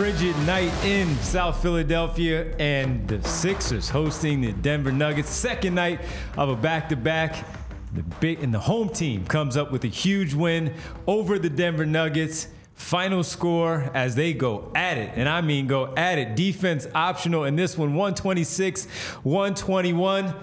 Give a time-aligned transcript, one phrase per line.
[0.00, 5.28] frigid night in South Philadelphia, and the Sixers hosting the Denver Nuggets.
[5.28, 6.00] Second night
[6.38, 7.44] of a back-to-back.
[7.92, 10.72] The big and the home team comes up with a huge win
[11.06, 12.48] over the Denver Nuggets.
[12.72, 16.34] Final score as they go at it, and I mean go at it.
[16.34, 18.86] Defense optional in this one, 126,
[19.22, 20.34] 121.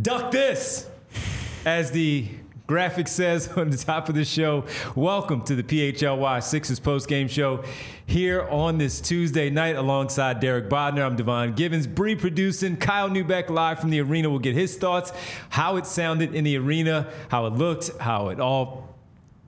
[0.00, 0.88] Duck this,
[1.66, 2.26] as the
[2.66, 4.64] graphic says on the top of the show.
[4.94, 7.64] Welcome to the PHLY Sixers post game show
[8.06, 11.04] here on this Tuesday night alongside Derek Bodner.
[11.04, 14.30] I'm Devon Givens, Bree producing, Kyle Neubeck live from the arena.
[14.30, 15.12] will get his thoughts,
[15.50, 18.93] how it sounded in the arena, how it looked, how it all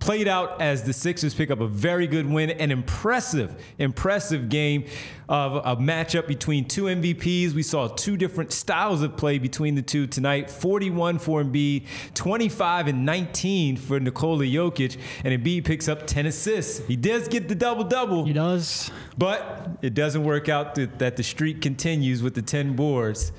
[0.06, 4.84] played out as the Sixers pick up a very good win, an impressive, impressive game
[5.28, 7.54] of a matchup between two MVPs.
[7.54, 12.86] We saw two different styles of play between the two tonight 41 for Embiid, 25
[12.86, 16.86] and 19 for Nikola Jokic, and Embiid picks up 10 assists.
[16.86, 18.24] He does get the double double.
[18.24, 18.92] He does.
[19.18, 23.32] But it doesn't work out that the streak continues with the 10 boards.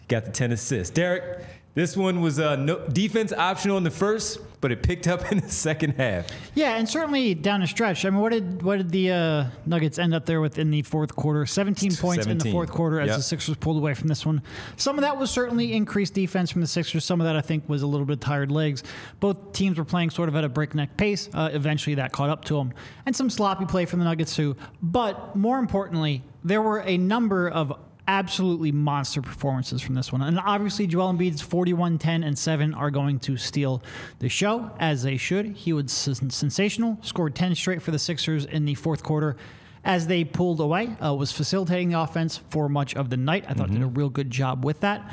[0.00, 0.92] He got the 10 assists.
[0.92, 1.44] Derek,
[1.78, 5.38] this one was uh, no, defense optional in the first, but it picked up in
[5.38, 6.26] the second half.
[6.56, 8.04] Yeah, and certainly down the stretch.
[8.04, 10.82] I mean, what did what did the uh, Nuggets end up there with in the
[10.82, 11.46] fourth quarter?
[11.46, 12.30] 17 points 17.
[12.30, 13.16] in the fourth quarter as yep.
[13.18, 14.42] the Sixers pulled away from this one.
[14.76, 17.04] Some of that was certainly increased defense from the Sixers.
[17.04, 18.82] Some of that I think was a little bit tired legs.
[19.20, 21.30] Both teams were playing sort of at a breakneck pace.
[21.32, 22.74] Uh, eventually, that caught up to them,
[23.06, 24.56] and some sloppy play from the Nuggets too.
[24.82, 27.72] But more importantly, there were a number of
[28.08, 30.22] absolutely monster performances from this one.
[30.22, 33.82] And obviously, Joel Embiid's 41, 10, and 7 are going to steal
[34.18, 35.46] the show, as they should.
[35.46, 39.36] He was sensational, scored 10 straight for the Sixers in the fourth quarter.
[39.84, 43.44] As they pulled away, uh, was facilitating the offense for much of the night.
[43.46, 43.74] I thought mm-hmm.
[43.74, 43.98] did a mm-hmm.
[43.98, 45.12] real good job with that.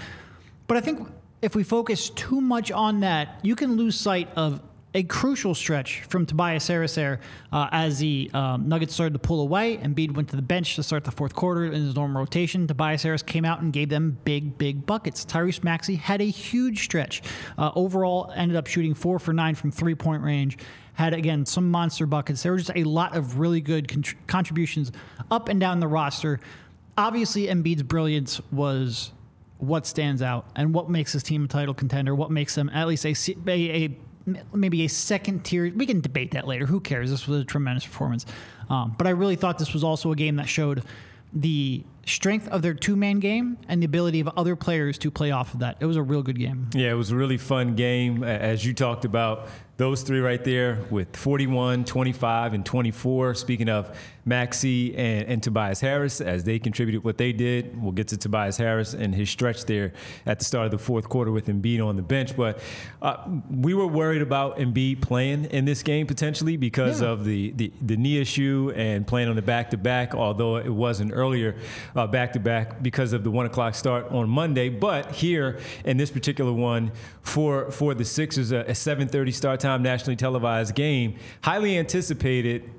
[0.68, 1.08] But I think
[1.42, 4.62] if we focus too much on that, you can lose sight of
[4.96, 7.20] a crucial stretch from Tobias Harris there
[7.52, 9.78] uh, as the um, Nuggets started to pull away.
[9.78, 12.66] Embiid went to the bench to start the fourth quarter in his normal rotation.
[12.66, 15.26] Tobias Harris came out and gave them big, big buckets.
[15.26, 17.22] Tyrese Maxey had a huge stretch.
[17.58, 20.58] Uh, overall, ended up shooting four for nine from three point range
[20.94, 22.42] had again some monster buckets.
[22.42, 23.92] There were just a lot of really good
[24.28, 24.94] contributions
[25.30, 26.40] up and down the roster.
[26.98, 29.12] Obviously, Embiid's brilliance was
[29.58, 32.16] what stands out and what makes this team a title contender.
[32.16, 33.14] What makes them at least a,
[33.48, 33.98] a, a
[34.54, 35.72] maybe a second tier.
[35.76, 36.66] We can debate that later.
[36.66, 37.10] Who cares?
[37.10, 38.26] This was a tremendous performance.
[38.70, 40.84] Um, but I really thought this was also a game that showed
[41.34, 45.32] the strength of their two man game and the ability of other players to play
[45.32, 45.78] off of that.
[45.80, 46.70] It was a real good game.
[46.74, 48.24] Yeah, it was a really fun game.
[48.24, 53.36] As you talked about, those three right there with 41, 25, and 24.
[53.36, 58.08] Speaking of Maxey and, and, Tobias Harris, as they contributed what they did, we'll get
[58.08, 59.94] to Tobias Harris and his stretch there
[60.26, 62.36] at the start of the fourth quarter with Embiid on the bench.
[62.36, 62.60] But
[63.02, 63.18] uh,
[63.52, 67.10] we were worried about Embiid playing in this game potentially because yeah.
[67.10, 70.74] of the, the, the, knee issue and playing on the back to back, although it
[70.74, 71.56] wasn't earlier
[71.94, 74.70] back to back because of the one o'clock start on Monday.
[74.70, 80.16] But here in this particular one for, for the Sixers, a, a 7.30 start nationally
[80.16, 82.70] televised game, highly anticipated.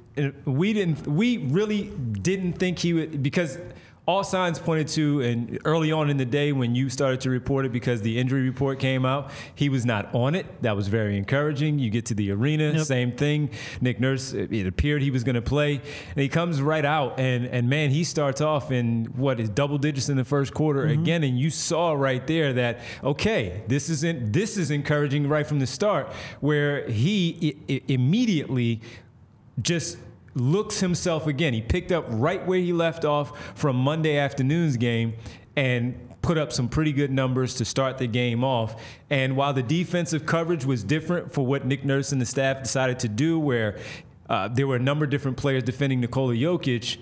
[0.44, 1.06] We didn't.
[1.06, 3.58] We really didn't think he would because
[4.06, 7.66] all signs pointed to, and early on in the day when you started to report
[7.66, 10.46] it because the injury report came out, he was not on it.
[10.62, 11.80] That was very encouraging.
[11.80, 12.86] You get to the arena, yep.
[12.86, 13.50] same thing.
[13.80, 17.46] Nick Nurse, it appeared he was going to play, and he comes right out, and
[17.46, 21.02] and man, he starts off in what is double digits in the first quarter mm-hmm.
[21.02, 25.58] again, and you saw right there that okay, this isn't this is encouraging right from
[25.58, 28.80] the start, where he I- I immediately
[29.60, 29.98] just
[30.36, 31.52] looks himself again.
[31.54, 35.14] He picked up right where he left off from Monday afternoon's game
[35.56, 38.80] and put up some pretty good numbers to start the game off.
[39.10, 42.98] And while the defensive coverage was different for what Nick Nurse and the staff decided
[43.00, 43.78] to do, where
[44.28, 46.98] uh, there were a number of different players defending Nikola Jokic,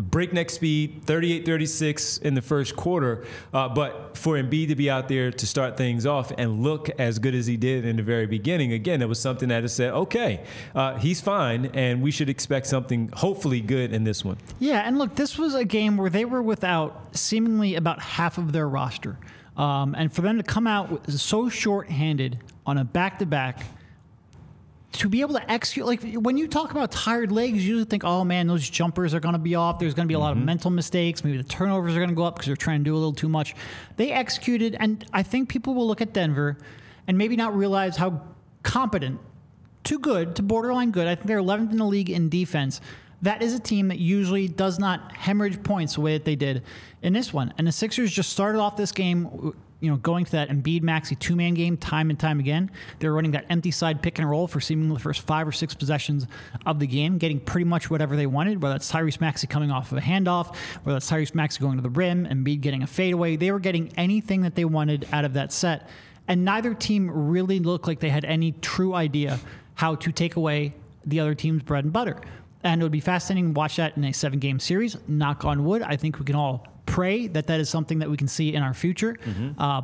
[0.00, 3.24] breakneck speed, 38-36 in the first quarter.
[3.52, 7.18] Uh, but for Embiid to be out there to start things off and look as
[7.18, 9.92] good as he did in the very beginning, again, it was something that has said,
[9.92, 10.44] okay,
[10.74, 14.38] uh, he's fine, and we should expect something hopefully good in this one.
[14.58, 18.52] Yeah, and look, this was a game where they were without seemingly about half of
[18.52, 19.18] their roster.
[19.56, 23.75] Um, and for them to come out so short-handed on a back-to-back– to
[25.08, 28.24] be able to execute, like when you talk about tired legs, you usually think, oh
[28.24, 29.78] man, those jumpers are going to be off.
[29.78, 30.40] There's going to be a lot mm-hmm.
[30.40, 31.22] of mental mistakes.
[31.22, 33.12] Maybe the turnovers are going to go up because they're trying to do a little
[33.12, 33.54] too much.
[33.96, 36.58] They executed, and I think people will look at Denver
[37.06, 38.22] and maybe not realize how
[38.62, 39.20] competent,
[39.84, 41.06] to good, to borderline good.
[41.06, 42.80] I think they're 11th in the league in defense.
[43.22, 46.64] That is a team that usually does not hemorrhage points the way that they did
[47.02, 47.54] in this one.
[47.56, 51.14] And the Sixers just started off this game you know, going to that Embiid Maxey
[51.14, 52.70] two man game time and time again.
[52.98, 55.52] They were running that empty side pick and roll for seemingly the first five or
[55.52, 56.26] six possessions
[56.64, 59.92] of the game, getting pretty much whatever they wanted, whether that's Tyrese Maxey coming off
[59.92, 63.36] of a handoff, whether that's Tyrese Maxey going to the rim, Embiid getting a fadeaway.
[63.36, 65.88] They were getting anything that they wanted out of that set.
[66.28, 69.38] And neither team really looked like they had any true idea
[69.74, 70.74] how to take away
[71.04, 72.20] the other team's bread and butter.
[72.64, 74.96] And it would be fascinating to watch that in a seven game series.
[75.06, 75.82] Knock on wood.
[75.82, 78.62] I think we can all pray that that is something that we can see in
[78.62, 79.14] our future.
[79.14, 79.60] Mm-hmm.
[79.60, 79.82] Uh,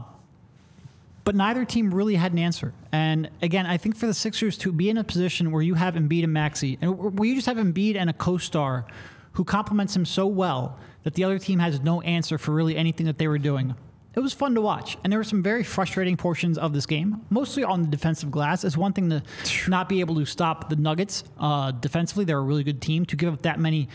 [1.24, 2.72] but neither team really had an answer.
[2.90, 5.94] And again, I think for the Sixers to be in a position where you have
[5.94, 8.86] Embiid and Maxey, and where you just have Embiid and a co-star
[9.32, 13.06] who complements him so well that the other team has no answer for really anything
[13.06, 13.74] that they were doing.
[14.14, 17.22] It was fun to watch, and there were some very frustrating portions of this game,
[17.30, 18.62] mostly on the defensive glass.
[18.62, 19.22] It's one thing to
[19.68, 23.06] not be able to stop the Nuggets uh, defensively; they're a really good team.
[23.06, 23.88] To give up that many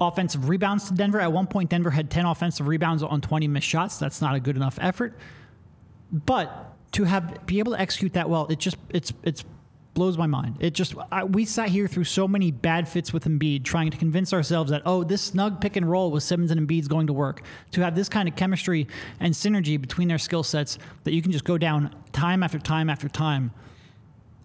[0.00, 1.20] offensive rebounds to Denver.
[1.20, 3.98] At one point, Denver had 10 offensive rebounds on 20 missed shots.
[3.98, 5.16] That's not a good enough effort.
[6.12, 9.44] But to have be able to execute that well, it just it's it's
[9.94, 10.56] blows my mind.
[10.60, 13.96] It just I, we sat here through so many bad fits with Embiid, trying to
[13.96, 17.12] convince ourselves that oh, this snug pick and roll with Simmons and Embiid's going to
[17.12, 17.42] work.
[17.72, 18.86] To have this kind of chemistry
[19.20, 22.90] and synergy between their skill sets that you can just go down time after time
[22.90, 23.52] after time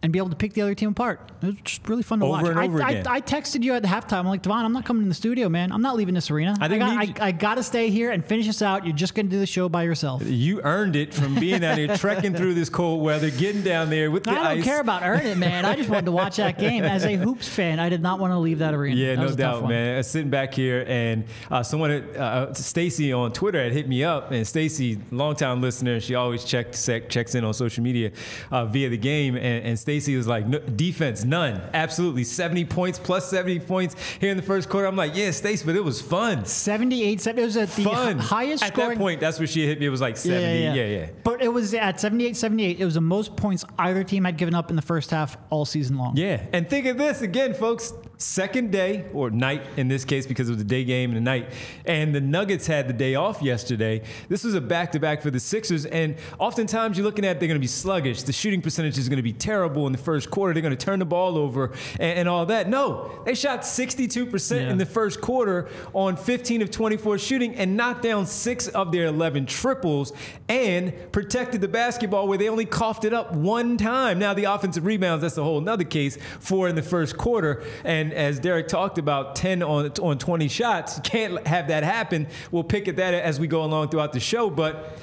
[0.01, 1.29] and be able to pick the other team apart.
[1.41, 2.45] It was just really fun to over watch.
[2.47, 3.07] And over I, again.
[3.07, 4.19] I, I, texted you at the halftime.
[4.19, 5.73] I'm like, Devon, I'm not coming in the studio, man.
[5.73, 6.55] I'm not leaving this arena.
[6.61, 8.85] I, I got, I, I got to stay here and finish this out.
[8.85, 10.23] You're just going to do the show by yourself.
[10.25, 14.09] You earned it from being out here, trekking through this cold weather, getting down there
[14.09, 14.63] with the I don't ice.
[14.63, 15.65] care about earning it, man.
[15.65, 16.85] I just wanted to watch that game.
[16.85, 18.95] As a hoops fan, I did not want to leave that arena.
[18.95, 19.99] Yeah, that no doubt, man.
[19.99, 24.31] Uh, sitting back here, and uh, someone, uh, Stacy on Twitter, had hit me up,
[24.31, 28.11] and Stacy, longtime listener, she always checks checks in on social media
[28.51, 32.99] uh, via the game, and, and Stacy was like, no, defense, none, absolutely, seventy points
[32.99, 34.85] plus seventy points here in the first quarter.
[34.85, 36.45] I'm like, yeah, Stacy, but it was fun.
[36.45, 38.19] 78, it was at the fun.
[38.19, 38.89] highest at scoring.
[38.91, 39.19] that point.
[39.19, 39.87] That's where she hit me.
[39.87, 40.43] It was like seventy.
[40.59, 40.97] Yeah, yeah, yeah.
[40.99, 41.09] yeah.
[41.23, 42.79] But it was at 78, 78.
[42.79, 45.65] It was the most points either team had given up in the first half all
[45.65, 46.15] season long.
[46.15, 50.49] Yeah, and think of this again, folks second day or night in this case because
[50.49, 51.49] it was a day game and a night.
[51.85, 54.03] And the nuggets had the day off yesterday.
[54.27, 57.61] This was a back-to-back for the sixers and oftentimes you're looking at they're going to
[57.61, 58.23] be sluggish.
[58.23, 60.53] The shooting percentage is going to be terrible in the first quarter.
[60.53, 62.67] They're going to turn the ball over and, and all that.
[62.67, 64.69] No they shot 62% yeah.
[64.69, 69.05] in the first quarter on 15 of 24 shooting and knocked down six of their
[69.05, 70.11] 11 triples
[70.49, 74.19] and protected the basketball where they only coughed it up one time.
[74.19, 77.63] Now the offensive rebounds that's a whole nother case four in the first quarter.
[77.85, 80.99] And as Derek talked about, 10 on, on 20 shots.
[81.03, 82.27] Can't have that happen.
[82.51, 84.49] We'll pick at that as we go along throughout the show.
[84.49, 84.99] But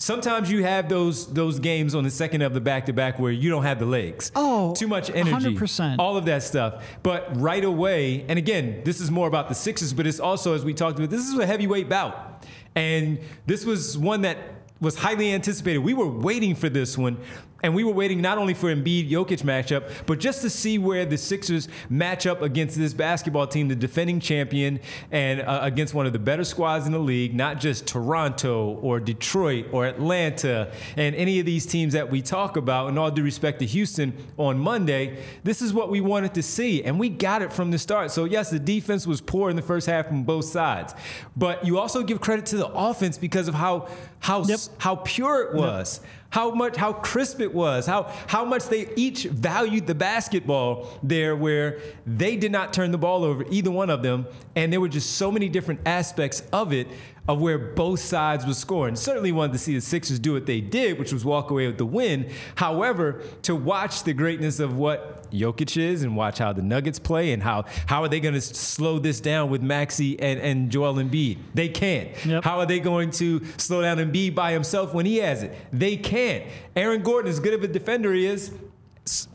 [0.00, 3.30] sometimes you have those those games on the second of the back to back where
[3.30, 4.32] you don't have the legs.
[4.34, 5.96] Oh, too much energy, 100%.
[5.98, 6.84] all of that stuff.
[7.02, 10.64] But right away, and again, this is more about the Sixers, but it's also as
[10.64, 12.44] we talked about, this is a heavyweight bout,
[12.74, 14.38] and this was one that
[14.80, 15.78] was highly anticipated.
[15.78, 17.18] We were waiting for this one
[17.62, 21.04] and we were waiting not only for Embiid Jokic matchup, but just to see where
[21.04, 26.06] the Sixers match up against this basketball team, the defending champion, and uh, against one
[26.06, 31.14] of the better squads in the league, not just Toronto or Detroit or Atlanta and
[31.14, 32.88] any of these teams that we talk about.
[32.88, 36.82] In all due respect to Houston on Monday, this is what we wanted to see,
[36.82, 38.10] and we got it from the start.
[38.10, 40.94] So, yes, the defense was poor in the first half from both sides,
[41.36, 43.88] but you also give credit to the offense because of how
[44.20, 44.58] how yep.
[44.78, 46.00] how pure it was.
[46.02, 50.98] Yep how much how crisp it was, how how much they each valued the basketball
[51.02, 54.26] there where they did not turn the ball over either one of them
[54.56, 56.86] and there were just so many different aspects of it
[57.30, 58.96] of where both sides were scoring.
[58.96, 61.78] Certainly wanted to see the Sixers do what they did, which was walk away with
[61.78, 62.28] the win.
[62.56, 67.32] However, to watch the greatness of what Jokic is and watch how the Nuggets play
[67.32, 70.94] and how how are they going to slow this down with Maxey and, and Joel
[70.94, 71.38] Embiid?
[71.54, 72.10] They can't.
[72.26, 72.42] Yep.
[72.42, 75.54] How are they going to slow down Embiid by himself when he has it?
[75.72, 76.44] They can't.
[76.74, 78.52] Aaron Gordon, as good of a defender he is,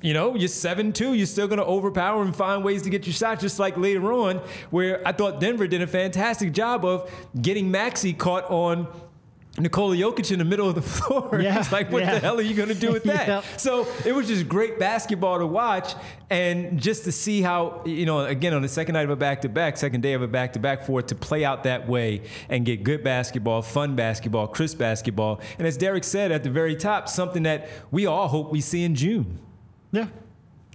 [0.02, 3.06] you know, you're 7 2, you're still going to overpower and find ways to get
[3.06, 4.38] your shot, just like later on,
[4.70, 8.88] where I thought Denver did a fantastic job of getting Maxey caught on
[9.58, 11.40] Nikola Jokic in the middle of the floor.
[11.42, 12.16] Yeah, it's like, what yeah.
[12.16, 13.28] the hell are you going to do with that?
[13.28, 13.44] yep.
[13.58, 15.94] So it was just great basketball to watch
[16.30, 19.42] and just to see how, you know, again, on the second night of a back
[19.42, 21.88] to back, second day of a back to back, for it to play out that
[21.88, 25.40] way and get good basketball, fun basketball, crisp basketball.
[25.58, 28.84] And as Derek said at the very top, something that we all hope we see
[28.84, 29.40] in June.
[29.96, 30.08] Yeah.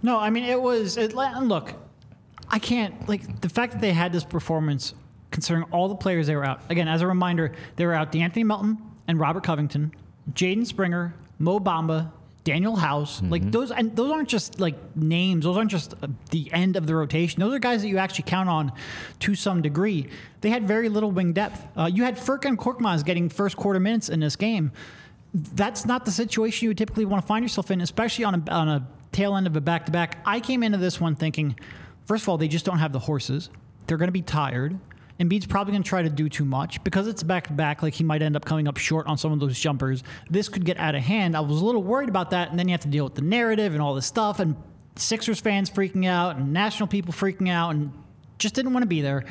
[0.03, 1.73] No, I mean, it was, it, look,
[2.49, 4.95] I can't, like, the fact that they had this performance,
[5.29, 8.43] considering all the players they were out, again, as a reminder, they were out De'Anthony
[8.43, 9.93] Melton and Robert Covington,
[10.33, 12.11] Jaden Springer, Mo Bamba,
[12.43, 13.29] Danuel House, mm-hmm.
[13.29, 15.45] like those, and those aren't just like names.
[15.45, 15.93] Those aren't just
[16.31, 17.39] the end of the rotation.
[17.39, 18.71] Those are guys that you actually count on
[19.19, 20.07] to some degree.
[20.41, 21.63] They had very little wing depth.
[21.77, 24.71] Uh, you had Furkan Korkmaz getting first quarter minutes in this game,
[25.33, 28.51] that's not the situation you would typically want to find yourself in, especially on a,
[28.51, 30.19] on a tail end of a back to back.
[30.25, 31.55] I came into this one thinking,
[32.05, 33.49] first of all, they just don't have the horses.
[33.87, 34.79] They're going to be tired.
[35.19, 37.83] Embiid's probably going to try to do too much because it's back to back.
[37.83, 40.03] Like he might end up coming up short on some of those jumpers.
[40.29, 41.37] This could get out of hand.
[41.37, 43.21] I was a little worried about that, and then you have to deal with the
[43.21, 44.55] narrative and all this stuff, and
[44.95, 47.91] Sixers fans freaking out, and national people freaking out, and
[48.39, 49.23] just didn't want to be there.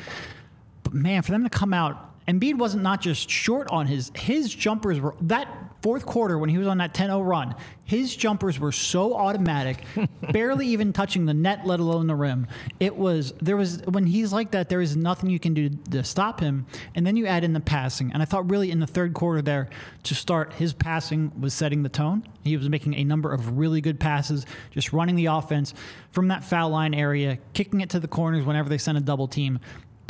[0.83, 4.53] But man, for them to come out Embiid wasn't not just short on his his
[4.53, 5.47] jumpers were that
[5.81, 7.55] fourth quarter when he was on that 10-0 run.
[7.83, 9.83] His jumpers were so automatic,
[10.31, 12.47] barely even touching the net, let alone the rim.
[12.79, 16.03] It was there was when he's like that, there is nothing you can do to
[16.03, 16.65] stop him.
[16.95, 19.41] And then you add in the passing, and I thought really in the third quarter
[19.41, 19.69] there
[20.03, 22.27] to start, his passing was setting the tone.
[22.43, 25.73] He was making a number of really good passes, just running the offense
[26.11, 29.27] from that foul line area, kicking it to the corners whenever they sent a double
[29.27, 29.59] team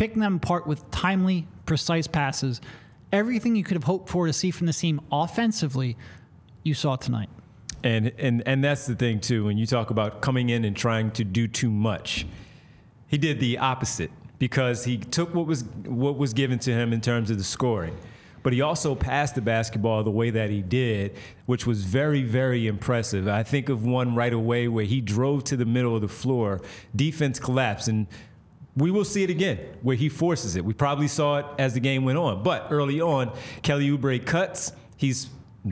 [0.02, 2.60] picking them apart with timely, precise passes.
[3.12, 5.98] Everything you could have hoped for to see from the team offensively,
[6.64, 7.30] you saw tonight.
[7.84, 9.46] And and and that's the thing too.
[9.46, 12.28] When you talk about coming in and trying to do too much,
[13.08, 17.02] he did the opposite because he took what was what was given to him in
[17.02, 17.98] terms of the scoring
[18.44, 21.16] but he also passed the basketball the way that he did,
[21.46, 23.28] which was very, very impressive.
[23.28, 26.62] I think of one right away where he drove to the middle of the floor,
[26.96, 28.08] defense collapsed, and
[28.76, 30.64] we will see it again where he forces it.
[30.64, 34.72] We probably saw it as the game went on, but early on, Kelly Oubre cuts.
[34.98, 35.30] He's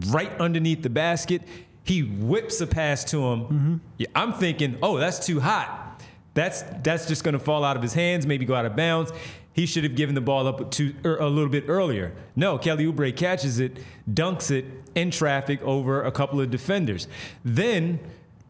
[0.08, 1.42] right underneath the basket.
[1.84, 3.42] He whips a pass to him.
[3.42, 3.76] Mm-hmm.
[3.98, 6.02] Yeah, I'm thinking, oh, that's too hot.
[6.34, 9.12] That's that's just going to fall out of his hands, maybe go out of bounds.
[9.54, 12.14] He should have given the ball up to er, a little bit earlier.
[12.36, 13.80] No, Kelly Oubre catches it,
[14.10, 14.66] dunks it
[14.96, 17.08] in traffic over a couple of defenders.
[17.44, 18.00] Then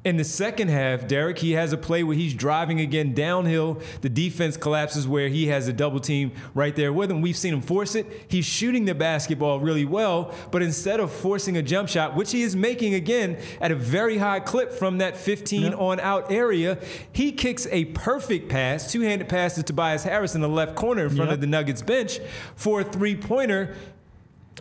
[0.05, 3.81] in the second half, Derek, he has a play where he's driving again downhill.
[3.99, 7.19] The defense collapses where he has a double team right there with him.
[7.21, 8.07] We've seen him force it.
[8.29, 12.43] He's shooting the basketball really well, but instead of forcing a jump shot, which he
[12.43, 15.73] is making again at a very high clip from that 15 yep.
[15.77, 16.77] on out area,
[17.11, 21.03] he kicks a perfect pass, two handed pass to Tobias Harris in the left corner
[21.03, 21.35] in front yep.
[21.35, 22.19] of the Nuggets bench
[22.55, 23.75] for a three pointer.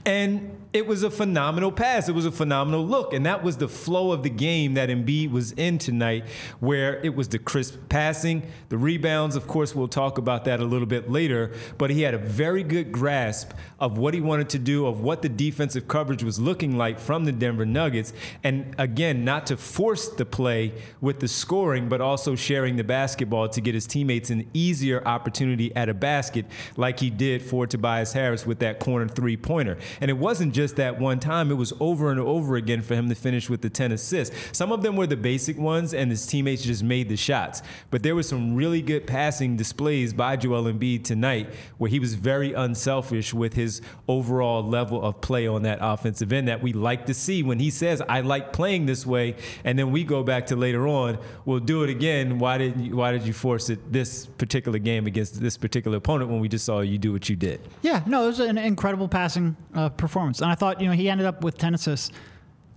[0.04, 2.08] And it was a phenomenal pass.
[2.08, 3.14] It was a phenomenal look.
[3.14, 6.26] And that was the flow of the game that Embiid was in tonight,
[6.60, 9.34] where it was the crisp passing, the rebounds.
[9.34, 11.52] Of course, we'll talk about that a little bit later.
[11.78, 15.22] But he had a very good grasp of what he wanted to do, of what
[15.22, 18.12] the defensive coverage was looking like from the Denver Nuggets.
[18.44, 23.48] And again, not to force the play with the scoring, but also sharing the basketball
[23.48, 26.44] to get his teammates an easier opportunity at a basket,
[26.76, 29.78] like he did for Tobias Harris with that corner three pointer.
[30.00, 33.08] And it wasn't just that one time, it was over and over again for him
[33.08, 34.34] to finish with the 10 assists.
[34.50, 37.62] Some of them were the basic ones, and his teammates just made the shots.
[37.92, 42.14] But there were some really good passing displays by Joel Embiid tonight where he was
[42.14, 47.06] very unselfish with his overall level of play on that offensive end that we like
[47.06, 49.36] to see when he says, I like playing this way.
[49.62, 52.40] And then we go back to later on, we'll do it again.
[52.40, 56.32] Why did you, why did you force it this particular game against this particular opponent
[56.32, 57.60] when we just saw you do what you did?
[57.82, 60.42] Yeah, no, it was an incredible passing uh, performance.
[60.48, 62.10] And I thought, you know, he ended up with 10 assists.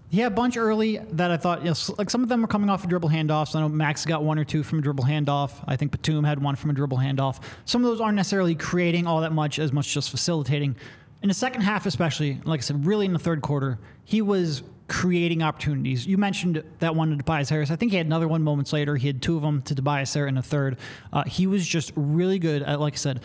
[0.10, 2.48] He had a bunch early that I thought, you know, like some of them were
[2.50, 3.56] coming off of dribble handoffs.
[3.56, 5.54] I know Max got one or two from a dribble handoff.
[5.66, 7.42] I think Batum had one from a dribble handoff.
[7.64, 10.76] Some of those aren't necessarily creating all that much, as much just facilitating.
[11.22, 14.64] In the second half, especially, like I said, really in the third quarter, he was
[14.90, 16.06] creating opportunities.
[16.06, 17.72] You mentioned that one to Tobias Harris.
[17.72, 18.98] I think he had another one moments later.
[18.98, 20.78] He had two of them to Tobias Harris in the third.
[21.14, 23.22] Uh, he was just really good at, like I said,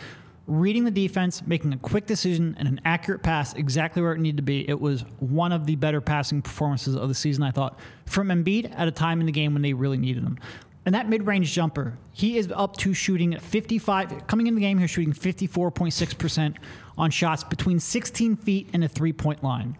[0.46, 4.36] reading the defense, making a quick decision, and an accurate pass exactly where it needed
[4.36, 4.68] to be.
[4.68, 8.72] It was one of the better passing performances of the season, I thought, from Embiid
[8.76, 10.38] at a time in the game when they really needed him.
[10.84, 14.78] And that mid range jumper, he is up to shooting 55, coming in the game
[14.78, 16.56] here, shooting 54.6%
[16.96, 19.76] on shots between 16 feet and a three point line.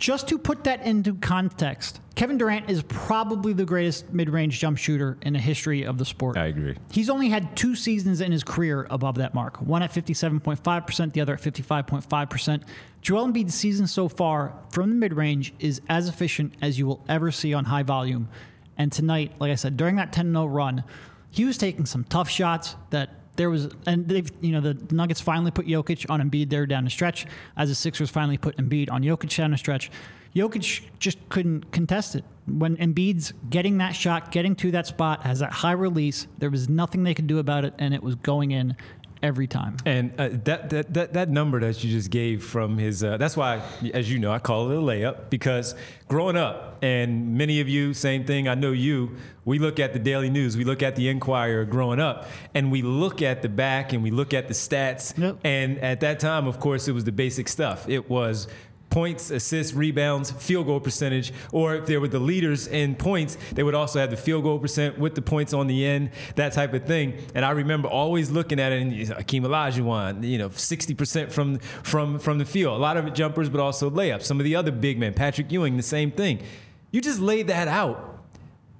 [0.00, 4.78] Just to put that into context, Kevin Durant is probably the greatest mid range jump
[4.78, 6.38] shooter in the history of the sport.
[6.38, 6.74] I agree.
[6.90, 11.20] He's only had two seasons in his career above that mark one at 57.5%, the
[11.20, 12.62] other at 55.5%.
[13.02, 17.04] Joel Embiid's season so far from the mid range is as efficient as you will
[17.06, 18.30] ever see on high volume.
[18.78, 20.82] And tonight, like I said, during that 10 0 run,
[21.30, 25.18] he was taking some tough shots that there was, and they've, you know, the Nuggets
[25.18, 27.24] finally put Jokic on Embiid there down the stretch,
[27.56, 29.90] as the Sixers finally put Embiid on Jokic down the stretch.
[30.36, 32.24] Jokic just couldn't contest it.
[32.46, 36.68] When Embiid's getting that shot, getting to that spot, has that high release, there was
[36.68, 38.76] nothing they could do about it, and it was going in
[39.22, 39.76] every time.
[39.84, 43.36] And uh, that, that that that number that you just gave from his uh, that's
[43.36, 43.62] why,
[43.92, 45.74] as you know, I call it a layup because
[46.08, 48.48] growing up, and many of you, same thing.
[48.48, 49.16] I know you.
[49.44, 52.82] We look at the Daily News, we look at the Enquirer growing up, and we
[52.82, 55.16] look at the back and we look at the stats.
[55.18, 55.38] Yep.
[55.44, 57.88] And at that time, of course, it was the basic stuff.
[57.88, 58.48] It was
[58.90, 63.62] points, assists, rebounds, field goal percentage, or if they were the leaders in points, they
[63.62, 66.74] would also have the field goal percent with the points on the end, that type
[66.74, 67.14] of thing.
[67.34, 72.18] And I remember always looking at it and Akeem Olajuwon, you know, 60% from from
[72.18, 72.76] from the field.
[72.76, 74.24] A lot of it jumpers, but also layups.
[74.24, 76.42] Some of the other big men, Patrick Ewing, the same thing.
[76.90, 78.18] You just laid that out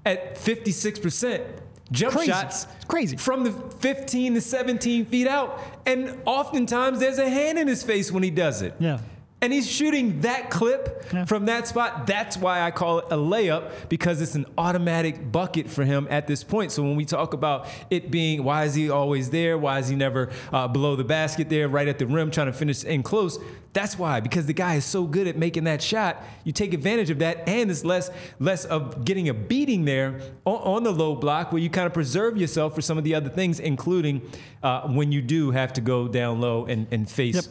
[0.04, 1.46] at 56%
[1.92, 2.30] jump crazy.
[2.30, 7.58] shots it's crazy from the 15 to 17 feet out and oftentimes there's a hand
[7.58, 9.00] in his face when he does it yeah
[9.42, 11.24] and he's shooting that clip yeah.
[11.24, 12.06] from that spot.
[12.06, 16.26] That's why I call it a layup because it's an automatic bucket for him at
[16.26, 16.72] this point.
[16.72, 19.56] So when we talk about it being, why is he always there?
[19.56, 22.52] Why is he never uh, below the basket there, right at the rim, trying to
[22.52, 23.38] finish in close?
[23.72, 26.24] That's why, because the guy is so good at making that shot.
[26.42, 30.56] You take advantage of that, and it's less less of getting a beating there on,
[30.56, 33.30] on the low block, where you kind of preserve yourself for some of the other
[33.30, 34.28] things, including
[34.64, 37.36] uh, when you do have to go down low and, and face.
[37.36, 37.44] Yep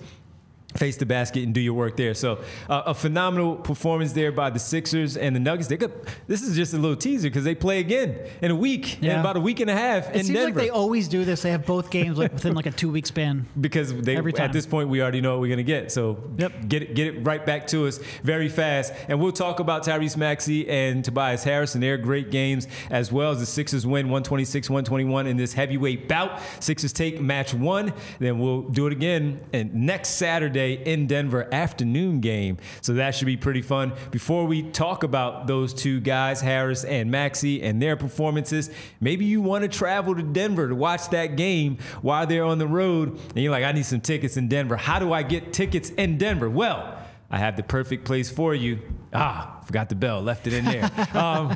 [0.76, 2.14] face the basket and do your work there.
[2.14, 5.68] So uh, a phenomenal performance there by the Sixers and the Nuggets.
[5.68, 5.92] They could,
[6.28, 9.14] this is just a little teaser because they play again in a week, yeah.
[9.14, 10.60] in about a week and a half it in seems Denver.
[10.60, 11.42] like they always do this.
[11.42, 13.48] They have both games like within like a two week span.
[13.60, 15.92] Because they at this point we already know what we're gonna get.
[15.92, 16.68] So yep.
[16.68, 18.94] get it, get it right back to us very fast.
[19.08, 23.32] And we'll talk about Tyrese Maxey and Tobias Harris and their great games as well
[23.32, 26.40] as the Sixers win 126-121 in this heavyweight bout.
[26.60, 27.94] Sixers take match one.
[28.20, 32.58] Then we'll do it again and next Saturday in Denver afternoon game.
[32.82, 33.94] So that should be pretty fun.
[34.12, 39.42] Before we talk about those two guys, Harris and Maxey, and their performances, maybe you
[39.42, 43.10] want to travel to Denver to watch that game while they're on the road.
[43.10, 44.76] And you're like, I need some tickets in Denver.
[44.76, 46.50] How do I get tickets in Denver?
[46.50, 46.98] Well,
[47.32, 48.80] I have the perfect place for you.
[49.14, 50.90] Ah, forgot the bell, left it in there.
[51.14, 51.56] um,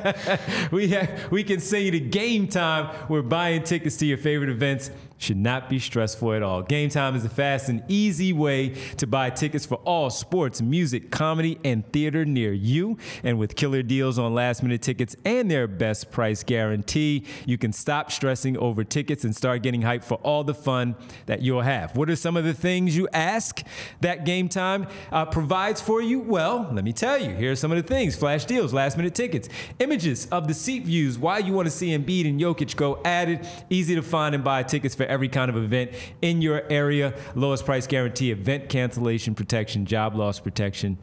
[0.70, 2.94] we, have, we can send you to game time.
[3.08, 4.90] We're buying tickets to your favorite events
[5.22, 6.62] should not be stressful at all.
[6.62, 11.10] Game Time is a fast and easy way to buy tickets for all sports, music,
[11.10, 12.98] comedy, and theater near you.
[13.22, 17.72] And with killer deals on last minute tickets and their best price guarantee, you can
[17.72, 21.96] stop stressing over tickets and start getting hyped for all the fun that you'll have.
[21.96, 23.62] What are some of the things you ask
[24.00, 26.18] that Game Time uh, provides for you?
[26.18, 27.30] Well, let me tell you.
[27.30, 30.84] Here are some of the things flash deals, last minute tickets, images of the seat
[30.84, 34.42] views, why you want to see Embiid and Jokic go added, easy to find and
[34.42, 37.14] buy tickets for every kind of event in your area.
[37.34, 40.98] Lowest price guarantee, event cancellation protection, job loss protection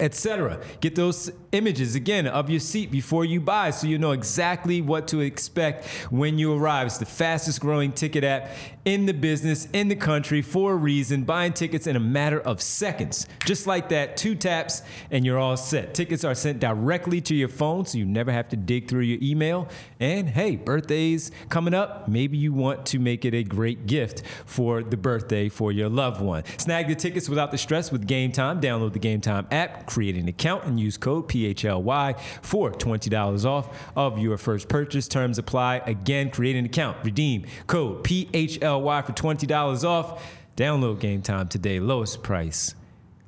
[0.00, 0.58] etc.
[0.80, 5.06] Get those images again of your seat before you buy so you know exactly what
[5.08, 6.86] to expect when you arrive.
[6.86, 8.50] It's the fastest growing ticket app
[8.86, 11.24] in the business, in the country for a reason.
[11.24, 13.26] Buying tickets in a matter of seconds.
[13.44, 15.92] Just like that, two taps and you're all set.
[15.92, 19.18] Tickets are sent directly to your phone so you never have to dig through your
[19.20, 19.68] email.
[20.00, 22.08] And hey, birthdays coming up.
[22.08, 26.22] Maybe you want to make it a great gift for the birthday for your loved
[26.22, 26.44] one.
[26.56, 28.58] Snag the tickets without the stress with Game Time.
[28.58, 33.92] Download the Game Time app create an account and use code PHLY for $20 off
[33.96, 35.08] of your first purchase.
[35.08, 35.82] Terms apply.
[35.86, 40.24] Again, create an account, redeem code PHLY for $20 off.
[40.56, 41.80] Download Game Time today.
[41.80, 42.74] Lowest price,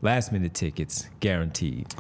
[0.03, 1.95] last minute tickets guaranteed.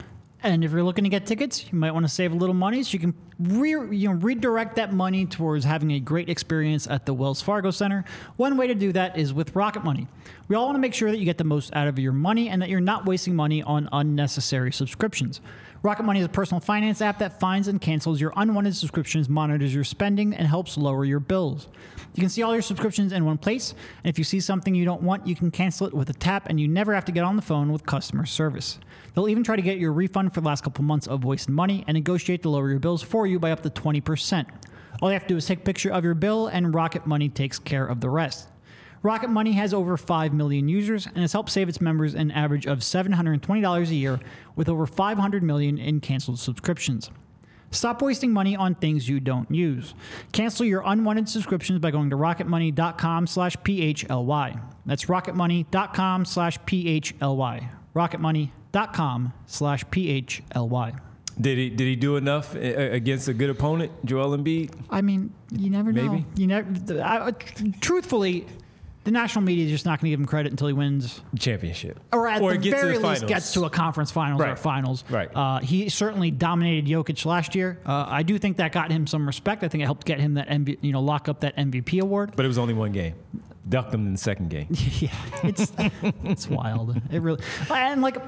[0.44, 2.83] And if you're looking to get tickets, you might want to save a little money
[2.83, 7.07] so you can re- you know, redirect that money towards having a great experience at
[7.07, 8.04] the Wells Fargo Center.
[8.37, 10.07] One way to do that is with Rocket Money.
[10.48, 12.50] We all want to make sure that you get the most out of your money
[12.50, 15.40] and that you're not wasting money on unnecessary subscriptions.
[15.83, 19.74] Rocket Money is a personal finance app that finds and cancels your unwanted subscriptions, monitors
[19.74, 21.68] your spending, and helps lower your bills.
[22.14, 24.85] You can see all your subscriptions in one place, and if you see something you
[24.85, 27.24] don't want, you can cancel it with a tap, and you never have to get
[27.24, 28.78] on the phone with customer service.
[29.14, 31.85] They'll even try to get your refund for the last couple months of wasted money
[31.87, 34.46] and negotiate to lower your bills for you by up to 20%.
[35.00, 37.29] All you have to do is take a picture of your bill, and Rocket Money
[37.29, 38.48] takes care of the rest.
[39.03, 42.66] Rocket Money has over 5 million users and has helped save its members an average
[42.66, 44.20] of $720 a year
[44.57, 47.11] with over 500 million in canceled subscriptions.
[47.70, 49.94] Stop wasting money on things you don't use.
[50.33, 54.61] Cancel your unwanted subscriptions by going to rocketmoney.com slash PHLY.
[54.87, 56.27] That's rocketmoney.com/phly.
[56.27, 58.63] slash PHLY.
[58.74, 60.98] Rocketmoney.com slash PHLY.
[61.40, 64.72] Did he did he do enough against a good opponent, Joel Embiid?
[64.88, 66.12] I mean, you never know.
[66.12, 66.26] Maybe.
[66.37, 67.02] You never.
[67.02, 67.32] I,
[67.80, 68.46] truthfully,
[69.02, 71.98] the national media is just not going to give him credit until he wins championship,
[72.12, 73.24] or at or the very the least finals.
[73.24, 74.50] gets to a conference finals right.
[74.50, 75.02] or finals.
[75.10, 75.28] Right.
[75.34, 77.80] Uh, he certainly dominated Jokic last year.
[77.84, 79.64] Uh, I do think that got him some respect.
[79.64, 82.34] I think it helped get him that MV, you know lock up that MVP award.
[82.37, 83.16] But it was only one game.
[83.68, 84.68] Ducked him in the second game.
[85.00, 85.10] yeah,
[85.42, 85.72] it's
[86.22, 86.96] it's wild.
[87.10, 88.18] It really and like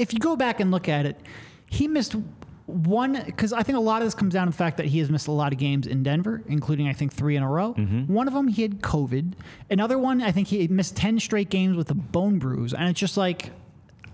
[0.00, 1.20] if you go back and look at it,
[1.66, 2.16] he missed
[2.66, 4.98] one because I think a lot of this comes down to the fact that he
[5.00, 7.74] has missed a lot of games in Denver, including I think three in a row.
[7.74, 8.12] Mm-hmm.
[8.12, 9.34] One of them he had COVID.
[9.68, 12.98] Another one I think he missed ten straight games with a bone bruise, and it's
[12.98, 13.50] just like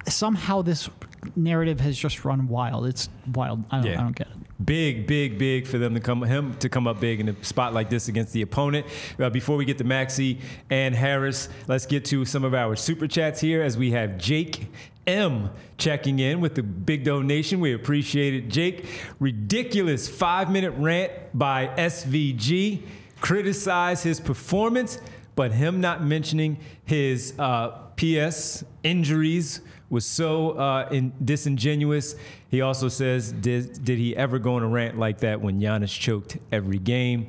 [0.09, 0.89] somehow this
[1.35, 2.87] narrative has just run wild.
[2.87, 3.65] It's wild.
[3.71, 4.01] I don't, yeah.
[4.01, 7.01] I don't get it big, big, big for them to come him to come up
[7.01, 8.87] big in a spot like this against the opponent.
[9.19, 10.39] Uh, before we get to Maxey
[10.71, 14.69] and Harris, let's get to some of our super chats here as we have Jake
[15.07, 17.61] M checking in with the big donation.
[17.61, 18.87] We appreciate it, Jake.
[19.21, 22.83] Ridiculous five minute rant by SVG.
[23.21, 24.99] Criticize his performance,
[25.37, 32.17] but him not mentioning his uh, PS injuries was so uh, in, disingenuous.
[32.51, 35.99] He also says, did, did he ever go on a rant like that when Giannis
[35.99, 37.29] choked every game?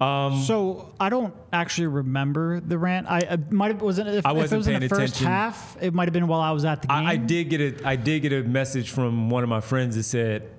[0.00, 3.06] Um, so I don't actually remember the rant.
[3.08, 5.26] I, I might have wasn't if, I wasn't if it was in the first attention.
[5.26, 5.76] half.
[5.80, 6.96] It might have been while I was at the game.
[6.96, 9.96] I, I, did get a I did get a message from one of my friends
[9.96, 10.50] that said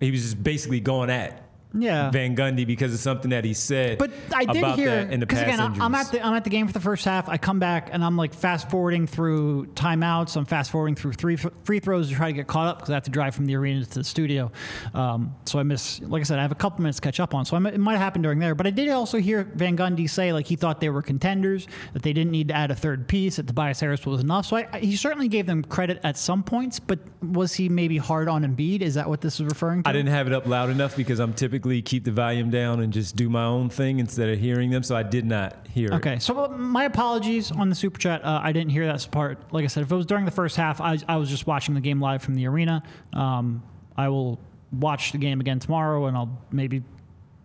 [0.00, 2.10] he was just basically going at yeah.
[2.10, 3.98] Van Gundy because of something that he said.
[3.98, 5.80] But I did hear because again, injuries.
[5.80, 7.28] I'm at the I'm at the game for the first half.
[7.28, 10.36] I come back and I'm like fast forwarding through timeouts.
[10.36, 12.94] I'm fast forwarding through three free throws to try to get caught up because I
[12.94, 14.50] have to drive from the arena to the studio.
[14.94, 17.34] Um, so I miss, like I said, I have a couple minutes to catch up
[17.34, 17.44] on.
[17.44, 18.54] So it might happen during there.
[18.54, 22.02] But I did also hear Van Gundy say like he thought they were contenders, that
[22.02, 24.46] they didn't need to add a third piece, that Tobias Harris was enough.
[24.46, 26.78] So I, he certainly gave them credit at some points.
[26.80, 28.82] But was he maybe hard on Embiid?
[28.82, 29.88] Is that what this is referring to?
[29.88, 32.80] I didn't have it up loud enough because I'm typically keep the volume volume down
[32.80, 34.82] and just do my own thing instead of hearing them.
[34.82, 36.14] So I did not hear okay.
[36.14, 36.22] it.
[36.22, 38.24] So uh, my apologies on the super chat.
[38.24, 39.52] Uh, I didn't hear that part.
[39.52, 41.74] Like I said, if it was during the first half, I, I was just watching
[41.74, 42.82] the game live from the arena.
[43.12, 43.62] Um,
[43.96, 44.40] I will
[44.72, 46.82] watch the game again tomorrow and I'll maybe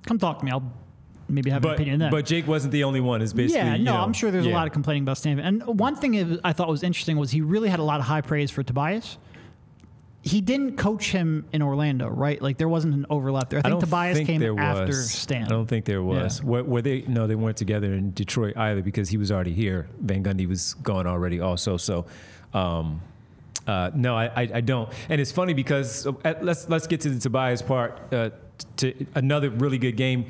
[0.05, 0.51] come talk to me.
[0.51, 0.71] I'll
[1.27, 2.11] maybe have but, an opinion then.
[2.11, 3.21] But Jake wasn't the only one.
[3.21, 3.71] Is basically yeah.
[3.71, 4.53] No, you know, I'm sure there's yeah.
[4.53, 5.45] a lot of complaining about Stanford.
[5.45, 8.21] And one thing I thought was interesting was he really had a lot of high
[8.21, 9.17] praise for Tobias
[10.27, 12.41] he didn't coach him in Orlando, right?
[12.41, 13.59] Like there wasn't an overlap there.
[13.59, 15.45] I think I Tobias think came after Stan.
[15.45, 16.39] I don't think there was.
[16.39, 16.45] Yeah.
[16.45, 17.01] Were, were, they?
[17.07, 19.87] No, they weren't together in Detroit either because he was already here.
[20.01, 21.77] Van Gundy was gone already, also.
[21.77, 22.05] So.
[22.53, 23.01] Um,
[23.65, 24.89] uh, no, I, I, I, don't.
[25.09, 28.13] And it's funny because uh, let's let's get to the Tobias part.
[28.13, 28.29] Uh,
[28.77, 30.25] to another really good game.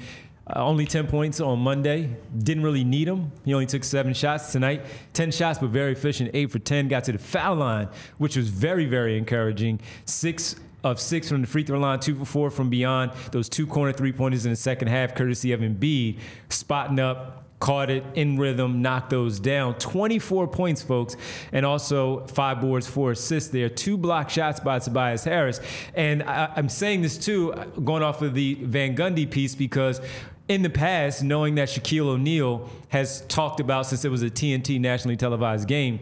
[0.49, 2.10] Uh, only 10 points on Monday.
[2.38, 3.31] Didn't really need him.
[3.43, 4.86] He only took seven shots tonight.
[5.13, 6.31] 10 shots, but very efficient.
[6.33, 6.88] Eight for 10.
[6.88, 9.81] Got to the foul line, which was very, very encouraging.
[10.05, 13.12] Six of six from the free throw line, two for four from beyond.
[13.31, 17.89] Those two corner three pointers in the second half, courtesy of Embiid, spotting up caught
[17.89, 19.73] it in rhythm, knocked those down.
[19.75, 21.15] 24 points, folks,
[21.51, 23.69] and also five boards, four assists there.
[23.69, 25.60] Two block shots by Tobias Harris.
[25.95, 30.01] And I, am saying this too, going off of the Van Gundy piece, because
[30.47, 34.79] in the past, knowing that Shaquille O'Neal has talked about, since it was a TNT
[34.79, 35.99] nationally televised game,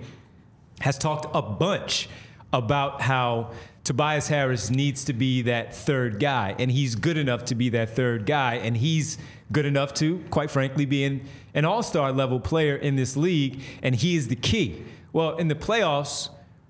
[0.81, 2.09] has talked a bunch
[2.53, 3.51] about how
[3.83, 7.95] Tobias Harris needs to be that third guy, and he's good enough to be that
[7.95, 9.17] third guy, and he's
[9.51, 11.21] good enough to, quite frankly, be an,
[11.53, 14.83] an all star level player in this league, and he is the key.
[15.13, 16.29] Well, in the playoffs,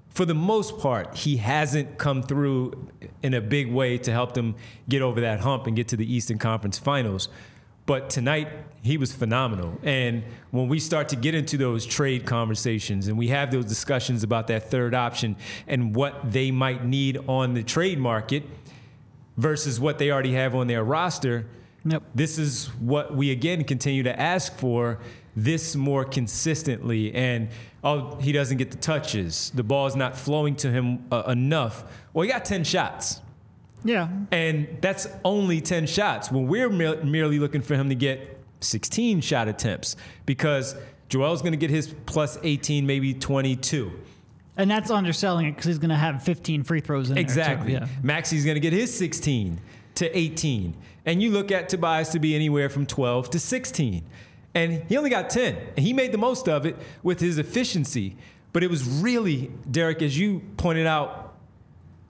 [0.10, 2.90] for the most part, he hasn't come through
[3.22, 4.56] in a big way to help them
[4.88, 7.28] get over that hump and get to the Eastern Conference Finals.
[7.86, 8.48] But tonight,
[8.82, 9.80] he was phenomenal.
[9.84, 14.24] And when we start to get into those trade conversations and we have those discussions
[14.24, 15.36] about that third option
[15.68, 18.44] and what they might need on the trade market
[19.38, 21.46] versus what they already have on their roster,
[21.84, 22.02] yep.
[22.16, 25.00] this is what we again continue to ask for
[25.36, 27.14] this more consistently.
[27.14, 27.50] And
[27.84, 31.84] oh, he doesn't get the touches, the ball is not flowing to him uh, enough.
[32.14, 33.22] Well, he got 10 shots.
[33.86, 34.10] Yeah.
[34.32, 39.48] And that's only 10 shots when we're merely looking for him to get 16 shot
[39.48, 39.96] attempts
[40.26, 40.76] because
[41.08, 43.92] Joel's going to get his plus 18, maybe 22.
[44.58, 47.74] And that's underselling it because he's going to have 15 free throws in exactly.
[47.74, 47.84] there.
[47.84, 47.98] Exactly.
[47.98, 48.06] Yeah.
[48.06, 49.62] Maxey's going to get his 16
[49.96, 50.76] to 18.
[51.06, 54.04] And you look at Tobias to be anywhere from 12 to 16.
[54.56, 55.58] And he only got 10.
[55.76, 58.16] And he made the most of it with his efficiency.
[58.54, 61.25] But it was really, Derek, as you pointed out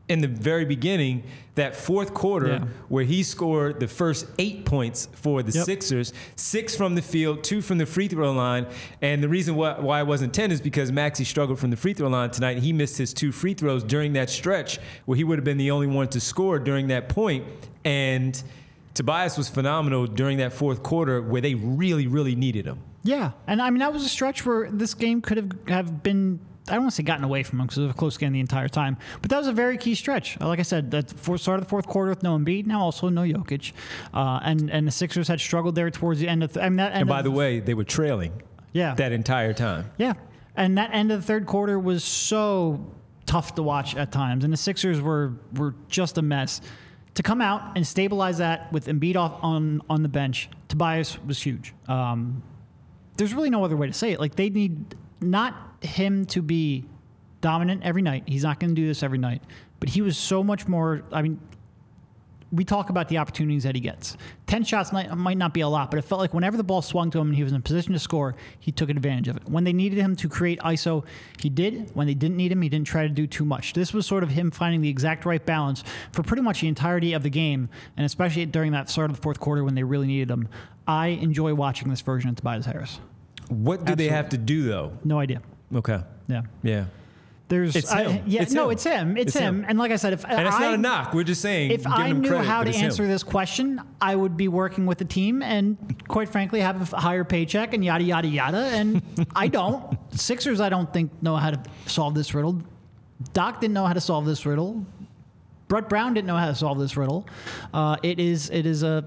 [0.08, 1.24] in the very beginning,
[1.56, 2.66] that fourth quarter yeah.
[2.90, 5.66] where he scored the first eight points for the yep.
[5.66, 8.68] Sixers, six from the field, two from the free throw line.
[9.02, 11.94] And the reason why, why it wasn't 10 is because Maxey struggled from the free
[11.94, 12.60] throw line tonight.
[12.60, 15.72] He missed his two free throws during that stretch where he would have been the
[15.72, 17.46] only one to score during that point.
[17.84, 18.42] And
[18.94, 22.80] Tobias was phenomenal during that fourth quarter where they really, really needed him.
[23.04, 23.32] Yeah.
[23.48, 26.74] And I mean, that was a stretch where this game could have, have been I
[26.74, 28.40] don't want to say gotten away from him because it was a close game the
[28.40, 28.98] entire time.
[29.22, 30.40] But that was a very key stretch.
[30.40, 31.04] Like I said, the
[31.38, 33.72] start of the fourth quarter with no Embiid, now also no Jokic,
[34.14, 36.54] uh, and and the Sixers had struggled there towards the end of.
[36.54, 38.42] Th- I mean, that and by the way, they were trailing.
[38.74, 38.96] Yeah.
[38.96, 39.92] That entire time.
[39.98, 40.14] Yeah,
[40.56, 42.92] and that end of the third quarter was so
[43.26, 46.62] tough to watch at times, and the Sixers were were just a mess.
[47.14, 51.42] To come out and stabilize that with Embiid off on on the bench, Tobias was
[51.42, 51.74] huge.
[51.88, 52.44] Um,
[53.18, 54.20] there's really no other way to say it.
[54.20, 56.86] Like they need not him to be
[57.42, 58.24] dominant every night.
[58.26, 59.42] He's not going to do this every night,
[59.80, 61.04] but he was so much more.
[61.12, 61.40] I mean,
[62.52, 64.18] we talk about the opportunities that he gets.
[64.48, 66.82] 10 shots might, might not be a lot, but it felt like whenever the ball
[66.82, 69.38] swung to him and he was in a position to score, he took advantage of
[69.38, 69.48] it.
[69.50, 71.04] When they needed him to create ISO,
[71.40, 71.92] he did.
[71.94, 73.74] When they didn't need him, he didn't try to do too much.
[73.74, 77.14] This was sort of him finding the exact right balance for pretty much the entirety
[77.14, 80.08] of the game, and especially during that start of the fourth quarter when they really
[80.08, 80.48] needed him.
[80.88, 83.00] I enjoy watching this version of Tobias Harris.
[83.50, 84.06] What do Absolutely.
[84.06, 84.98] they have to do, though?
[85.04, 85.42] No idea.
[85.74, 86.02] Okay.
[86.28, 86.44] Yeah.
[86.64, 86.86] Yeah.
[87.48, 88.12] There's it's him.
[88.12, 88.72] I, yeah, it's no, him.
[88.72, 89.18] it's him.
[89.18, 89.60] It's, it's him.
[89.60, 89.66] him.
[89.68, 91.70] And like I said, if and it's I, not a knock, we're just saying.
[91.70, 93.10] If I knew credit, how to answer him.
[93.10, 97.24] this question, I would be working with the team and, quite frankly, have a higher
[97.24, 98.58] paycheck and yada yada yada.
[98.58, 99.04] And
[99.36, 99.96] I don't.
[100.12, 102.62] Sixers, I don't think know how to solve this riddle.
[103.34, 104.84] Doc didn't know how to solve this riddle.
[105.68, 107.28] Brett Brown didn't know how to solve this riddle.
[107.74, 109.06] Uh, it is it is a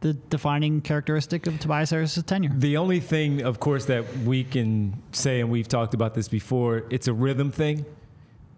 [0.00, 2.52] the defining characteristic of Tobias Harris's tenure.
[2.54, 6.84] The only thing, of course, that we can say, and we've talked about this before,
[6.90, 7.84] it's a rhythm thing.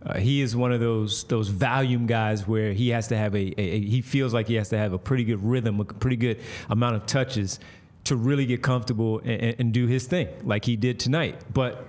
[0.02, 3.60] Uh, he is one of those those volume guys where he has to have a,
[3.60, 6.16] a, a, he feels like he has to have a pretty good rhythm, a pretty
[6.16, 7.60] good amount of touches
[8.04, 11.38] to really get comfortable and, and do his thing like he did tonight.
[11.52, 11.86] But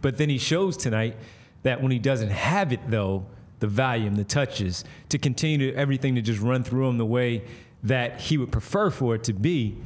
[0.00, 1.16] but then he shows tonight
[1.62, 3.24] that when he doesn't have it though,
[3.60, 7.44] the volume, the touches, to continue to everything to just run through him the way
[7.84, 9.76] that he would prefer for it to be,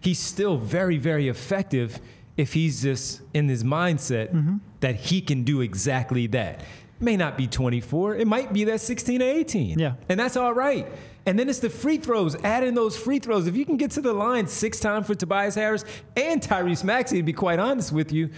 [0.00, 2.00] he's still very very effective
[2.36, 4.58] if he's just in his mindset mm-hmm.
[4.80, 6.62] that he can do exactly that
[7.00, 8.16] may not be 24.
[8.16, 9.78] It might be that 16 or 18.
[9.78, 9.94] Yeah.
[10.08, 10.86] And that's all right.
[11.26, 12.36] And then it's the free throws.
[12.42, 13.46] Add in those free throws.
[13.46, 15.84] If you can get to the line six times for Tobias Harris
[16.16, 18.30] and Tyrese Maxey, to be quite honest with you,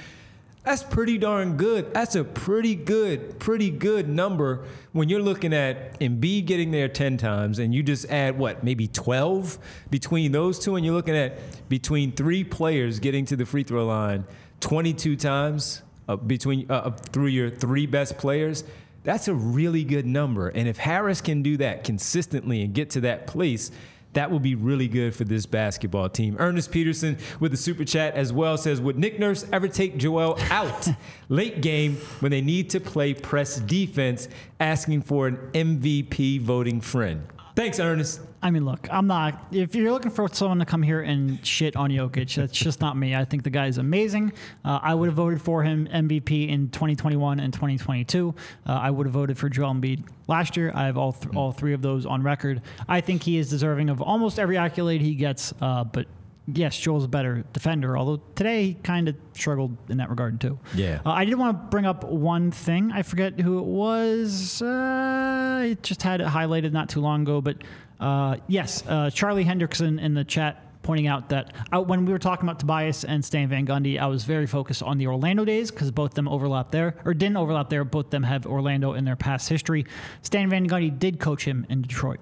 [0.65, 1.95] that's pretty darn good.
[1.95, 7.17] That's a pretty good, pretty good number when you're looking at Embiid getting there 10
[7.17, 9.59] times and you just add what, maybe 12
[9.91, 13.87] between those two, and you're looking at between three players getting to the free throw
[13.87, 14.25] line
[14.61, 18.65] 22 times uh, between uh, through your three best players,
[19.05, 20.49] that's a really good number.
[20.49, 23.71] And if Harris can do that consistently and get to that place,
[24.15, 26.37] that will be really good for this basketball team.
[26.39, 30.39] Ernest Peterson with the super chat as well says, Would Nick Nurse ever take Joel
[30.51, 30.89] out
[31.29, 37.27] late game when they need to play press defense, asking for an MVP voting friend?
[37.59, 38.21] Thanks, Ernest.
[38.41, 39.49] I mean, look, I'm not.
[39.51, 42.97] If you're looking for someone to come here and shit on Jokic, that's just not
[42.97, 43.17] me.
[43.17, 44.33] I think the guy is amazing.
[44.65, 48.33] Uh, I would have voted for him MVP in 2021 and 2022.
[48.65, 50.71] Uh, I would have voted for Joel Embiid last year.
[50.73, 52.63] I have all th- all three of those on record.
[52.87, 55.53] I think he is deserving of almost every accolade he gets.
[55.61, 56.07] Uh, but
[56.53, 60.59] yes, Joel's a better defender, although today he kind of struggled in that regard too.
[60.75, 61.01] Yeah.
[61.05, 62.91] Uh, I did want to bring up one thing.
[62.93, 64.63] I forget who it was.
[64.63, 67.59] Uh, I just had it highlighted not too long ago, but
[68.01, 72.19] uh, yes, uh, Charlie Hendrickson in the chat pointing out that uh, when we were
[72.19, 75.71] talking about Tobias and Stan Van Gundy, I was very focused on the Orlando days
[75.71, 77.85] because both them overlap there, or didn't overlap there.
[77.85, 79.85] Both them have Orlando in their past history.
[80.23, 82.21] Stan Van Gundy did coach him in Detroit.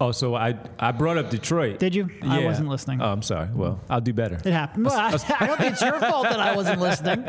[0.00, 1.78] Oh, so I I brought up Detroit.
[1.78, 2.10] Did you?
[2.22, 2.34] Yeah.
[2.34, 3.00] I wasn't listening.
[3.00, 3.48] Oh, I'm sorry.
[3.52, 3.80] Well, mm.
[3.88, 4.36] I'll do better.
[4.36, 4.86] It happened.
[4.86, 5.08] Well, I,
[5.40, 7.24] I, don't think it's your fault that I wasn't listening.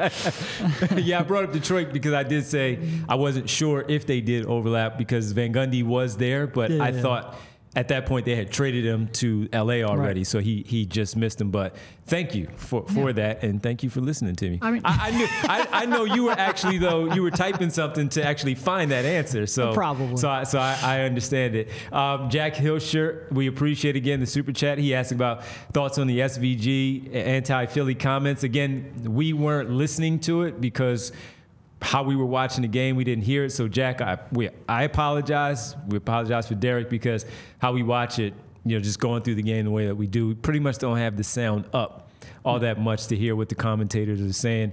[1.06, 4.45] yeah, I brought up Detroit because I did say I wasn't sure if they did
[4.45, 7.01] overlap because Van Gundy was there, but yeah, I yeah.
[7.01, 7.36] thought
[7.77, 10.27] at that point they had traded him to LA already, right.
[10.27, 11.51] so he he just missed him.
[11.51, 11.75] But
[12.07, 13.13] thank you for, for yeah.
[13.13, 14.57] that, and thank you for listening to me.
[14.63, 17.69] I mean, I, I knew I, I, know you were actually though you were typing
[17.69, 19.45] something to actually find that answer.
[19.45, 21.69] So probably so I, so I, I understand it.
[21.93, 24.79] Um, Jack Hilscher, we appreciate again the super chat.
[24.79, 28.41] He asked about thoughts on the SVG anti Philly comments.
[28.41, 31.11] Again, we weren't listening to it because
[31.81, 32.95] how we were watching the game.
[32.95, 33.51] We didn't hear it.
[33.51, 35.75] So Jack, I we I apologize.
[35.87, 37.25] We apologize for Derek because
[37.59, 38.33] how we watch it,
[38.65, 40.77] you know, just going through the game the way that we do, we pretty much
[40.79, 42.09] don't have the sound up
[42.43, 44.71] all that much to hear what the commentators are saying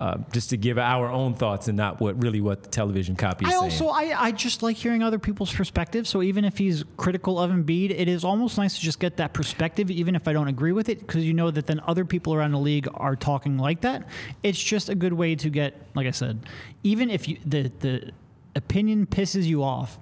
[0.00, 3.44] uh, just to give our own thoughts and not what really what the television copy
[3.44, 3.62] is I saying.
[3.64, 6.08] also I, I just like hearing other people's perspectives.
[6.08, 9.34] So even if he's critical of Embiid, it is almost nice to just get that
[9.34, 12.34] perspective, even if I don't agree with it, because you know that then other people
[12.34, 14.08] around the league are talking like that.
[14.42, 16.46] It's just a good way to get, like I said,
[16.82, 18.12] even if you, the the
[18.56, 19.98] opinion pisses you off.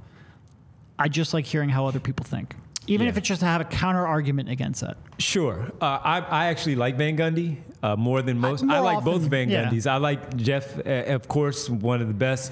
[1.00, 2.56] I just like hearing how other people think
[2.88, 3.10] even yeah.
[3.10, 4.96] if it's just to have a counter argument against that.
[5.18, 5.70] Sure.
[5.80, 8.62] Uh, I, I actually like Van Gundy uh, more than most.
[8.62, 9.66] More I like often, both Van yeah.
[9.66, 9.86] Gundys.
[9.86, 12.50] I like Jeff, uh, of course, one of the best.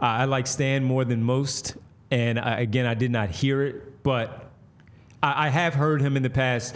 [0.00, 1.76] Uh, I like Stan more than most.
[2.10, 4.50] And I, again, I did not hear it, but
[5.22, 6.74] I, I have heard him in the past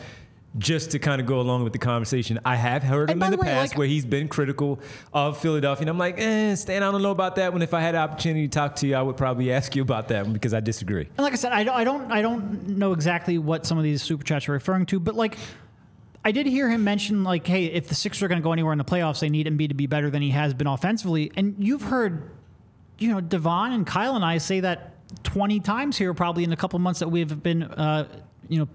[0.57, 3.37] just to kind of go along with the conversation, I have heard him in the,
[3.37, 4.81] the way, past like, where he's been critical
[5.13, 5.83] of Philadelphia.
[5.83, 7.63] And I'm like, eh, Stan, I don't know about that one.
[7.63, 10.09] If I had the opportunity to talk to you, I would probably ask you about
[10.09, 11.03] that one because I disagree.
[11.03, 13.85] And like I said, I don't, I don't, I don't know exactly what some of
[13.85, 15.37] these super chats are referring to, but like,
[16.25, 18.73] I did hear him mention like, hey, if the Sixers are going to go anywhere
[18.73, 21.31] in the playoffs, they need Embiid to be better than he has been offensively.
[21.37, 22.31] And you've heard
[22.99, 26.57] you know, Devon and Kyle and I say that 20 times here, probably in a
[26.57, 28.09] couple months that we've been, uh,
[28.49, 28.69] you know,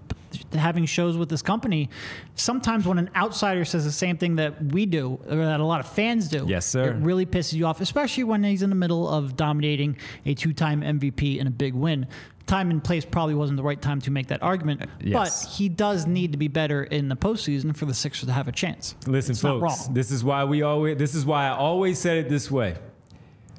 [0.52, 1.90] having shows with this company.
[2.34, 5.80] Sometimes when an outsider says the same thing that we do, or that a lot
[5.80, 8.76] of fans do, yes, sir, it really pisses you off, especially when he's in the
[8.76, 12.06] middle of dominating a two-time MVP and a big win.
[12.46, 15.46] Time and place probably wasn't the right time to make that argument, uh, yes.
[15.46, 18.48] but he does need to be better in the postseason for the Sixers to have
[18.48, 18.94] a chance.
[19.06, 20.98] Listen, it's folks, this is why we always.
[20.98, 22.76] This is why I always said it this way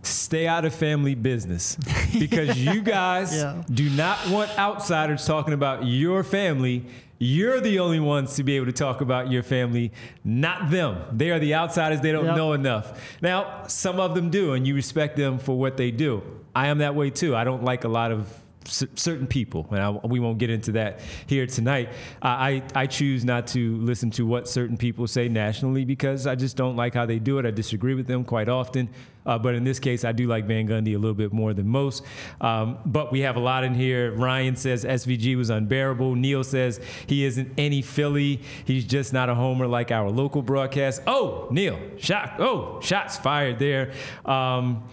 [0.07, 1.77] stay out of family business
[2.19, 3.63] because you guys yeah.
[3.69, 6.85] do not want outsiders talking about your family.
[7.17, 11.01] You're the only ones to be able to talk about your family, not them.
[11.13, 12.01] They are the outsiders.
[12.01, 12.35] They don't yep.
[12.35, 13.17] know enough.
[13.21, 16.23] Now, some of them do, and you respect them for what they do.
[16.53, 17.35] I am that way too.
[17.35, 18.27] I don't like a lot of
[18.67, 21.89] certain people, and I, we won't get into that here tonight.
[22.21, 26.57] I, I choose not to listen to what certain people say nationally because I just
[26.57, 27.45] don't like how they do it.
[27.45, 28.89] I disagree with them quite often.
[29.25, 31.67] Uh, but in this case, I do like Van Gundy a little bit more than
[31.67, 32.03] most.
[32.41, 34.11] Um, but we have a lot in here.
[34.11, 36.15] Ryan says SVG was unbearable.
[36.15, 38.41] Neil says he isn't any Philly.
[38.65, 41.01] He's just not a homer like our local broadcast.
[41.07, 42.35] Oh, Neil, shot.
[42.39, 43.93] Oh, shots fired there.
[44.25, 44.87] Um,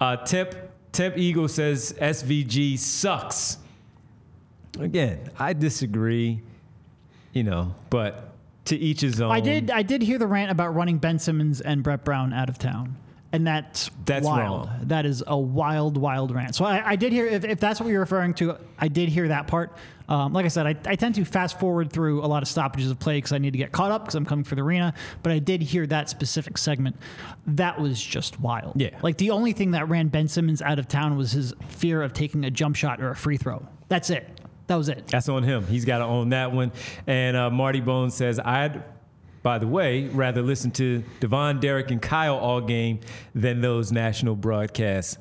[0.00, 3.58] uh, Tip Temp Eagle says SVG sucks.
[4.78, 6.40] Again, I disagree,
[7.32, 8.32] you know, but
[8.66, 9.30] to each his own.
[9.30, 12.48] I did I did hear the rant about running Ben Simmons and Brett Brown out
[12.48, 12.96] of town
[13.32, 14.68] and that's that's wild.
[14.68, 14.80] Wrong.
[14.84, 16.54] That is a wild, wild rant.
[16.54, 19.28] So I, I did hear if, if, that's what you're referring to, I did hear
[19.28, 19.76] that part.
[20.08, 22.90] Um, like I said, I, I, tend to fast forward through a lot of stoppages
[22.90, 24.94] of play because I need to get caught up because I'm coming for the arena.
[25.22, 26.96] But I did hear that specific segment.
[27.46, 28.80] That was just wild.
[28.80, 28.98] Yeah.
[29.02, 32.14] Like the only thing that ran Ben Simmons out of town was his fear of
[32.14, 33.66] taking a jump shot or a free throw.
[33.88, 34.26] That's it.
[34.68, 35.06] That was it.
[35.08, 35.66] That's on him.
[35.66, 36.72] He's got to own that one.
[37.06, 38.82] And uh, Marty Bones says, I'd
[39.42, 43.00] by the way, rather listen to Devon, Derek, and Kyle all game
[43.34, 45.18] than those national broadcast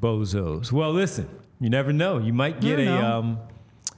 [0.00, 0.70] bozos.
[0.70, 1.28] Well, listen,
[1.60, 2.18] you never know.
[2.18, 2.88] You might get a.
[2.88, 3.38] Um,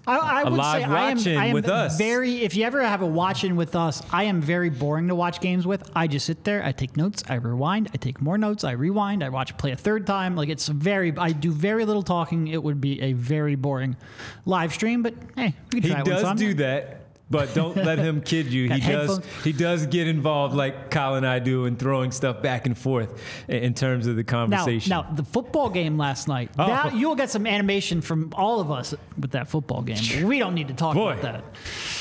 [0.09, 1.99] I, I would live say I am, I am with us.
[1.99, 5.41] Very, if you ever have a watching with us, I am very boring to watch
[5.41, 5.91] games with.
[5.97, 9.25] I just sit there, I take notes, I rewind, I take more notes, I rewind,
[9.25, 10.37] I watch play a third time.
[10.37, 12.47] Like it's very, I do very little talking.
[12.47, 13.97] It would be a very boring
[14.45, 18.21] live stream, but hey, we can try he does do that but don't let him
[18.21, 18.67] kid you.
[18.77, 19.21] He does.
[19.43, 23.21] He does get involved, like Kyle and I do, in throwing stuff back and forth
[23.49, 24.91] in terms of the conversation.
[24.91, 26.51] Now, now the football game last night.
[26.59, 26.67] Oh.
[26.67, 30.27] Now you'll get some animation from all of us with that football game.
[30.27, 31.45] We don't need to talk boy, about that.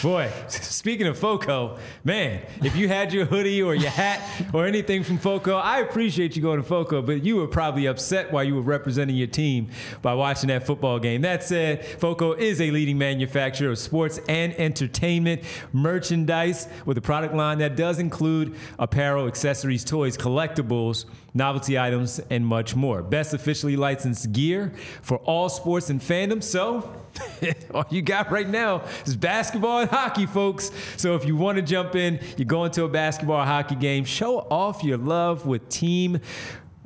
[0.03, 4.21] Boy, speaking of Foco, man, if you had your hoodie or your hat
[4.53, 8.31] or anything from Foco, I appreciate you going to Foco, but you were probably upset
[8.31, 9.69] while you were representing your team
[10.01, 11.21] by watching that football game.
[11.21, 15.41] That said, Foco is a leading manufacturer of sports and entertainment entertainment,
[15.73, 22.45] merchandise with a product line that does include apparel, accessories, toys, collectibles, novelty items, and
[22.45, 23.01] much more.
[23.01, 26.41] Best officially licensed gear for all sports and fandom.
[26.41, 26.93] So,
[27.73, 30.71] all you got right now is basketball and hockey, folks.
[30.97, 34.05] So, if you want to jump in, you go into a basketball or hockey game,
[34.05, 36.19] show off your love with team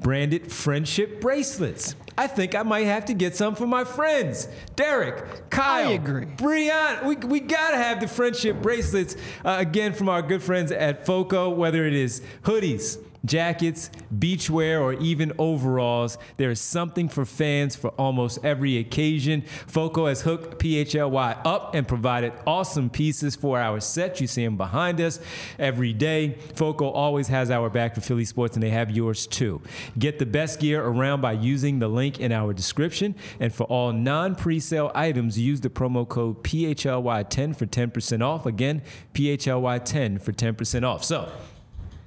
[0.01, 1.95] branded friendship bracelets.
[2.19, 4.49] I think I might have to get some for my friends.
[4.75, 6.25] Derek, Kyle, I agree.
[6.25, 11.05] Brian, we, we gotta have the friendship bracelets uh, again from our good friends at
[11.05, 16.17] FOCO, whether it is hoodies jackets, beachwear, or even overalls.
[16.37, 19.41] There is something for fans for almost every occasion.
[19.41, 24.21] Foco has hooked PHLY up and provided awesome pieces for our set.
[24.21, 25.19] You see them behind us
[25.57, 26.37] every day.
[26.55, 29.61] Foco always has our back for Philly sports, and they have yours too.
[29.97, 33.15] Get the best gear around by using the link in our description.
[33.39, 38.45] And for all non presale items, use the promo code PHLY10 for 10% off.
[38.45, 38.81] Again,
[39.13, 41.03] PHLY10 for 10% off.
[41.03, 41.31] So,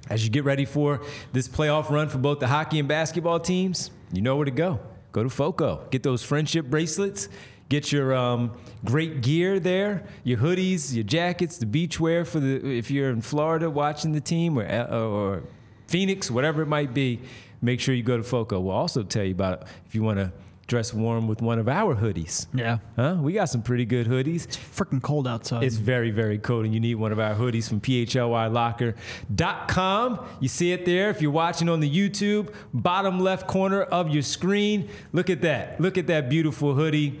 [0.09, 1.01] as you get ready for
[1.31, 4.79] this playoff run for both the hockey and basketball teams, you know where to go.
[5.11, 5.87] Go to FOCO.
[5.91, 7.29] Get those friendship bracelets.
[7.69, 8.51] Get your um,
[8.83, 13.69] great gear there, your hoodies, your jackets, the beachwear for the if you're in Florida
[13.69, 15.43] watching the team or or
[15.87, 17.21] Phoenix, whatever it might be.
[17.61, 18.59] Make sure you go to FOCO.
[18.59, 20.33] We'll also tell you about if you want to
[20.73, 22.47] dress warm with one of our hoodies.
[22.51, 22.79] Yeah.
[22.95, 23.17] Huh?
[23.21, 24.45] We got some pretty good hoodies.
[24.45, 25.63] It's freaking cold outside.
[25.63, 30.25] It's very, very cold, and you need one of our hoodies from PHLYlocker.com.
[30.39, 31.11] You see it there.
[31.11, 35.79] If you're watching on the YouTube, bottom left corner of your screen, look at that.
[35.79, 37.19] Look at that beautiful hoodie.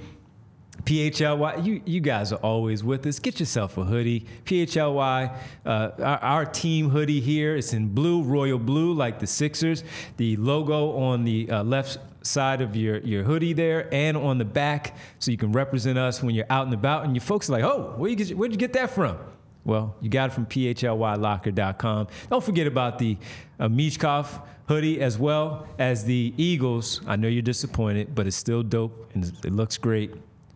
[0.85, 3.19] PHLY, you, you guys are always with us.
[3.19, 4.25] Get yourself a hoodie.
[4.45, 7.55] PHLY, uh, our, our, team hoodie here.
[7.55, 9.83] It's in blue, royal blue, like the Sixers.
[10.17, 14.45] The logo on the uh, left side of your, your hoodie there and on the
[14.45, 17.05] back so you can represent us when you're out and about.
[17.05, 19.17] And your folks are like, oh, where you get, where'd you get that from?
[19.65, 22.07] Well, you got it from phlYlocker.com.
[22.29, 23.17] Don't forget about the
[23.57, 23.69] uh,
[24.67, 27.01] hoodie as well as the Eagles.
[27.07, 30.11] I know you're disappointed, but it's still dope and it looks great.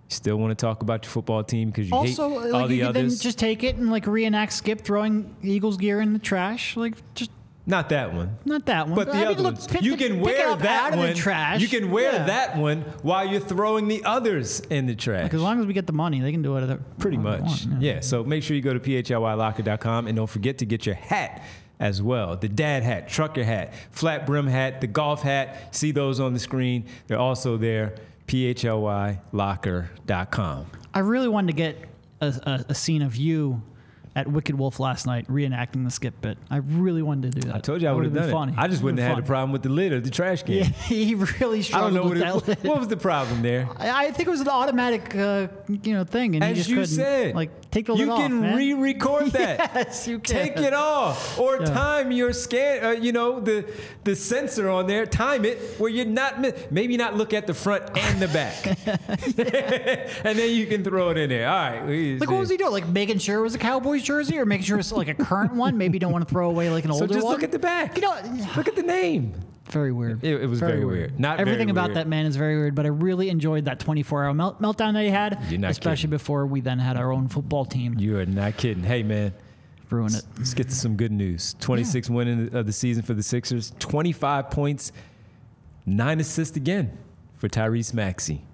[0.09, 2.67] You still want to talk about your football team because you also, hate like, all
[2.67, 3.17] the others.
[3.19, 6.77] then just take it and like reenact Skip throwing Eagles gear in the trash.
[6.77, 7.29] Like just
[7.65, 8.37] Not that one.
[8.45, 10.81] not that one, But the I mean, other look, ones, pick- you can wear that
[10.83, 11.09] out of one.
[11.09, 11.59] the trash.
[11.59, 12.23] You can wear Yeah.
[12.25, 15.23] that one while you're throwing the others in the trash.
[15.23, 16.77] Like, as long as we get the money, they can do whatever.
[16.99, 17.65] Pretty much.
[17.65, 17.99] want, yeah.
[17.99, 21.43] So make sure you go to phlylocker.com and don't forget to get your hat
[21.79, 22.37] as well.
[22.37, 25.75] The dad hat, trucker hat, flat brim hat, the golf hat.
[25.75, 26.85] See those on the screen.
[27.07, 27.95] They're also there.
[28.27, 30.65] phlylocker.com.
[30.93, 31.89] I really wanted to get
[32.21, 33.63] a, a, a scene of you
[34.17, 36.39] at Wicked Wolf last night reenacting the skip bit.
[36.49, 37.55] I really wanted to do that.
[37.55, 38.51] I told you I would have been done funny.
[38.53, 38.57] it.
[38.57, 40.55] I just wouldn't have had a problem with the lid of the trash can.
[40.57, 42.51] Yeah, he really struggled I don't know with what, that.
[42.53, 42.67] it, lid.
[42.69, 43.69] what was the problem there.
[43.77, 45.47] I I think it was an automatic, uh,
[45.83, 48.19] you know, thing, and As just you couldn't said, like take the lid off.
[48.21, 48.55] you can man.
[48.57, 49.71] re-record that.
[49.75, 50.35] Yes, you can.
[50.35, 51.65] Take it off, or Yeah.
[51.65, 52.83] time your scan.
[52.83, 53.71] Uh, you know the
[54.03, 55.05] the sensor on there.
[55.05, 58.65] Time it where you're not maybe not look at the front and the back,
[60.25, 61.47] and then you can throw it in there.
[61.47, 62.19] All right.
[62.19, 62.71] Like what was he doing?
[62.71, 65.53] Like making sure it was a Cowboys jersey, or making sure it's like a current
[65.53, 65.77] one?
[65.77, 67.33] Maybe you don't want to throw away like an So older just one.
[67.35, 67.95] look at the back.
[67.95, 68.15] You know,
[68.55, 69.33] Look at the name.
[69.69, 70.23] very weird.
[70.23, 71.19] It- it was very weird.
[71.19, 71.97] Not very everything about weird.
[71.97, 72.73] that man is very weird.
[72.73, 76.45] But I really enjoyed that 24-hour melt- meltdown that he had, You're not especially before
[76.47, 78.83] we then had our own football team You are not kidding.
[78.83, 79.33] Hey man,
[79.89, 80.23] ruin it.
[80.37, 81.53] let's get to some good news.
[81.59, 83.73] 26 win of the season for the Sixers.
[83.79, 84.91] 25 points,
[85.85, 86.97] nine assists again
[87.35, 88.45] for Tyrese Maxey.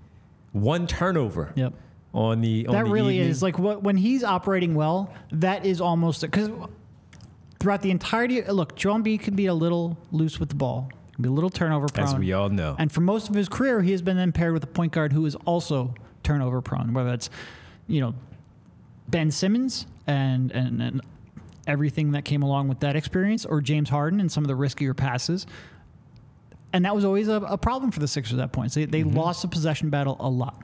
[0.51, 1.51] One turnover.
[1.55, 1.73] Yep.
[2.13, 3.31] On the on that the really evening.
[3.31, 5.11] is like what when he's operating well.
[5.31, 6.49] That is almost because
[7.59, 8.41] throughout the entirety.
[8.43, 11.87] Look, Joel B can be a little loose with the ball, be a little turnover
[11.87, 12.07] prone.
[12.07, 12.75] as we all know.
[12.77, 15.13] And for most of his career, he has been then paired with a point guard
[15.13, 17.29] who is also turnover prone, whether that's,
[17.87, 18.13] you know,
[19.07, 21.01] Ben Simmons and, and, and
[21.65, 24.95] everything that came along with that experience, or James Harden and some of the riskier
[24.95, 25.47] passes.
[26.73, 28.71] And that was always a, a problem for the Sixers at that point.
[28.71, 29.17] So they, they mm-hmm.
[29.17, 30.63] lost the possession battle a lot.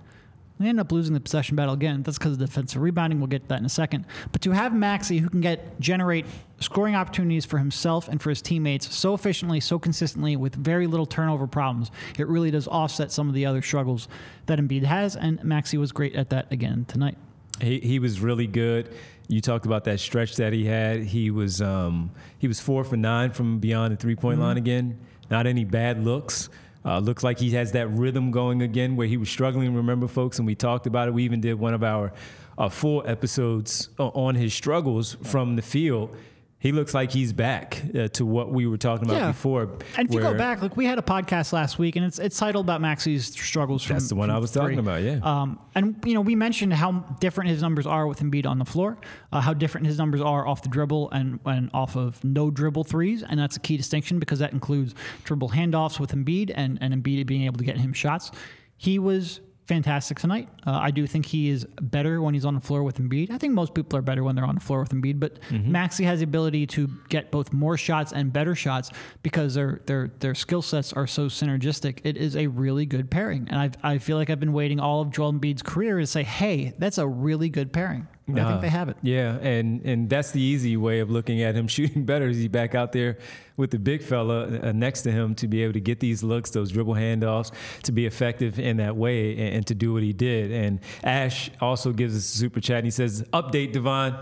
[0.59, 2.03] They end up losing the possession battle again.
[2.03, 3.19] That's because of defensive rebounding.
[3.19, 4.05] We'll get to that in a second.
[4.33, 6.25] But to have Maxey, who can get generate
[6.59, 11.05] scoring opportunities for himself and for his teammates so efficiently, so consistently, with very little
[11.05, 14.09] turnover problems, it really does offset some of the other struggles
[14.47, 15.15] that Embiid has.
[15.15, 17.17] And Maxey was great at that again tonight.
[17.61, 18.93] He he was really good.
[19.29, 21.03] You talked about that stretch that he had.
[21.03, 24.99] He was um, he was four for nine from beyond the three point line again.
[25.29, 26.49] Not any bad looks.
[26.85, 29.73] Uh, looks like he has that rhythm going again where he was struggling.
[29.75, 31.13] Remember, folks, and we talked about it.
[31.13, 32.13] We even did one of our
[32.57, 36.15] uh, full episodes on his struggles from the field.
[36.61, 39.27] He looks like he's back uh, to what we were talking about Yeah.
[39.27, 39.77] before.
[39.95, 42.37] And if you go back, like we had a podcast last week, and it's it's
[42.37, 43.81] titled about Maxey's struggles.
[43.81, 45.19] From, That's the one I was talking about, yeah.
[45.23, 46.91] Um, and you know, we mentioned how
[47.21, 48.97] different his numbers are with Embiid on the floor,
[49.31, 52.83] uh, how different his numbers are off the dribble and and off of no dribble
[52.83, 54.93] threes, and that's a key distinction because that includes
[55.23, 58.31] dribble handoffs with Embiid and and Embiid being able to get him shots.
[58.75, 59.39] He was
[59.69, 60.49] fantastic tonight.
[60.67, 63.29] Uh, I do think he is better when he's on the floor with Embiid.
[63.31, 65.71] I think most people are better when they're on the floor with Embiid, but Mm-hmm.
[65.71, 68.91] Maxey has the ability to get both more shots and better shots
[69.23, 71.99] because their their their skill sets are so synergistic.
[72.03, 75.01] It is a really good pairing, and I I feel like I've been waiting all
[75.01, 78.07] of Joel Embiid's career to say, hey, that's a really good pairing.
[78.37, 78.97] And I think they have it.
[79.01, 82.27] Yeah, and and that's the easy way of looking at him shooting better.
[82.27, 83.17] Is he back out there
[83.57, 86.49] with the big fella uh, next to him to be able to get these looks,
[86.51, 87.51] those dribble handoffs,
[87.83, 90.51] to be effective in that way, and, and to do what he did.
[90.51, 92.77] And Ash also gives us a super chat.
[92.77, 94.15] And he says, "Update, Devon."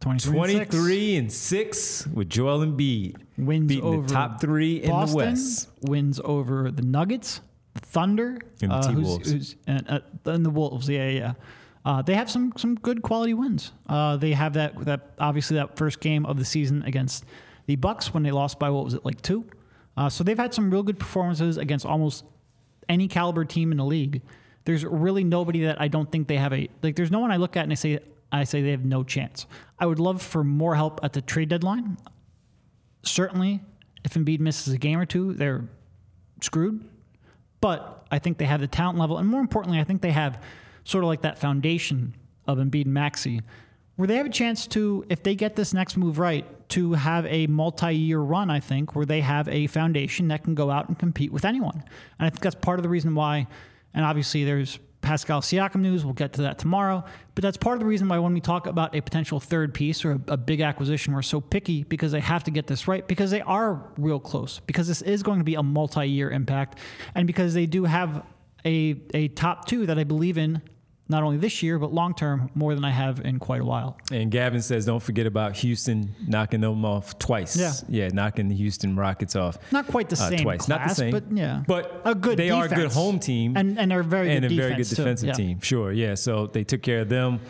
[0.00, 2.02] 23 and six.
[2.02, 3.16] and 6 with Joel Embiid.
[3.36, 5.68] wins beating over the top three in the West.
[5.82, 7.40] Wins over the Nuggets,
[7.74, 9.56] the Thunder, And the uh, T-Wolves.
[9.66, 10.88] and, uh, and the Wolves.
[10.88, 11.32] Yeah, yeah.
[11.88, 13.72] Uh, they have some some good quality wins.
[13.88, 17.24] Uh, they have that that obviously that first game of the season against
[17.66, 19.46] the Bucks when they lost by what was it like two.
[19.96, 22.24] Uh, so they've had some real good performances against almost
[22.90, 24.20] any caliber team in the league.
[24.66, 26.94] There's really nobody that I don't think they have a like.
[26.94, 27.98] There's no one I look at and I say
[28.30, 29.46] I say they have no chance.
[29.78, 31.96] I would love for more help at the trade deadline
[33.02, 33.60] certainly
[34.04, 35.64] if Embiid misses a game or two, they're
[36.40, 36.84] screwed.
[37.60, 40.42] But I think they have the talent level, and more importantly, I think they have
[40.88, 42.14] sort of like that foundation
[42.46, 43.42] of Embiid and Maxey,
[43.96, 47.26] where they have a chance to, if they get this next move right, to have
[47.26, 48.50] a multi-year run.
[48.50, 51.74] I think where they have a foundation that can go out and compete with anyone,
[51.74, 53.46] and I think that's part of the reason why.
[53.92, 56.04] And obviously, there's Pascal Siakam news.
[56.04, 57.04] We'll get to that tomorrow.
[57.34, 60.04] But that's part of the reason why when we talk about a potential third piece
[60.04, 63.06] or a, a big acquisition, we're so picky because they have to get this right
[63.06, 66.78] because they are real close because this is going to be a multi-year impact
[67.14, 68.22] and because they do have
[68.64, 70.60] a, a top two that I believe in
[71.10, 73.96] not only this year, but long term more than I have in quite a while.
[74.12, 77.56] And Gavin says, don't forget about Houston knocking them off twice.
[77.56, 77.72] Yeah.
[77.88, 79.56] Yeah, knocking the Houston Rockets off.
[79.72, 80.66] Not quite the uh, same twice.
[80.66, 81.10] class, Not the same.
[81.12, 81.62] but yeah.
[81.66, 83.56] But a good they are a good home team.
[83.56, 84.96] And, and they're a very and good a very good defense, too.
[84.96, 85.32] defensive Yeah.
[85.34, 85.60] team.
[85.60, 86.14] Sure, yeah.
[86.14, 87.40] So they took care of them.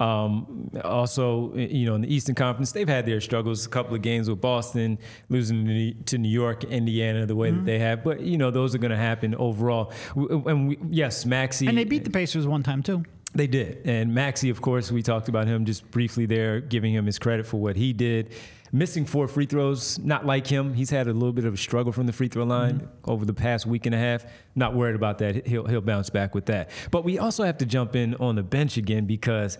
[0.00, 3.66] Um, also, you know, in the Eastern Conference, they've had their struggles.
[3.66, 7.40] A couple of games with Boston, losing to New- to New York, Indiana, the Mm-hmm.
[7.40, 8.04] way that they have.
[8.04, 9.92] But you know, those are going to happen overall.
[10.16, 13.02] And we, yes, Maxey And they beat the Pacers one time too.
[13.34, 13.82] they did.
[13.86, 17.46] And Maxey, of course, we talked about him just briefly there, giving him his credit
[17.46, 18.32] for what he did.
[18.70, 20.74] Missing four free throws, not like him.
[20.74, 23.32] He's had a little bit of a struggle from the free throw line over the
[23.32, 24.26] past week and a half.
[24.54, 25.46] Not worried about that.
[25.46, 26.68] He'll he'll bounce back with that.
[26.90, 29.56] But we also have to jump in on the bench again because,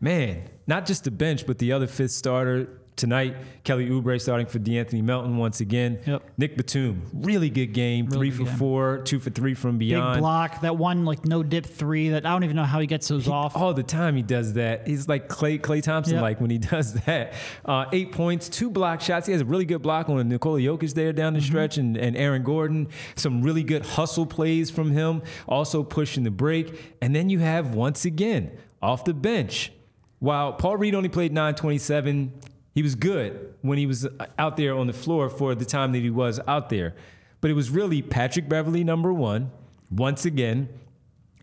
[0.00, 4.58] man, not just the bench, but the other fifth starter tonight, Kelly Oubre starting for
[4.58, 5.98] DeAnthony Melton once again.
[6.06, 6.30] Yep.
[6.38, 8.58] Nick Batum, really good game, Really three good for game.
[8.58, 10.14] four, two for three from beyond.
[10.14, 12.86] Big block, that one like no dip three that I don't even know how he
[12.86, 13.54] gets those off.
[13.54, 14.86] All the time he does that.
[14.86, 16.22] He's like Klay Klay Thompson, Yeah.
[16.22, 17.34] like when he does that.
[17.66, 19.26] Uh, eight points, two block shots.
[19.26, 22.16] He has a really good block on Nikola Jokic there down the stretch, and, and
[22.16, 22.88] Aaron Gordon.
[23.14, 25.20] Some really good hustle plays from him.
[25.46, 29.70] Also pushing the break, and then you have once again off the bench.
[30.18, 32.32] While Paul Reed only played 927,
[32.74, 34.06] he was good when he was
[34.38, 36.94] out there on the floor for the time that he was out there.
[37.40, 39.50] But it was really Patrick Beverley, number one,
[39.90, 40.68] once again.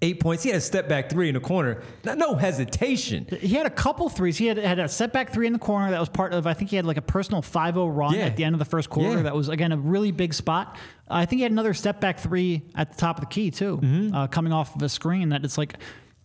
[0.02, 0.44] Eight points.
[0.44, 1.82] He had a step back three in the corner.
[2.04, 3.26] No, no hesitation.
[3.40, 4.38] He had a couple threes.
[4.38, 6.46] He had had a step back three in the corner that was part of.
[6.46, 8.26] I think he had like a personal 5-0 run Yeah.
[8.26, 9.18] at the end of the first quarter.
[9.18, 9.24] Yeah.
[9.24, 10.76] That was again a really big spot.
[11.10, 13.78] I think he had another step back three at the top of the key too,
[13.78, 14.14] Mm-hmm.
[14.14, 15.30] uh, coming off of a screen.
[15.30, 15.76] That it's like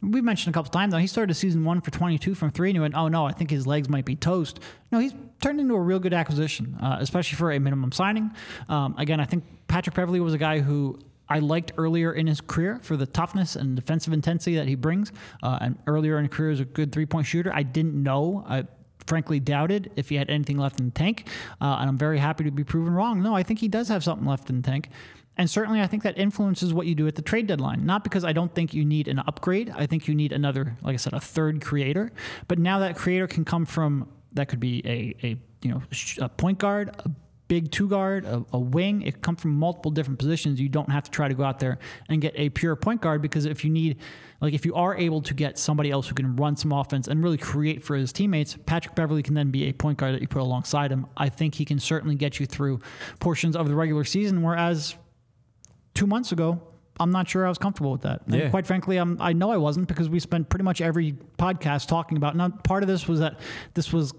[0.00, 0.98] we mentioned a couple times now.
[0.98, 3.50] He started season one for 22 from three, and he went, "Oh no, I think
[3.50, 4.60] his legs might be toast."
[4.92, 8.30] No, he's turned into a real good acquisition, uh, especially for a minimum signing.
[8.68, 12.40] Um, again, I think Patrick Beverley was a guy who I liked earlier in his
[12.40, 15.12] career for the toughness and defensive intensity that he brings.
[15.42, 17.52] Uh, and earlier in his career as a good three point shooter.
[17.52, 18.44] I didn't know.
[18.48, 18.64] I
[19.06, 21.28] frankly doubted if he had anything left in the tank.
[21.60, 23.22] Uh, and I'm very happy to be proven wrong.
[23.22, 24.90] No, I think he does have something left in the tank.
[25.38, 27.86] And certainly, I think that influences what you do at the trade deadline.
[27.86, 29.70] Not because I don't think you need an upgrade.
[29.74, 32.10] I think you need another, like I said, a third creator.
[32.48, 35.82] But now that creator can come from that could be a, a you know
[36.20, 37.10] a point guard, a
[37.48, 39.02] big two guard, a, a wing.
[39.02, 40.60] It come from multiple different positions.
[40.60, 41.78] You don't have to try to go out there
[42.08, 43.98] and get a pure point guard because if you need,
[44.40, 47.24] like, if you are able to get somebody else who can run some offense and
[47.24, 50.28] really create for his teammates, Patrick Beverley can then be a point guard that you
[50.28, 51.06] put alongside him.
[51.16, 52.80] I think he can certainly get you through
[53.18, 54.94] portions of the regular season, whereas
[55.98, 56.60] two months ago,
[57.00, 58.22] I'm not sure I was comfortable with that.
[58.26, 58.48] And Yeah.
[58.50, 62.16] quite frankly, I'm, I know I wasn't because we spent pretty much every podcast talking
[62.16, 62.36] about.
[62.36, 63.38] Now, part of this was that
[63.74, 64.12] this was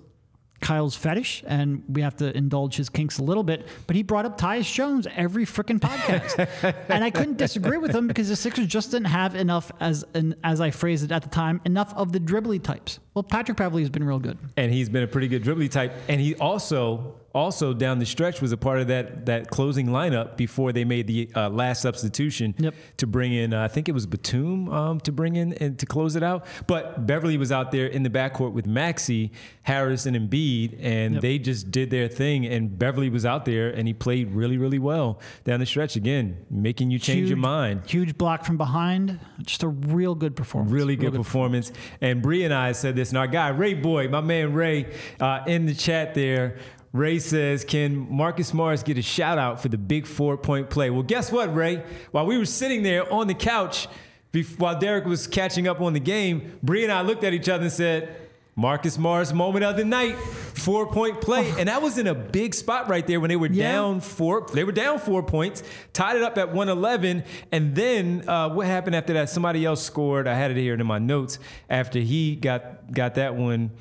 [0.61, 3.65] Kyle's fetish, and we have to indulge his kinks a little bit.
[3.87, 6.49] But he brought up Tyus Jones every freaking podcast,
[6.89, 10.35] and I couldn't disagree with him because the Sixers just didn't have enough, as an,
[10.43, 12.99] as I phrased it at the time, enough of the dribbly types.
[13.19, 14.37] Well, Patrick Beverley has been real good.
[14.55, 15.91] and he's been a pretty good dribbly type.
[16.07, 20.35] And he also also down the stretch was a part of that that closing lineup
[20.35, 22.73] before they made the uh, last substitution Yep.
[22.97, 23.53] to bring in.
[23.53, 26.45] Uh, I think it was Batum um, to bring in and to close it out.
[26.65, 29.31] But Beverley was out there in the backcourt with Maxey,
[29.63, 31.21] Harris, and Embiid, and Yep.
[31.21, 32.45] they just did their thing.
[32.47, 36.37] And Beverley was out there and he played really really well down the stretch again,
[36.49, 37.81] making you change your mind.
[37.85, 39.19] Huge block from behind.
[39.43, 40.71] Just a real good performance.
[40.71, 41.71] Really Real good performance.
[42.01, 45.41] And Bree and I said this, and our guy Ray Boy, my man Ray, uh,
[45.47, 46.57] in the chat there.
[46.91, 50.89] Ray says, "Can Marcus Morris get a shout out for the big four point play?"
[50.89, 51.83] Well, guess what, Ray?
[52.11, 53.87] While we were sitting there on the couch,
[54.33, 57.47] bef- while Derek was catching up on the game, Bree and I looked at each
[57.47, 58.28] other and said,
[58.59, 62.53] "Marcus Morris moment of the night, four point play," and that was in a big
[62.53, 63.71] spot right there when they were Yeah.
[63.71, 64.45] down four.
[64.53, 68.95] They were down four points, tied it up at 111, and then uh, what happened
[68.95, 69.29] after that?
[69.29, 70.27] Somebody else scored.
[70.27, 71.39] I had it here in my notes
[71.69, 73.71] after he got got that one.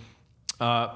[0.61, 0.89] Uh,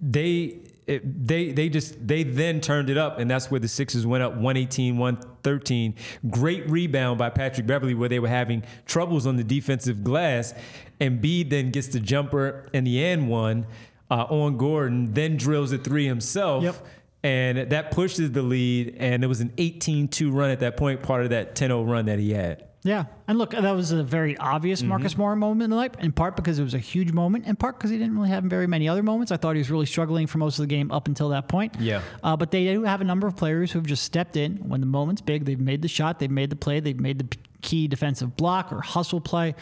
[0.00, 4.04] they it, they they just they then turned it up and that's where the Sixers
[4.06, 5.94] went up 118 113
[6.28, 10.52] great rebound by Patrick Beverley where they were having troubles on the defensive glass
[11.00, 13.66] and Bede then gets the jumper and the and one
[14.10, 16.76] uh, on Gordon then drills a three himself Yep.
[17.22, 21.24] and that pushes the lead and it was an 18-2 run at that point part
[21.24, 24.80] of that 10-0 run that he had Yeah, and look, that was a very obvious
[24.80, 24.88] Mm-hmm.
[24.90, 25.92] Marcus Morris moment in life.
[26.00, 27.46] In part because it was a huge moment.
[27.46, 29.32] In part because he didn't really have very many other moments.
[29.32, 31.76] I thought he was really struggling for most of the game up until that point.
[31.80, 32.02] Yeah.
[32.22, 34.80] Uh, but they do have a number of players who have just stepped in when
[34.80, 35.46] the moment's big.
[35.46, 36.18] They've made the shot.
[36.18, 36.80] They've made the play.
[36.80, 39.54] They've made the key defensive block or hustle play.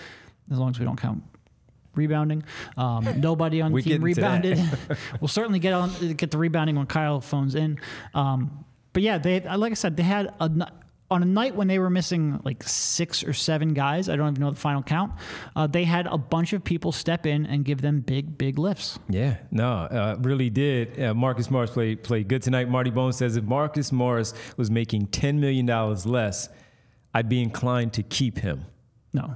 [0.50, 1.22] As long as we don't count
[1.94, 2.42] rebounding,
[2.76, 4.44] um, nobody on the team get into that.
[4.44, 4.98] rebounded.
[5.20, 7.78] we'll certainly get on get the rebounding when Kyle phones in.
[8.14, 10.50] Um, but yeah, they like I said, they had a,
[11.12, 14.40] on a night when they were missing like six or seven guys, I don't even
[14.40, 15.12] know the final count,
[15.54, 18.98] uh, they had a bunch of people step in and give them big, big lifts.
[19.08, 21.00] Yeah, no, uh, really did.
[21.00, 22.68] Uh, Marcus Morris played played good tonight.
[22.68, 26.48] Marty Bones says if Marcus Morris was making ten million dollars less,
[27.14, 28.64] I'd be inclined to keep him.
[29.12, 29.34] No.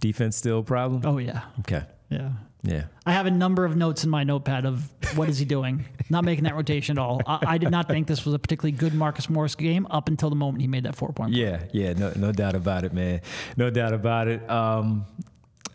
[0.00, 1.02] Defense still a problem?
[1.04, 1.42] Oh yeah.
[1.60, 1.82] Okay.
[2.10, 2.30] Yeah.
[2.62, 2.84] Yeah.
[3.04, 5.84] I have a number of notes in my notepad of what is he doing?
[6.10, 7.20] not making that rotation at all.
[7.26, 10.30] I, I, did not think this was a particularly good Marcus Morris game up until
[10.30, 11.32] the moment he made that four point.
[11.32, 13.20] Yeah, yeah, no, no doubt about it, man.
[13.56, 14.48] No doubt about it.
[14.50, 15.06] Um,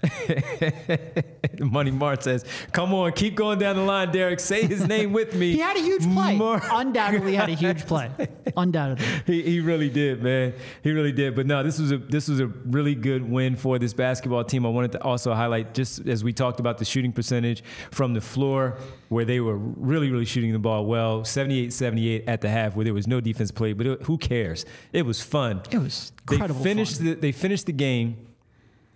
[1.60, 4.40] Money Mart says, "Come on, keep going down the line, Derek.
[4.40, 6.36] Say his name with me." he had a huge play.
[6.36, 8.10] Mar- Undoubtedly had a huge play.
[8.58, 10.54] Undoubtedly, he, he really did, man.
[10.84, 11.36] He really did.
[11.36, 14.66] But no, this was a this was a really good win for this basketball team.
[14.66, 18.22] I wanted to also highlight, just as we talked about the shooting percentage from the
[18.22, 18.78] floor,
[19.10, 22.94] where they were really really shooting the ball well, 78-78 at the half, where there
[22.94, 24.66] was no defense play, But it, who cares?
[24.94, 25.62] It was fun.
[25.72, 26.60] It was incredible.
[26.60, 27.06] They finished fun.
[27.06, 28.28] the they finished the game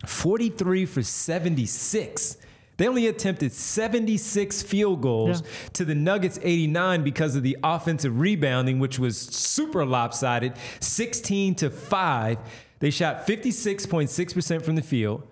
[0.06, 2.38] 43 for 76.
[2.78, 5.48] They only attempted 76 field goals yeah.
[5.74, 11.70] to the Nuggets 89 because of the offensive rebounding, which was super lopsided 16 to
[11.70, 12.38] 5.
[12.80, 15.26] They shot 56.6% from the field,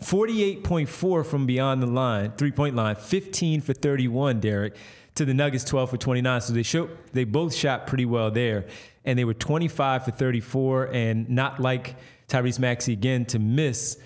[0.00, 4.74] 48.4 from beyond the line, three point line, 15 for 31, Derek,
[5.14, 6.40] to the Nuggets 12 for 29.
[6.40, 8.66] So they showed, they both shot pretty well there.
[9.04, 11.96] And they were 25 for 34, and not like
[12.30, 13.98] Tyrese Maxey again to miss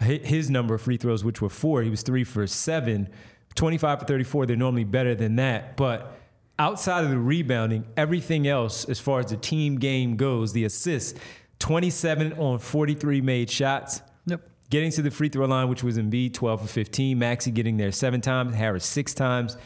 [0.00, 1.82] his number of free throws, which were four.
[1.82, 3.08] He was three for seven.
[3.54, 5.76] 25 for 34, they're normally better than that.
[5.76, 6.16] But
[6.58, 11.18] outside of the rebounding, everything else, as far as the team game goes, the assists,
[11.58, 14.02] 27 on 43 made shots.
[14.26, 14.48] Yep.
[14.70, 17.18] Getting to the free throw line, which was in Embiid, 12 for 15.
[17.18, 19.56] Maxey getting there seven times, Harris six times.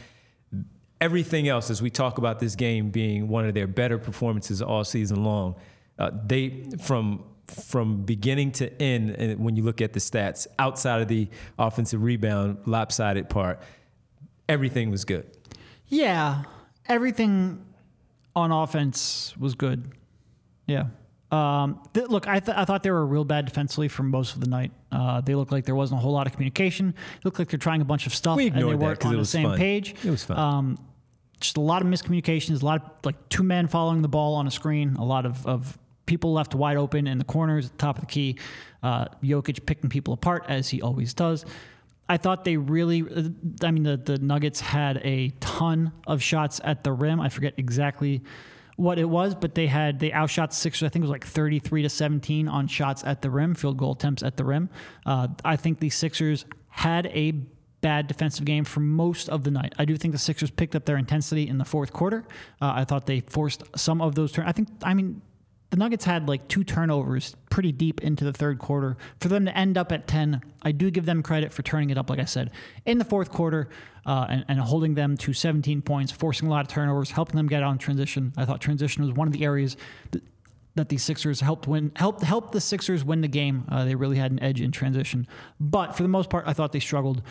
[0.99, 4.83] Everything else, as we talk about this game being one of their better performances all
[4.83, 5.55] season long,
[5.99, 11.01] uh, they from from beginning to end, and when you look at the stats outside
[11.01, 11.29] of the
[11.59, 13.61] offensive rebound lopsided part,
[14.49, 15.25] everything was good.
[15.87, 16.43] Yeah,
[16.87, 17.65] everything
[18.35, 19.91] on offense was good.
[20.67, 20.85] Yeah.
[21.31, 24.41] Um, th- look, I, th- I thought they were real bad defensively for most of
[24.41, 24.71] the night.
[24.91, 26.93] Uh, they looked like there wasn't a whole lot of communication.
[27.17, 29.25] It looked like they're trying a bunch of stuff we and they weren't on the
[29.25, 29.57] same fun.
[29.57, 29.95] page.
[30.03, 30.37] It was fun.
[30.37, 30.77] Um,
[31.39, 34.47] just a lot of miscommunications, a lot of like two men following the ball on
[34.47, 37.77] a screen, a lot of, of people left wide open in the corners, at the
[37.77, 38.37] top of the key.
[38.83, 41.45] Uh, Jokic picking people apart as he always does.
[42.07, 43.03] I thought they really,
[43.63, 47.19] I mean, the, the Nuggets had a ton of shots at the rim.
[47.19, 48.21] I forget exactly
[48.75, 51.81] what it was, but they had, they outshot Sixers, I think it was like 33
[51.83, 54.69] to 17 on shots at the rim, field goal attempts at the rim.
[55.05, 57.31] Uh, I think the Sixers had a
[57.81, 59.73] bad defensive game for most of the night.
[59.79, 62.25] I do think the Sixers picked up their intensity in the fourth quarter.
[62.61, 64.47] Uh, I thought they forced some of those turns.
[64.47, 65.21] I think, I mean,
[65.71, 68.97] the Nuggets had like two turnovers pretty deep into the third quarter.
[69.19, 71.97] For them to end up at 10, I do give them credit for turning it
[71.97, 72.51] up, like I said,
[72.85, 73.69] in the fourth quarter
[74.05, 77.47] uh, and, and, holding them to 17 points, forcing a lot of turnovers, helping them
[77.47, 78.33] get on transition.
[78.37, 79.77] I thought transition was one of the areas
[80.11, 80.23] that,
[80.75, 83.65] that the Sixers helped win, helped help the Sixers win the game.
[83.67, 85.27] Uh, they really had an edge in transition,
[85.59, 87.23] but for the most part, I thought they struggled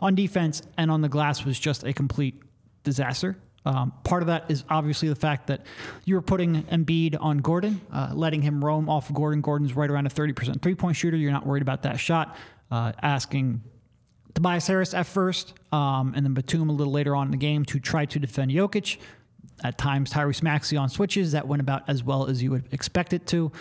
[0.00, 2.42] on defense and on the glass was just a complete
[2.82, 3.36] disaster.
[3.64, 5.66] Um, part of that is obviously the fact that
[6.04, 9.40] you were putting Embiid on Gordon, uh, letting him roam off of Gordon.
[9.40, 11.16] Gordon's right around a 30% three point shooter.
[11.16, 12.36] You're not worried about that shot.
[12.70, 13.62] Uh, asking
[14.34, 17.64] Tobias Harris at first, um, and then Batum a little later on in the game
[17.66, 18.98] to try to defend Jokic.
[19.62, 21.32] At times, Tyrese Maxey on switches.
[21.32, 23.52] That went about as well as you would expect it to.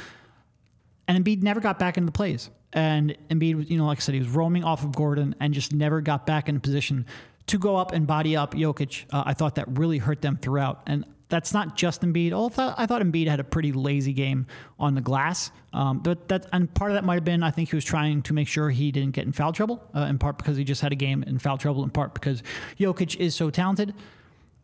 [1.08, 2.50] And Embiid never got back into the plays.
[2.74, 5.74] And Embiid, you know, like I said, he was roaming off of Gordon and just
[5.74, 7.06] never got back in position
[7.48, 9.06] to go up and body up Jokic.
[9.12, 10.84] Uh, I thought that really hurt them throughout.
[10.88, 12.34] And that's not just Embiid.
[12.34, 14.48] Although I thought Embiid had a pretty lazy game
[14.80, 15.52] on the glass.
[15.74, 18.22] Um, but that and part of that might have been I think he was trying
[18.24, 19.82] to make sure he didn't get in foul trouble.
[19.96, 21.84] Uh, in part because he just had a game in foul trouble.
[21.84, 22.44] In part because
[22.78, 23.94] Jokic is so talented.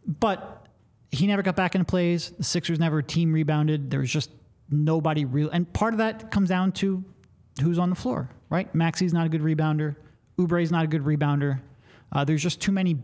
[0.06, 0.68] But
[1.12, 2.32] he never got back into plays.
[2.32, 3.90] The Sixers never team rebounded.
[3.90, 4.30] There was just
[4.70, 5.50] nobody real.
[5.50, 7.04] And part of that comes down to
[7.62, 8.74] who's on the floor, right?
[8.76, 9.96] Maxey's not a good rebounder.
[10.40, 11.62] Oubre's not a good rebounder.
[12.12, 12.98] Uh, there's just too many.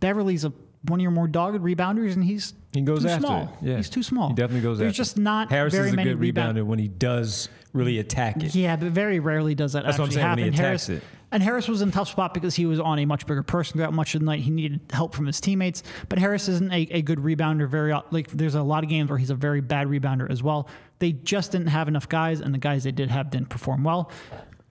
[0.00, 0.52] Beverley's a
[0.88, 3.42] one of your more dogged rebounders, and he's he goes too after small.
[3.42, 3.66] it.
[3.66, 3.76] Yeah.
[3.76, 4.28] He's too small.
[4.28, 5.20] He definitely goes There's after just it.
[5.22, 8.54] not Harris very is a many good rebound- rebounder when he does really attack it.
[8.54, 10.52] Yeah, but very rarely does that That's what I'm actually saying, when happen.
[10.54, 11.08] he Harris attacks it.
[11.32, 13.78] and Harris was in a tough spot because he was on a much bigger person
[13.78, 14.40] throughout much of the night.
[14.40, 17.68] He needed help from his teammates, but Harris isn't a, a good rebounder.
[17.68, 20.68] Very like there's a lot of games where he's a very bad rebounder as well.
[21.00, 24.10] They just didn't have enough guys, and the guys they did have didn't perform well.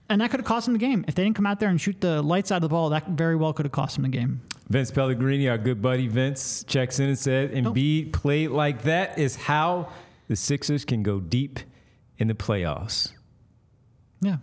[0.08, 1.04] And that could have cost them the game.
[1.08, 3.08] If they didn't come out there and shoot the lights out of the ball, that
[3.08, 4.40] very well could have cost them the game.
[4.68, 9.34] Vince Pellegrini, our good buddy Vince, checks in and said, Embiid played like that is
[9.36, 9.90] how
[10.28, 11.58] the Sixers can go deep
[12.18, 13.12] in the playoffs.
[14.20, 14.36] Yeah.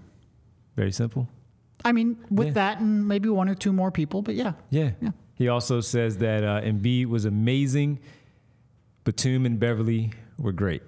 [0.75, 1.29] Very simple.
[1.85, 2.53] I mean, with Yeah.
[2.53, 4.53] that and maybe one or two more people, but yeah.
[4.69, 4.91] Yeah.
[5.01, 5.11] Yeah.
[5.35, 7.99] He also says that uh, Embiid was amazing.
[9.03, 10.83] Batum and Beverley were great.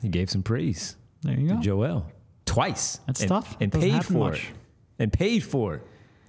[0.00, 1.60] He gave some praise There you to go.
[1.60, 2.06] Joel
[2.44, 3.00] twice.
[3.06, 3.56] That's and, tough.
[3.60, 4.50] And paid for much.
[4.50, 4.56] it.
[4.98, 5.82] And paid for it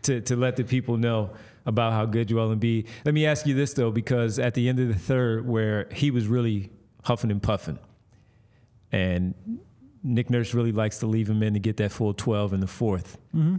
[0.03, 1.31] to, to let the people know
[1.65, 2.87] about how good Joel Embiid.
[3.05, 6.11] Let me ask you this though, because at the end of the third, where he
[6.11, 6.71] was really
[7.03, 7.79] huffing and puffing,
[8.91, 9.33] and
[10.03, 12.67] Nick Nurse really likes to leave him in to get that full 12 in the
[12.67, 13.55] 4th Mm-hmm.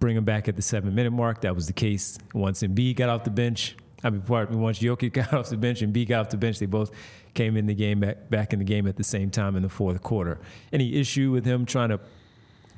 [0.00, 1.40] Bring him back at the seven minute mark.
[1.40, 3.76] That was the case once Embiid got off the bench.
[4.04, 6.36] I mean, pardon me, once Jokic got off the bench and B got off the
[6.36, 6.90] bench, they both
[7.34, 9.68] came in the game back, back in the game at the same time in the
[9.68, 10.38] fourth quarter.
[10.72, 12.00] Any issue with him trying to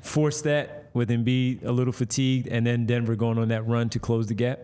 [0.01, 3.99] force that with Embiid a little fatigued and then Denver going on that run to
[3.99, 4.59] close the gap?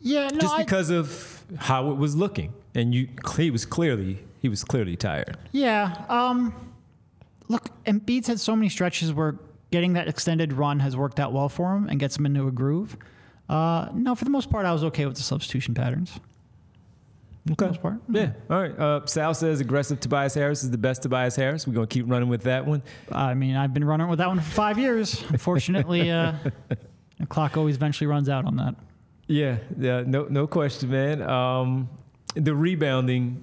[0.00, 4.18] Yeah, no, Just I- because of how it was looking, and you he was clearly
[4.42, 5.38] he was clearly tired.
[5.52, 6.04] Yeah.
[6.10, 6.52] Um,
[7.48, 9.36] look, Embiid's had so many stretches where
[9.70, 12.50] getting that extended run has worked out well for him and gets him into a
[12.50, 12.96] groove.
[13.48, 16.12] Uh, no, for the most part, I was okay with the substitution patterns.
[17.46, 17.96] For the most part.
[18.08, 18.32] Yeah.
[18.48, 18.78] All right.
[18.78, 21.66] Uh, Sal says aggressive Tobias Harris is the best Tobias Harris.
[21.66, 22.82] We're gonna keep running with that one.
[23.12, 25.22] I mean, I've been running with that one for five years.
[25.28, 26.32] Unfortunately, uh,
[27.18, 28.74] the clock always eventually runs out on that.
[29.26, 31.22] Yeah, yeah, no, no question, man.
[31.22, 31.88] Um,
[32.34, 33.42] the rebounding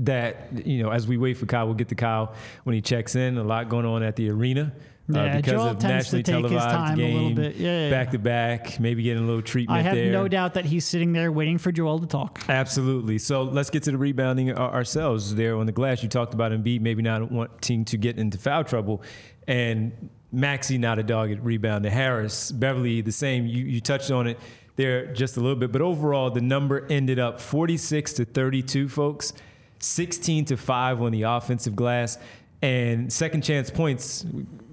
[0.00, 2.32] that you know, as we wait for Kyle, we'll get to Kyle
[2.64, 3.38] when he checks in.
[3.38, 4.72] A lot going on at the arena.
[5.08, 7.34] Uh, Yeah, because Joel of tends to nationally take his televised time a little game,
[7.36, 7.56] bit.
[7.56, 10.10] Yeah, yeah, back to back, maybe getting a little treatment I have there.
[10.10, 12.40] no doubt that he's sitting there waiting for Joel to talk.
[12.48, 13.18] Absolutely.
[13.18, 16.02] So let's get to the rebounding our- ourselves there on the glass.
[16.02, 19.02] You talked about Embiid maybe not wanting to get into foul trouble,
[19.46, 21.92] and Maxey not a dog at rebounding.
[21.92, 23.46] Harris, Beverley, the same.
[23.46, 24.38] You, you touched on it
[24.74, 29.32] there just a little bit, but overall the number ended up 46 to 32, folks.
[29.78, 32.18] 16 to 5 on the offensive glass.
[32.62, 34.24] And second chance points,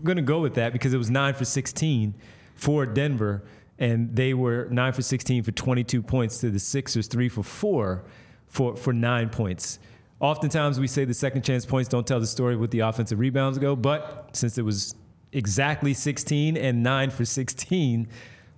[0.03, 2.13] going to go with that because it was 9 for 16
[2.55, 3.43] for Denver.
[3.79, 8.03] And they were 9 for 16 for 22 points to the Sixers, 3 for 4
[8.47, 9.79] for, for 9 points.
[10.19, 13.57] Oftentimes we say the second chance points don't tell the story with the offensive rebounds
[13.57, 14.95] go, but since it was
[15.31, 18.07] exactly 16 and 9 for 16,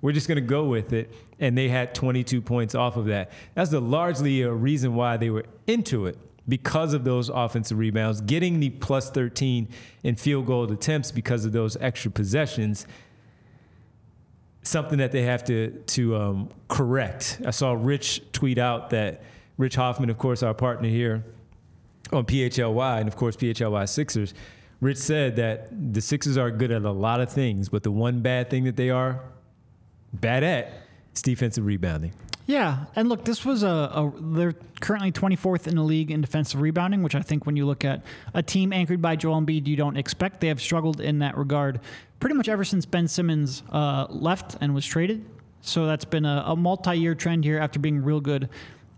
[0.01, 1.11] we're just going to go with it.
[1.39, 3.31] And they had 22 points off of that.
[3.55, 8.21] That's the largely a reason why they were into it because of those offensive rebounds,
[8.21, 9.67] getting the plus 13
[10.03, 12.85] in field goal attempts because of those extra possessions.
[14.61, 17.41] Something that they have to to um, correct.
[17.45, 19.21] I saw Rich tweet out that
[19.57, 21.23] Rich Hoffman, of course, our partner here
[22.11, 24.33] on PHLY, and of course PHLY Sixers.
[24.81, 28.21] Rich said that the Sixers are good at a lot of things, but the one
[28.21, 29.21] bad thing that they are
[30.13, 30.84] bad at
[31.15, 32.13] is defensive rebounding.
[32.47, 36.61] Yeah, and look, this was a, a they're currently 24th in the league in defensive
[36.61, 38.03] rebounding, which I think when you look at
[38.35, 40.41] a team anchored by Joel Embiid, you don't expect.
[40.41, 41.79] They have struggled in that regard
[42.19, 45.25] pretty much ever since Ben Simmons uh, left and was traded.
[45.61, 48.49] So that's been a, a multi-year trend here after being real good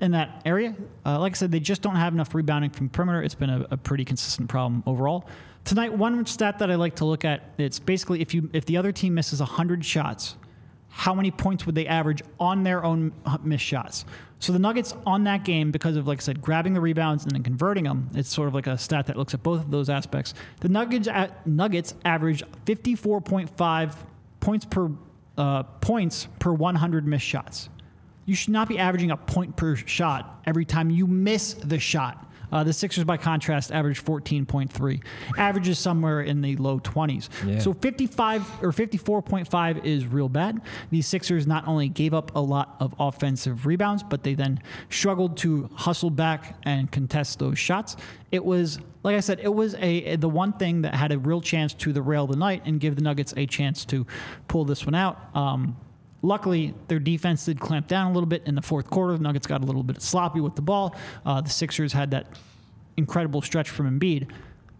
[0.01, 0.75] in that area.
[1.05, 3.23] Uh, like I said, they just don't have enough rebounding from perimeter.
[3.23, 5.27] It's been a, a pretty consistent problem overall.
[5.63, 8.77] Tonight, one stat that I like to look at it's basically if you if the
[8.77, 10.35] other team misses 100 shots,
[10.97, 14.03] how many points would they average on their own missed shots?
[14.39, 17.33] So the Nuggets on that game, because of like I said, grabbing the rebounds and
[17.33, 19.89] then converting them, it's sort of like a stat that looks at both of those
[19.91, 20.33] aspects.
[20.61, 23.95] The Nuggets at Nuggets averaged 54.5
[24.39, 24.89] points per
[25.37, 27.69] uh, points per 100 missed shots.
[28.25, 32.26] You should not be averaging a point per shot every time you miss the shot.
[32.51, 35.03] Uh, the Sixers, by contrast, averaged 14.3,
[35.37, 37.29] averages somewhere in the low 20s.
[37.45, 37.59] Yeah.
[37.59, 40.61] So 55 or 54.5 is real bad.
[40.89, 45.37] The Sixers not only gave up a lot of offensive rebounds, but they then struggled
[45.37, 47.95] to hustle back and contest those shots.
[48.31, 51.41] It was, like I said, it was a the one thing that had a real
[51.41, 54.05] chance to derail the night and give the Nuggets a chance to
[54.47, 55.17] pull this one out.
[55.35, 55.77] Um,
[56.21, 59.15] Luckily, their defense did clamp down a little bit in the fourth quarter.
[59.17, 60.95] The Nuggets got a little bit sloppy with the ball.
[61.25, 62.27] Uh, the Sixers had that
[62.97, 64.29] incredible stretch from Embiid,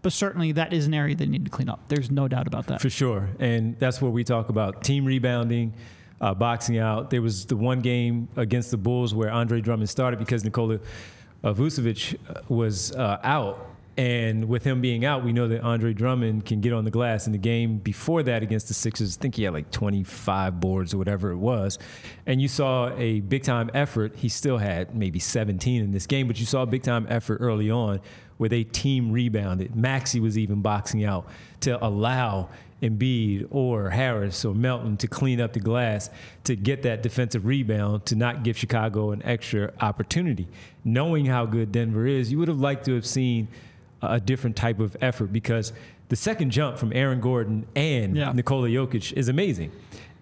[0.01, 1.88] but certainly that is an area they need to clean up.
[1.88, 2.81] There's no doubt about that.
[2.81, 3.29] For sure.
[3.39, 5.73] And that's where we talk about team rebounding,
[6.19, 7.11] uh, boxing out.
[7.11, 10.79] There was the one game against the Bulls where Andre Drummond started because Nikola
[11.43, 13.76] Vucevic uh, was uh, out.
[13.97, 17.25] And with him being out, we know that Andre Drummond can get on the glass.
[17.25, 20.93] In the game before that against the Sixers, I think he had like 25 boards
[20.93, 21.79] or whatever it was.
[22.27, 24.15] And you saw a big time effort.
[24.15, 27.37] He still had maybe 17 in this game, but you saw a big time effort
[27.41, 27.99] early on
[28.37, 29.75] where they team rebounded.
[29.75, 31.27] Maxey was even boxing out
[31.61, 32.49] to allow
[32.83, 36.11] Embiid or Harris or Melton to clean up the glass
[36.43, 40.47] to get that defensive rebound to not give Chicago an extra opportunity.
[40.83, 43.47] Knowing how good Denver is, you would have liked to have seen
[44.01, 45.73] a different type of effort because
[46.09, 48.31] the second jump from Aaron Gordon and yeah.
[48.31, 49.71] Nikola Jokic is amazing.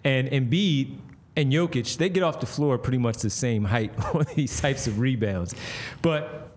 [0.04, 0.98] And Embiid
[1.36, 4.86] and Jokic, they get off the floor pretty much the same height on these types
[4.86, 5.54] of rebounds.
[6.02, 6.50] But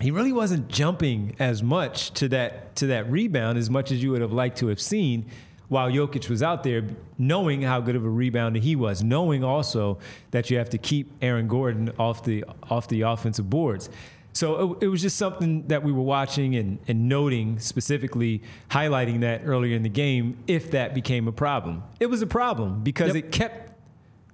[0.00, 4.12] he really wasn't jumping as much to that to that rebound as much as you
[4.12, 5.26] would have liked to have seen
[5.70, 6.82] while Jokic was out there,
[7.16, 9.98] knowing how good of a rebounder he was, knowing also
[10.32, 13.88] that you have to keep Aaron Gordon off the off the offensive boards.
[14.32, 19.20] So it, it was just something that we were watching and, and noting specifically, highlighting
[19.20, 20.38] that earlier in the game.
[20.46, 23.24] If that became a problem, it was a problem because yep.
[23.24, 23.72] it kept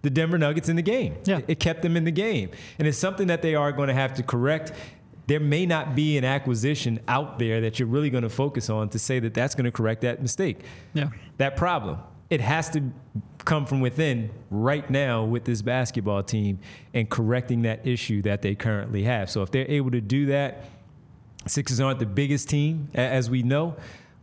[0.03, 1.17] the Denver Nuggets in the game.
[1.25, 1.41] Yeah.
[1.49, 2.51] It kept them in the game.
[2.79, 4.73] And it's something that they are going to have to correct
[5.27, 8.89] there may not be an acquisition out there that you're really going to focus on
[8.91, 10.61] to say that that's going to correct that mistake.
[10.95, 11.09] Yeah.
[11.39, 11.99] That problem.
[12.31, 12.83] It has to
[13.47, 16.59] come from within right now with this basketball team
[16.93, 19.31] and correcting that issue that they currently have.
[19.31, 20.65] So if they're able to do that,
[21.47, 23.77] Sixers aren't the biggest team as we know,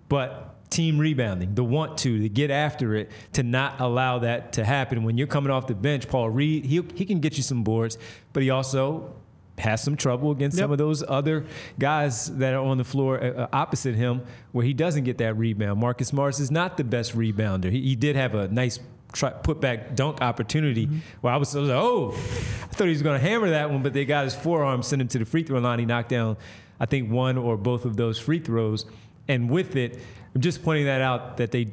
[0.10, 4.66] but team rebounding, the want to, to get after it, to not allow that to
[4.66, 5.04] happen.
[5.04, 7.98] When you're coming off the bench, Paul Reed, he, he can get you some boards,
[8.34, 9.16] but he also
[9.60, 10.64] has some trouble against yep.
[10.64, 11.46] some of those other
[11.78, 15.36] guys that are on the floor uh, uh, opposite him where he doesn't get that
[15.38, 15.80] rebound.
[15.80, 17.72] Marcus Morris is not the best rebounder.
[17.72, 18.80] He, he did have a nice
[19.14, 21.00] try, put back dunk opportunity mm-hmm.
[21.22, 23.72] where I was, I was, like, oh, I thought he was going to hammer that
[23.72, 25.80] one, but they got his forearm, sent him to the free throw line.
[25.80, 26.38] He knocked down,
[26.80, 28.86] I think, one or both of those free throws.
[29.28, 30.00] And with it,
[30.36, 31.68] I'm just pointing that out that they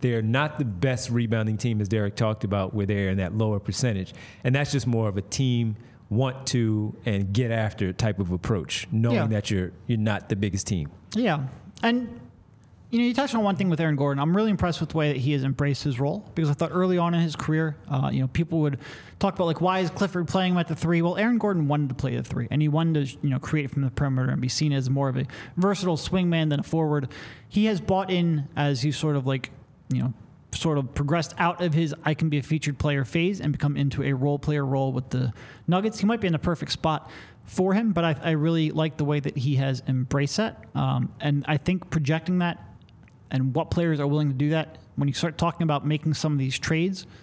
[0.00, 3.60] they're not the best rebounding team as Derek talked about, where they're in that lower
[3.60, 4.12] percentage,
[4.44, 5.76] and that's just more of a team
[6.10, 9.26] want to and get after type of approach, knowing yeah.
[9.28, 10.90] that you're you're not the biggest team.
[11.14, 11.46] Yeah,
[11.82, 12.20] and
[12.92, 14.22] you know, you touched on one thing with Aaron Gordon.
[14.22, 16.72] I'm really impressed with the way that he has embraced his role because I thought
[16.74, 18.78] early on in his career, uh, you know, people would
[19.18, 21.00] talk about like why is Clifford playing him at the three?
[21.00, 23.70] Well, Aaron Gordon wanted to play the three, and he wanted to you know create
[23.70, 25.24] from the perimeter and be seen as more of a
[25.56, 27.08] versatile swingman than a forward.
[27.48, 29.52] He has bought in as he's sort of like
[29.88, 30.12] you know
[30.50, 33.74] sort of progressed out of his I can be a featured player phase and become
[33.78, 35.32] into a role player role with the
[35.66, 35.98] Nuggets.
[36.00, 37.10] He might be in the perfect spot
[37.46, 40.62] for him, but I, I really like the way that he has embraced that.
[40.74, 42.62] Um, and I think projecting that
[43.32, 46.32] and what players are willing to do that when you start talking about making some
[46.32, 47.06] of these trades–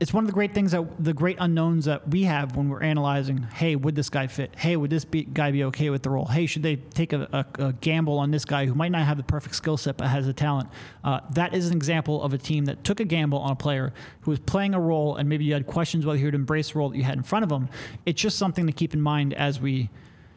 [0.00, 2.82] it's one of the great things that the great unknowns that we have when we're
[2.82, 3.42] analyzing.
[3.54, 4.54] Hey, would this guy fit?
[4.56, 6.26] Hey, would this be, guy be okay with the role?
[6.26, 9.16] Hey, should they take a, a, a gamble on this guy who might not have
[9.16, 10.68] the perfect skill set but has the talent?
[11.04, 13.92] Uh, that is an example of a team that took a gamble on a player
[14.22, 16.78] who was playing a role, and maybe you had questions whether he would embrace the
[16.78, 17.68] role that you had in front of him.
[18.04, 19.90] It's just something to keep in mind as we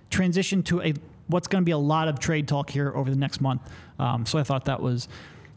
[0.09, 0.93] transition to a
[1.27, 3.61] what's going to be a lot of trade talk here over the next month.
[3.99, 5.07] Um, so I thought that was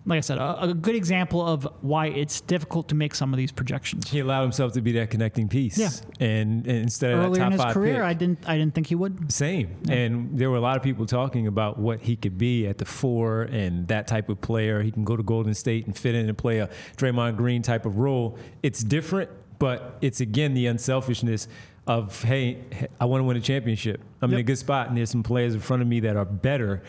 [0.06, 3.36] like I said, a, a, good example of why it's difficult to make some of
[3.36, 4.08] these projections.
[4.08, 5.76] He allowed himself to be that connecting piece.
[5.76, 5.90] Yeah.
[6.18, 8.94] And, and instead of earlier in his career, pick, I didn't I didn't think he
[8.94, 9.30] would.
[9.30, 9.76] Same.
[9.84, 9.94] Yeah.
[9.94, 12.86] And there were a lot of people talking about what he could be at the
[12.86, 14.82] four and that type of player.
[14.82, 17.84] He can go to Golden State and fit in and play a Draymond Green type
[17.84, 18.38] of role.
[18.62, 21.46] It's different, but it's again the unselfishness
[21.86, 22.62] of hey,
[23.00, 24.00] I want to win a championship.
[24.22, 24.36] I'm yep.
[24.36, 26.82] in a good spot, and there's some players in front of me that are better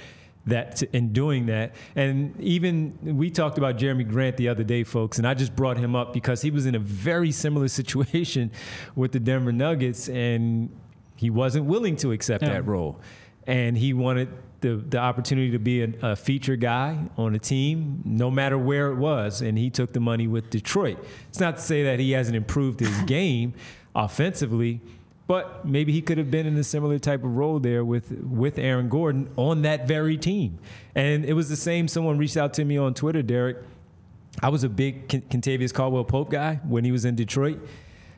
[0.45, 1.75] that in doing that.
[1.95, 5.77] And even we talked about Jerami Grant the other day, folks, and I just brought
[5.77, 8.51] him up because he was in a very similar situation
[8.95, 10.69] with the Denver Nuggets, and
[11.15, 12.53] he wasn't willing to accept yeah.
[12.53, 12.99] that role,
[13.45, 14.29] and he wanted.
[14.61, 18.91] The, the opportunity to be a, a feature guy on a team, no matter where
[18.91, 21.03] it was, and he took the money with Detroit.
[21.29, 23.55] It's not to say that he hasn't improved his game
[23.95, 24.81] offensively,
[25.27, 28.57] but maybe he could have been in a similar type of role there with with
[28.57, 30.59] Aaron Gordon on that very team.
[30.95, 31.87] And it was the same.
[31.87, 33.57] Someone reached out to me on Twitter, Derek.
[34.41, 37.59] I was a big Kentavious Caldwell Pope guy when he was in Detroit.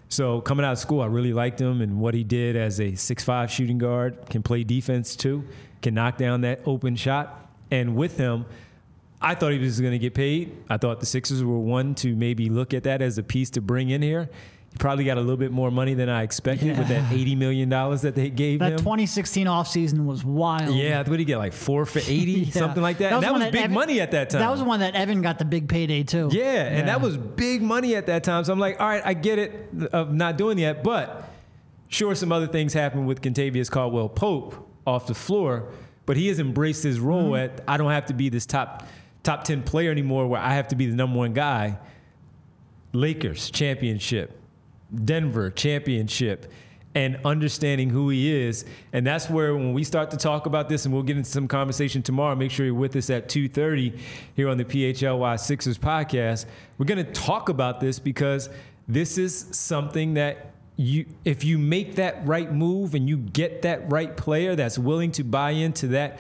[0.10, 2.94] So coming out of school, I really liked him and what he did as a
[2.94, 4.30] six-five shooting guard.
[4.30, 5.44] Can play defense too.
[5.82, 7.50] Can knock down that open shot.
[7.72, 8.46] And with him,
[9.20, 10.56] I thought he was going to get paid.
[10.70, 13.62] I thought the Sixers were one to maybe look at that as a piece to
[13.62, 14.30] bring in here.
[14.80, 16.80] Probably got a little bit more money than I expected yeah.
[16.80, 18.78] with that $80 million that they gave that him.
[18.78, 20.76] That 2016 offseason was wild.
[20.76, 21.38] Yeah, what did he get?
[21.38, 22.52] Like four for 80, yeah.
[22.52, 23.12] something like that?
[23.12, 24.42] That was, that was big Evan, money at that time.
[24.42, 26.30] That was the one that Evan got the big payday too.
[26.32, 28.44] Yeah, yeah, and that was big money at that time.
[28.44, 30.84] So I'm like, all right, I get it of not doing that.
[30.84, 31.30] But
[31.88, 35.70] sure, some other things happened with Kentavious Caldwell Pope off the floor,
[36.06, 37.60] but he has embraced his role mm-hmm.
[37.60, 38.88] at I don't have to be this top
[39.24, 41.78] top 10 player anymore where I have to be the number one guy.
[42.92, 44.40] Lakers championship
[45.06, 46.52] Denver championship.
[46.96, 48.66] and understanding who he is.
[48.92, 51.48] And that's where when we start to talk about this, and we'll get into some
[51.48, 53.98] conversation tomorrow, make sure you're with us at 2.30
[54.36, 56.46] here on the PHLY Sixers podcast.
[56.78, 58.48] We're going to talk about this because
[58.88, 63.92] this is something that you if you make that right move and you get that
[63.92, 66.20] right player that's willing to buy into that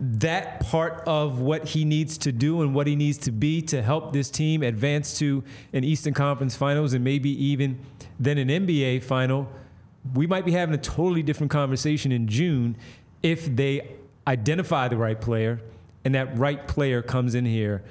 [0.00, 3.82] that part of what he needs to do and what he needs to be to
[3.82, 7.78] help this team advance to an Eastern Conference Finals and maybe even
[8.18, 9.48] then an NBA final,
[10.14, 12.76] we might be having a totally different conversation in June
[13.22, 15.60] if they identify the right player
[16.04, 17.84] and that right player comes in here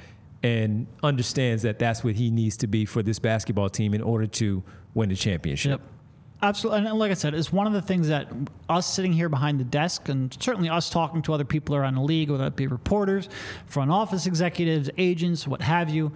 [0.43, 4.25] and understands that that's what he needs to be for this basketball team in order
[4.25, 5.79] to win the championship.
[5.79, 5.81] Yep.
[6.43, 6.87] Absolutely.
[6.87, 8.27] And like I said, it's one of the things that
[8.67, 12.01] us sitting here behind the desk and certainly us talking to other people around the
[12.01, 13.29] league, whether it be reporters,
[13.67, 16.11] front office executives, agents, what have you,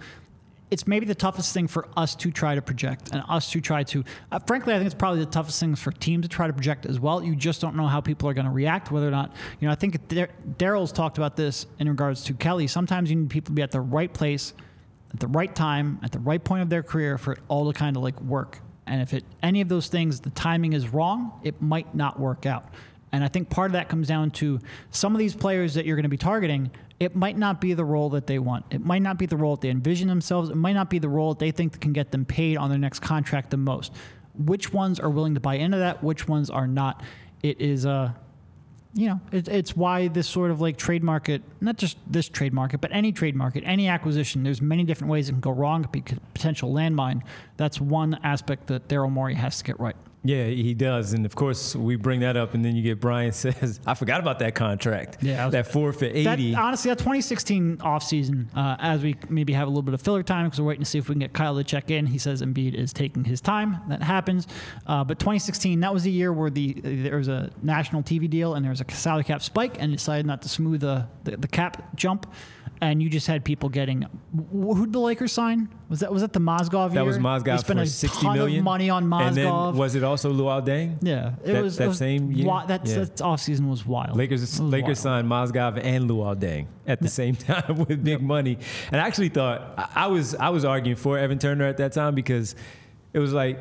[0.68, 3.84] it's maybe the toughest thing for us to try to project and us to try
[3.84, 4.02] to,
[4.32, 6.86] uh, frankly, I think it's probably the toughest thing for teams to try to project
[6.86, 7.22] as well.
[7.22, 9.72] You just don't know how people are going to react, whether or not, you know,
[9.72, 12.66] I think Daryl's talked about this in regards to Kelly.
[12.66, 14.54] Sometimes you need people to be at the right place
[15.14, 17.78] at the right time, at the right point of their career for it all to
[17.78, 18.60] kind of like work.
[18.86, 22.46] And if it any of those things, the timing is wrong, it might not work
[22.46, 22.68] out.
[23.12, 24.60] And I think part of that comes down to
[24.90, 26.70] some of these players that you're going to be targeting.
[26.98, 28.64] It might not be the role that they want.
[28.70, 30.50] It might not be the role that they envision themselves.
[30.50, 32.78] It might not be the role that they think can get them paid on their
[32.78, 33.92] next contract the most.
[34.34, 36.02] Which ones are willing to buy into that?
[36.02, 37.02] Which ones are not?
[37.42, 38.16] It is a
[38.96, 42.54] you know, it, it's why this sort of like trade market, not just this trade
[42.54, 45.84] market, but any trade market, any acquisition, there's many different ways it can go wrong.
[46.32, 47.22] Potential landmine.
[47.58, 49.96] That's one aspect that Daryl Morey has to get right.
[50.26, 53.32] Yeah, he does, and of course we bring that up, and then you get Brian
[53.44, 56.52] says, "I forgot about that contract." Yeah, that four for eighty.
[56.52, 60.22] That, honestly, that 2016 offseason, uh, as we maybe have a little bit of filler
[60.22, 62.06] time because we're waiting to see if we can get Kyle to check in.
[62.06, 63.78] He says Embiid is taking his time.
[63.88, 64.46] That happens,
[64.86, 68.54] uh, but 2016 that was the year where the there was a national TV deal
[68.54, 71.48] and there was a salary cap spike, and decided not to smooth the, the, the
[71.48, 72.26] cap jump
[72.80, 74.06] and you just had people getting.
[74.52, 75.68] who'd the Lakers sign?
[75.88, 76.96] Was that was that the Mozgov year?
[76.96, 78.58] That was Mozgov spent for a sixty ton million.
[78.58, 79.26] Of money on Mozgov.
[79.28, 80.98] And then was it also Luol Deng?
[81.00, 82.44] Yeah, it that, was that it was same year.
[82.44, 82.96] Wi- that yeah.
[82.96, 84.16] that offseason was wild.
[84.16, 85.26] Lakers was Lakers wild.
[85.26, 88.20] signed Mozgov and Luol Deng at the same time with big yep.
[88.20, 88.58] money,
[88.90, 91.92] and I actually thought I, I was I was arguing for Evan Turner at that
[91.92, 92.54] time because
[93.12, 93.58] it was like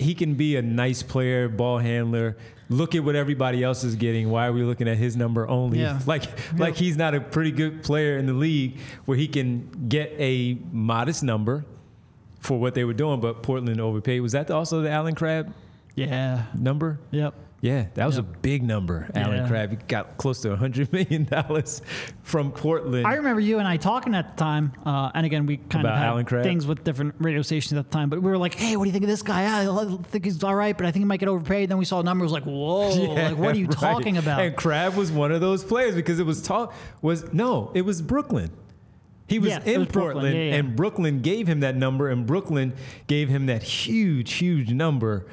[0.00, 2.36] he can be a nice player, ball handler,
[2.68, 4.30] look at what everybody else is getting.
[4.30, 5.80] Why are we looking at his number only?
[5.80, 6.00] Yeah.
[6.06, 6.24] Like
[6.58, 10.58] like he's not a pretty good player in the league where he can get a
[10.72, 11.64] modest number
[12.40, 14.22] for what they were doing, but Portland overpaid.
[14.22, 15.52] Was that also the Allen Crabbe?
[15.94, 16.44] Yeah.
[16.58, 16.98] Number?
[17.10, 17.34] Yep.
[17.62, 18.24] Yeah, that was yep.
[18.24, 19.10] a big number.
[19.14, 19.48] Allen yeah.
[19.48, 21.82] Crabbe he got close to hundred million dollars
[22.22, 23.06] from Portland.
[23.06, 26.12] I remember you and I talking at the time, uh, and again we kind About
[26.12, 26.42] of had Crabbe?
[26.42, 28.08] things with different radio stations at the time.
[28.08, 29.62] But we were like, "Hey, what do you think of this guy?
[29.62, 32.00] I think he's all right, but I think he might get overpaid." Then we saw
[32.00, 33.78] numbers like, "Whoa, yeah, like what are you right.
[33.78, 37.72] talking about?" And Crabbe was one of those players because it was talk was no,
[37.74, 38.50] it was Brooklyn.
[39.28, 42.72] He was yeah, in was Portland, yeah, and Brooklyn gave him that number, and Brooklyn
[43.06, 45.26] gave him that huge, huge number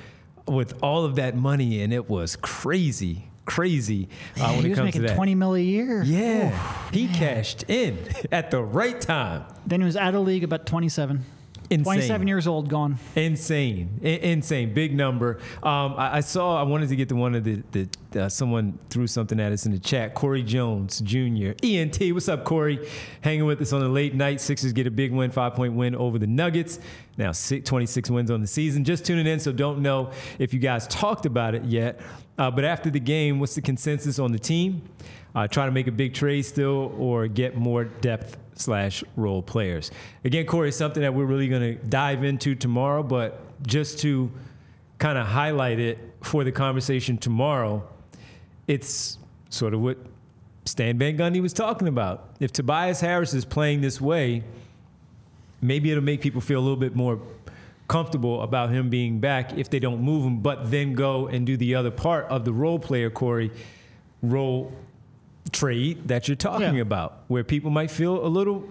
[0.47, 4.07] with all of that money, and it was crazy, crazy
[4.39, 5.15] uh, when he it was comes making to that.
[5.15, 6.03] Twenty mil a year.
[6.03, 7.15] Yeah, Ooh, he man.
[7.15, 7.97] cashed in
[8.31, 9.45] at the right time.
[9.65, 11.23] Then he was out of league about twenty-seven.
[11.69, 11.83] Insane.
[11.83, 12.97] 27 years old, gone.
[13.15, 15.39] Insane, I- insane, big number.
[15.63, 16.59] Um, I-, I, saw.
[16.59, 17.63] I wanted to get to one of the.
[17.71, 20.15] the uh, someone threw something at us in the chat.
[20.15, 21.51] Corey Jones Jr.
[21.61, 22.87] ENT, what's up, Corey?
[23.21, 24.39] Hanging with us on the late night.
[24.39, 26.79] Sixers get a big win, five point win over the Nuggets.
[27.17, 28.83] Now 26 wins on the season.
[28.83, 31.99] Just tuning in, so don't know if you guys talked about it yet.
[32.37, 34.83] Uh, but after the game, what's the consensus on the team?
[35.35, 39.91] Uh, try to make a big trade still, or get more depth slash role players.
[40.23, 44.31] Again, Corey, something that we're really going to dive into tomorrow, but just to
[44.97, 47.87] kind of highlight it for the conversation tomorrow,
[48.67, 49.17] it's
[49.49, 49.97] sort of what
[50.65, 52.29] Stan Van Gundy was talking about.
[52.39, 54.43] If Tobias Harris is playing this way,
[55.61, 57.19] maybe it'll make people feel a little bit more
[57.87, 61.55] comfortable about him being back if they don't move him, but then go and do
[61.55, 63.51] the other part of the role player, Corey,
[64.21, 64.73] role
[65.51, 66.81] trade that you're talking yeah.
[66.81, 68.69] about, where people might feel a little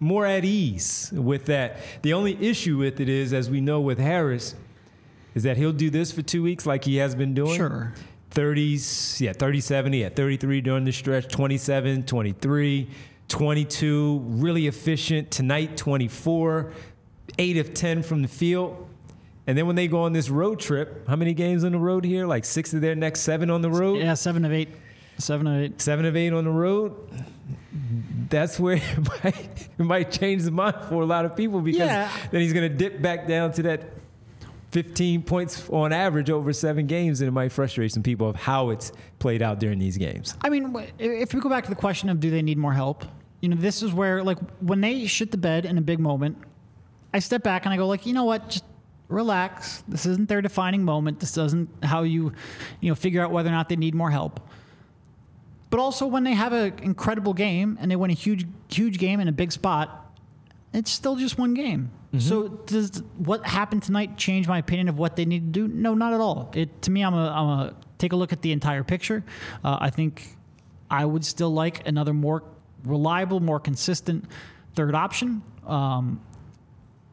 [0.00, 1.78] more at ease with that.
[2.02, 4.54] The only issue with it is, as we know with Harris,
[5.34, 7.56] is that he'll do this for two weeks like he has been doing.
[7.56, 7.92] Sure.
[8.30, 12.88] 30s, yeah, 37, yeah, 33 during the stretch, 27, 23,
[13.28, 15.30] 22, really efficient.
[15.30, 16.72] Tonight, 24,
[17.38, 18.88] 8 of 10 from the field.
[19.46, 22.04] And then when they go on this road trip, how many games on the road
[22.04, 22.26] here?
[22.26, 23.98] Like six of their next seven on the road?
[23.98, 24.68] Yeah, seven of eight.
[25.18, 25.80] Seven of eight.
[25.80, 26.94] Seven of eight on the road.
[28.28, 31.80] That's where it might, it might change the mind for a lot of people because
[31.80, 32.10] yeah.
[32.30, 33.92] then he's going to dip back down to that
[34.72, 38.70] 15 points on average over seven games, and it might frustrate some people of how
[38.70, 40.36] it's played out during these games.
[40.42, 43.04] I mean, if we go back to the question of do they need more help,
[43.40, 46.36] you know, this is where like when they shit the bed in a big moment,
[47.14, 48.64] I step back and I go like, you know what, just
[49.08, 49.82] relax.
[49.88, 51.20] This isn't their defining moment.
[51.20, 52.32] This doesn't how you,
[52.80, 54.40] you know, figure out whether or not they need more help.
[55.76, 59.20] But also when they have an incredible game and they win a huge, huge game
[59.20, 60.10] in a big spot,
[60.72, 61.90] it's still just one game.
[62.14, 62.20] Mm-hmm.
[62.20, 65.68] So does what happened tonight change my opinion of what they need to do?
[65.68, 66.50] No, not at all.
[66.54, 69.22] It to me, I'm a, I'm a take a look at the entire picture.
[69.62, 70.38] Uh, I think
[70.90, 72.42] I would still like another more
[72.82, 74.24] reliable, more consistent
[74.76, 75.42] third option.
[75.66, 76.22] Um,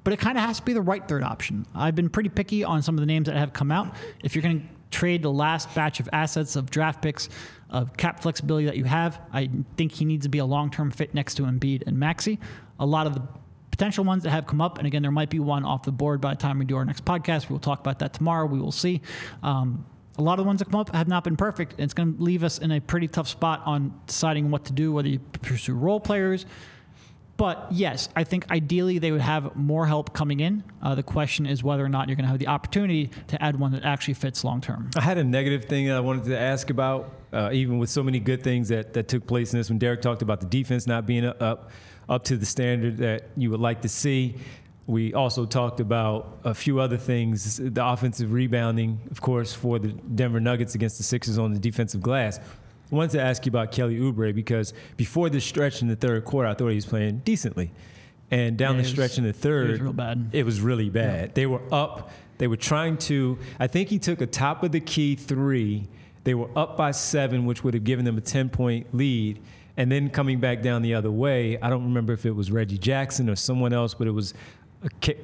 [0.05, 1.66] but it kind of has to be the right third option.
[1.76, 3.93] I've been pretty picky on some of the names that have come out.
[4.24, 7.28] If you're going to trade the last batch of assets of draft picks,
[7.70, 10.91] of cap flexibility that you have, I think he needs to be a long term
[10.91, 12.39] fit next to Embiid and Maxey.
[12.80, 13.22] A lot of the
[13.72, 16.22] potential ones that have come up, and again, there might be one off the board
[16.22, 17.50] by the time we do our next podcast.
[17.50, 18.46] We will talk about that tomorrow.
[18.46, 19.02] We will see.
[19.41, 19.86] Um,
[20.20, 21.80] a lot of the ones that come up have not been perfect.
[21.80, 24.91] It's going to leave us in a pretty tough spot on deciding what to do,
[24.91, 26.46] whether you pursue role players,
[27.44, 30.64] but yes, I think ideally they would have more help coming in.
[30.82, 33.60] Uh, the question is whether or not you're going to have the opportunity to add
[33.60, 34.89] one that actually fits long term.
[34.96, 38.02] I had a negative thing that I wanted to ask about, uh, even with so
[38.02, 39.68] many good things that, that took place in this.
[39.68, 41.70] When Derek talked about the defense not being up
[42.08, 44.36] up to the standard that you would like to see.
[44.88, 49.89] We also talked about a few other things the offensive rebounding, of course, for the
[49.89, 52.39] Denver Nuggets against the Sixers on the defensive glass.
[52.94, 56.26] I wanted to ask you about Kelly Oubre because before the stretch in the third
[56.26, 57.72] quarter, I thought he was playing decently.
[58.30, 60.30] And down yeah, the stretch was, in the third, it was, real bad.
[60.32, 61.30] It was really bad.
[61.30, 61.34] Yeah.
[61.34, 62.12] They were up.
[62.38, 65.88] They were trying to, I think he took a top of the key three.
[66.24, 69.41] They were up by seven, which would have given them a 10 point lead.
[69.76, 72.78] And then coming back down the other way, I don't remember if it was Reggie
[72.78, 74.36] Jackson or someone else, but it was
[75.08, 75.16] a,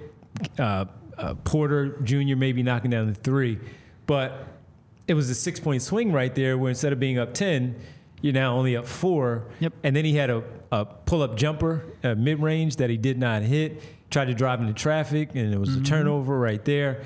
[0.57, 0.85] uh,
[1.19, 2.35] uh, Porter Jr.
[2.35, 3.59] maybe knocking down the three.
[4.07, 4.47] But
[5.09, 7.75] it was a six point swing right there where instead of being up 10,
[8.21, 9.45] you're now only up four.
[9.59, 9.73] Yep.
[9.83, 13.17] And then he had a, a pull up jumper, a mid range that he did
[13.17, 15.81] not hit, tried to drive into traffic, and it was mm-hmm.
[15.81, 17.03] a turnover right there.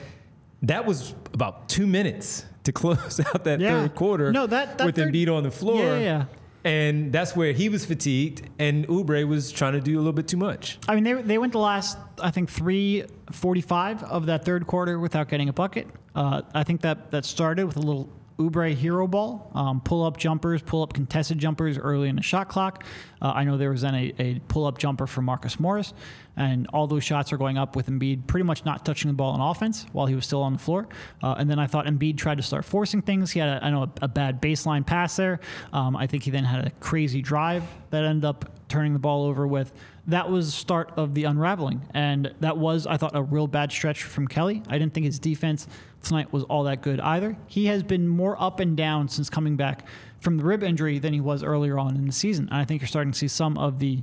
[0.64, 3.82] That was about two minutes to close out that yeah.
[3.82, 5.84] third quarter no, that, that with third, Embiid on the floor.
[5.84, 6.26] Yeah, yeah.
[6.64, 10.30] And that's where he was fatigued, and Oubre was trying to do a little bit
[10.30, 10.80] too much.
[10.88, 15.28] I mean, they, they went the last, I think, 345 of that third quarter without
[15.28, 15.88] getting a bucket.
[16.16, 18.10] Uh, I think that, that started with a little
[18.40, 22.50] Oubre hero ball, um, pull up jumpers, pull up contested jumpers early in the shot
[22.50, 22.84] clock.
[23.22, 25.94] Uh, I know there was then a, a pull up jumper for Marcus Morris,
[26.36, 29.34] and all those shots are going up with Embiid pretty much not touching the ball
[29.34, 30.88] on offense while he was still on the floor.
[31.22, 33.32] Uh, and then I thought Embiid tried to start forcing things.
[33.32, 35.40] He had, a, I know, a, a bad baseline pass there.
[35.72, 39.26] Um, I think he then had a crazy drive that ended up turning the ball
[39.26, 39.72] over with
[40.08, 41.82] that was start of the unraveling.
[41.94, 44.62] And that was, I thought, a real bad stretch from Kelly.
[44.68, 45.68] I didn't think his defense
[46.04, 47.36] tonight was all that good either.
[47.48, 49.86] He has been more up and down since coming back
[50.20, 52.48] from the rib injury than he was earlier on in the season.
[52.50, 54.02] And I think you're starting to see some of the,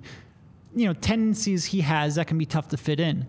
[0.75, 3.27] you know, tendencies he has that can be tough to fit in.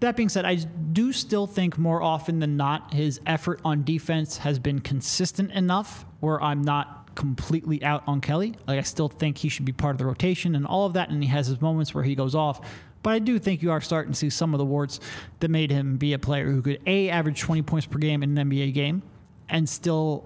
[0.00, 4.38] That being said, I do still think more often than not his effort on defense
[4.38, 8.54] has been consistent enough where I'm not completely out on Kelly.
[8.66, 11.10] Like I still think he should be part of the rotation and all of that,
[11.10, 12.60] and he has his moments where he goes off.
[13.04, 14.98] But I do think you are starting to see some of the warts
[15.40, 18.36] that made him be a player who could a average 20 points per game in
[18.36, 19.02] an NBA game,
[19.48, 20.24] and still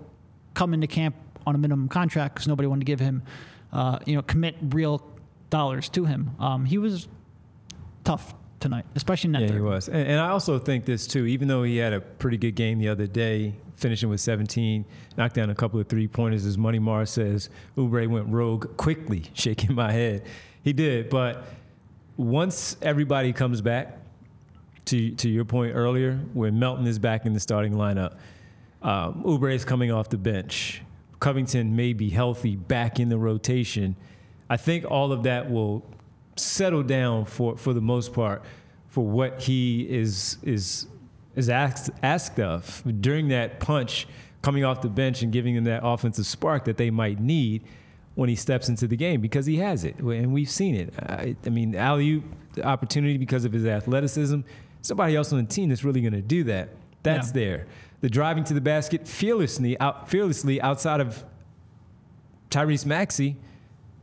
[0.55, 3.23] come into camp on a minimum contract because nobody wanted to give him,
[3.73, 5.05] uh, you know, commit real
[5.51, 6.31] dollars to him.
[6.39, 7.09] Um, he was
[8.05, 9.43] tough tonight, especially in that.
[9.43, 9.55] Yeah, third.
[9.57, 11.27] he was, and, and I also think this too.
[11.27, 14.85] Even though he had a pretty good game the other day, finishing with 17,
[15.17, 16.47] knocked down a couple of three pointers.
[16.47, 20.25] As Money Mars says, Oubre went rogue quickly, shaking my head.
[20.63, 21.45] He did, but
[22.19, 23.97] once everybody comes back,
[24.85, 28.16] to to your point earlier, when Melton is back in the starting lineup,
[28.82, 30.82] um, Oubre is coming off the bench.
[31.20, 33.97] Covington may be healthy, back in the rotation.
[34.51, 35.85] I think all of that will
[36.36, 38.43] settle down for for the most part
[38.89, 40.86] for what he is is
[41.36, 44.07] is asked asked of during that punch
[44.40, 47.65] coming off the bench and giving them that offensive spark that they might need
[48.19, 50.93] when he steps into the game because he has it and we've seen it.
[50.99, 52.20] I, I mean, alley
[52.55, 54.40] the opportunity because of his athleticism.
[54.82, 56.70] Somebody else on the team that's really going to do that.
[57.05, 57.32] That's yeah.
[57.32, 57.66] there.
[58.01, 61.24] The driving to the basket fearlessly, out, fearlessly outside of
[62.51, 63.36] Tyrese Maxey.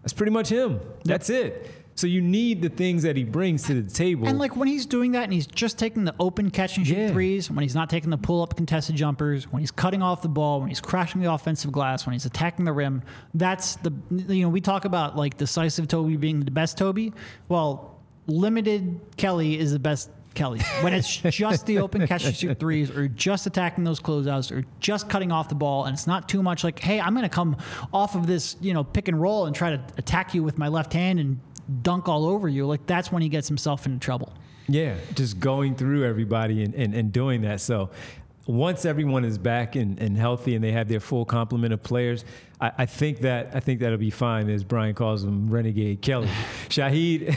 [0.02, 0.80] That's pretty much him.
[1.04, 1.70] That's it.
[1.96, 4.28] So you need the things that he brings to the table.
[4.28, 6.98] And like when he's doing that and he's just taking the open catch and shoot
[6.98, 7.12] yeah.
[7.12, 10.28] threes, when he's not taking the pull up contested jumpers, when he's cutting off the
[10.28, 13.02] ball, when he's crashing the offensive glass, when he's attacking the rim,
[13.34, 17.14] that's the you know, we talk about like decisive Toby being the best Toby.
[17.48, 17.98] Well,
[18.28, 20.60] limited Kelly is the best Kelly.
[20.82, 24.66] When it's just the open catch and shoot threes, or just attacking those closeouts, or
[24.82, 27.34] just cutting off the ball, and it's not too much like, hey, I'm going to
[27.34, 27.56] come
[27.94, 30.68] off of this, you know, pick and roll and try to attack you with my
[30.68, 31.40] left hand and
[31.82, 32.66] dunk all over you.
[32.66, 34.34] Like that's when he gets himself into trouble.
[34.68, 37.62] Yeah, just going through everybody and, and, and doing that.
[37.62, 37.92] So
[38.48, 42.26] once everyone is back and, and healthy and they have their full complement of players,
[42.62, 44.50] I, I, think that I think that'll be fine.
[44.50, 46.28] As Brian calls him, Renegade Kelly.
[46.70, 47.32] Shahid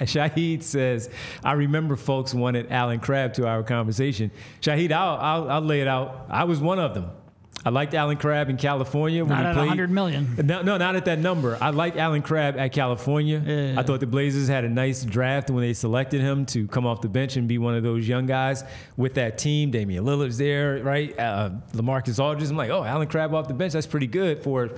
[0.00, 1.10] Shahid says,
[1.42, 4.30] "I remember folks wanted Allen Crabbe to our conversation.
[4.60, 6.26] Shahid, I'll, I'll, I'll lay it out.
[6.28, 7.10] I was one of them.
[7.64, 9.24] I liked Allen Crabbe in California.
[9.24, 9.68] When not at played.
[9.68, 10.34] 100 million.
[10.44, 11.56] No, no, not at that number.
[11.60, 13.42] I liked Allen Crabbe at California.
[13.44, 13.78] Yeah.
[13.78, 17.00] I thought the Blazers had a nice draft when they selected him to come off
[17.00, 18.64] the bench and be one of those young guys
[18.96, 19.70] with that team.
[19.70, 21.16] Damian Lillard's there, right?
[21.18, 22.50] Uh, LaMarcus Aldridge.
[22.50, 23.74] I'm like, oh, Allen Crabbe off the bench.
[23.74, 24.70] That's pretty good for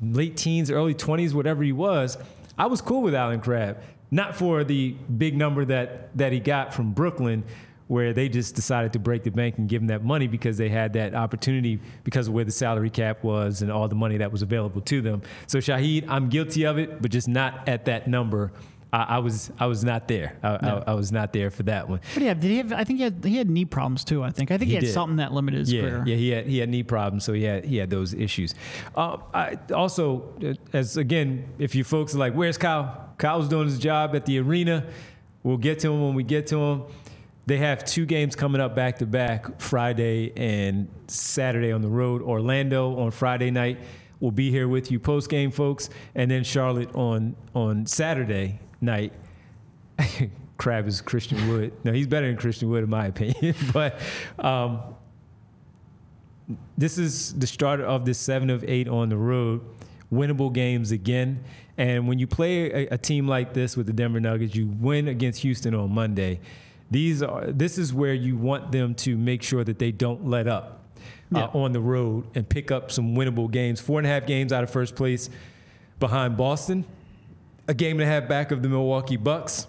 [0.00, 2.16] late teens, early 20s, whatever he was.
[2.56, 3.78] I was cool with Allen Crabbe.
[4.10, 7.44] Not for the big number that, that he got from Brooklyn,
[7.88, 10.68] where they just decided to break the bank and give him that money because they
[10.68, 14.30] had that opportunity because of where the salary cap was and all the money that
[14.30, 15.22] was available to them.
[15.46, 18.52] So Shahid, I'm guilty of it, but just not at that number.
[18.92, 20.38] I, I was I was not there.
[20.42, 22.00] I, I, I, was not there for that one.
[22.14, 22.72] But yeah, did he have?
[22.72, 24.22] I think he had he had knee problems too.
[24.22, 24.94] I think I think he, he had did.
[24.94, 26.04] something that limited his yeah, career.
[26.06, 28.54] Yeah, he had he had knee problems, so he had he had those issues.
[28.94, 30.32] Uh, I also,
[30.72, 34.38] as again, if you folks are like, "Where's Kyle?" Kyle's doing his job at the
[34.38, 34.86] arena.
[35.42, 36.82] We'll get to him when we get to him.
[37.48, 42.20] They have two games coming up back to back Friday and Saturday on the road.
[42.20, 43.80] Orlando on Friday night.
[44.20, 49.14] We'll be here with you post game, folks, and then Charlotte on on Saturday night.
[50.58, 51.72] Crabbe is Christian Wood.
[51.84, 53.56] No, he's better than Christian Wood in my opinion.
[53.72, 53.98] but
[54.38, 54.82] um,
[56.76, 59.62] this is the start of the seven of eight on the road,
[60.12, 61.42] winnable games again.
[61.78, 65.08] And when you play a, a team like this with the Denver Nuggets, you win
[65.08, 66.40] against Houston on Monday
[66.90, 70.48] these are this is where you want them to make sure that they don't let
[70.48, 70.84] up
[71.34, 73.80] uh, on the road and pick up some winnable games.
[73.80, 75.28] Four and a half games out of first place
[76.00, 76.84] behind Boston,
[77.66, 79.66] a game and a half back of the Milwaukee Bucks.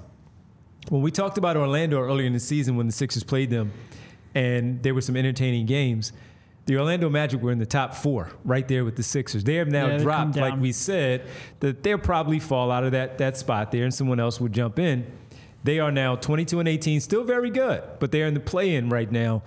[0.90, 3.72] When we talked about Orlando earlier in the season when the Sixers played them,
[4.34, 6.14] and there were some entertaining games.
[6.66, 9.44] The Orlando Magic were in the top four, right there with the Sixers.
[9.44, 11.26] They have now yeah, dropped, like we said,
[11.62, 14.78] that they'll probably fall out of that that spot there, and someone else would jump
[14.78, 15.06] in.
[15.64, 18.90] They are now 22 and 18, still very good, but they're in the play in
[18.90, 19.44] right now.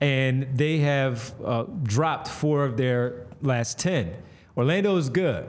[0.00, 4.14] And they have uh, dropped four of their last 10.
[4.56, 5.48] Orlando is good.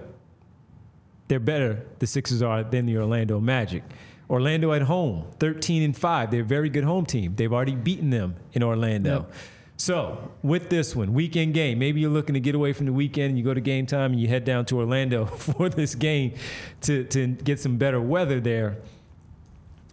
[1.28, 3.84] They're better, the Sixers are, than the Orlando Magic.
[4.30, 6.32] Orlando at home, 13 and 5.
[6.32, 7.36] They're a very good home team.
[7.36, 9.14] They've already beaten them in Orlando.
[9.14, 9.34] Yep.
[9.78, 13.32] So, with this one, weekend game, maybe you're looking to get away from the weekend
[13.32, 16.34] and you go to game time and you head down to Orlando for this game
[16.82, 18.78] to, to get some better weather there.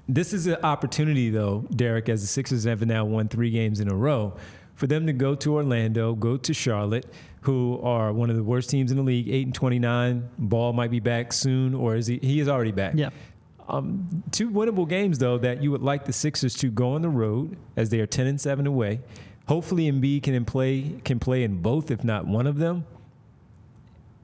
[0.08, 3.90] This is an opportunity, though, Derek, as the Sixers have now won three games in
[3.90, 4.34] a row,
[4.74, 7.06] for them to go to Orlando, go to Charlotte,
[7.42, 10.28] who are one of the worst teams in the league, eight and twenty-nine.
[10.38, 12.18] Ball might be back soon, or is he?
[12.22, 12.94] He is already back.
[12.96, 13.10] Yeah.
[13.68, 17.08] Um, two winnable games though that you would like the Sixers to go on the
[17.08, 19.00] road as they are ten and seven away.
[19.46, 22.84] Hopefully, Embiid can play can play in both, if not one of them,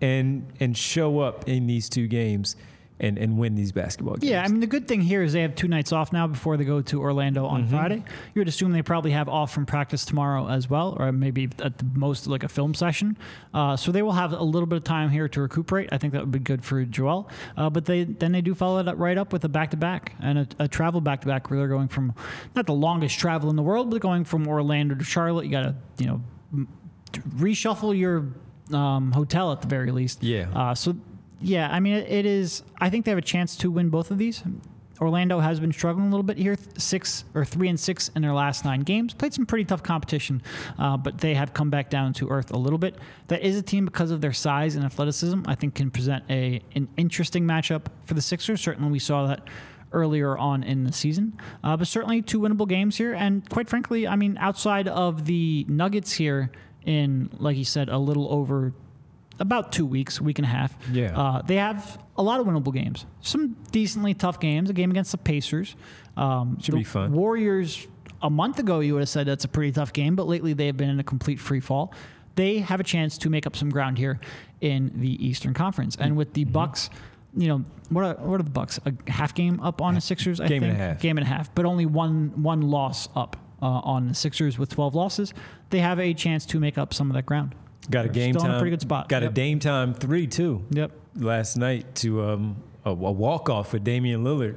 [0.00, 2.56] and and show up in these two games
[3.00, 4.30] and, and win these basketball games.
[4.30, 6.56] Yeah, I mean the good thing here is they have two nights off now before
[6.56, 7.70] they go to Orlando on mm-hmm.
[7.70, 8.04] Friday.
[8.34, 11.78] You would assume they probably have off from practice tomorrow as well, or maybe at
[11.78, 13.16] the most like a film session.
[13.54, 15.88] Uh, so they will have a little bit of time here to recuperate.
[15.92, 17.30] I think that would be good for Joel.
[17.56, 19.76] Uh, but they then they do follow it up right up with a back to
[19.76, 22.14] back and a, a travel back to back where they're going from
[22.54, 25.44] not the longest travel in the world, but going from Orlando to Charlotte.
[25.44, 26.66] You got to you know
[27.36, 28.26] reshuffle your
[28.72, 30.22] um, hotel at the very least.
[30.22, 30.48] Yeah.
[30.54, 30.96] Uh, so
[31.40, 32.62] yeah, I mean, it, is.
[32.80, 34.42] I think they have a chance to win both of these.
[35.00, 38.32] Orlando has been struggling a little bit here, six or three and six in their
[38.32, 39.14] last nine games.
[39.14, 40.42] Played some pretty tough competition,
[40.78, 42.96] uh, but they have come back down to earth a little bit.
[43.28, 45.42] That is a team because of their size and athleticism.
[45.46, 48.60] I think can present a an interesting matchup for the Sixers.
[48.60, 49.46] Certainly, we saw that
[49.92, 53.14] earlier on in the season, uh, but certainly two winnable games here.
[53.14, 56.50] And quite frankly, I mean, outside of the Nuggets here
[56.84, 58.72] in, like you said, a little over
[59.38, 60.76] about two weeks, week and a half.
[60.92, 61.18] Yeah.
[61.18, 63.06] Uh, they have a lot of winnable games.
[63.20, 64.70] Some decently tough games.
[64.70, 65.76] A game against the Pacers.
[66.16, 67.12] Um, Should be fun.
[67.12, 67.86] Warriors.
[68.20, 70.66] A month ago, you would have said that's a pretty tough game, but lately they
[70.66, 71.94] have been in a complete free fall.
[72.34, 74.18] They have a chance to make up some ground here
[74.60, 76.52] in the Eastern Conference, and with the mm-hmm.
[76.52, 76.90] Bucks
[77.36, 78.78] you know what are, what are the Bucks?
[78.84, 80.72] A half game up on the Sixers, I game think.
[80.72, 81.00] and a half.
[81.00, 84.70] Game and a half, but only one one loss up uh, on the Sixers with
[84.70, 85.34] 12 losses.
[85.70, 87.54] They have a chance to make up some of that ground.
[87.90, 88.50] Got a game Still time.
[88.50, 89.08] In a pretty good spot.
[89.08, 89.30] Got yep.
[89.30, 90.64] a Dame time three too.
[90.70, 90.92] Yep.
[91.16, 94.56] Last night to um, a, a walk off for Damian Lillard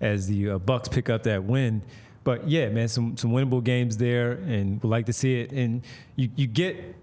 [0.00, 1.82] as the uh, Bucks pick up that win
[2.22, 5.52] but yeah, man, some some winnable games there, and would like to see it.
[5.52, 5.82] And
[6.16, 6.94] you you get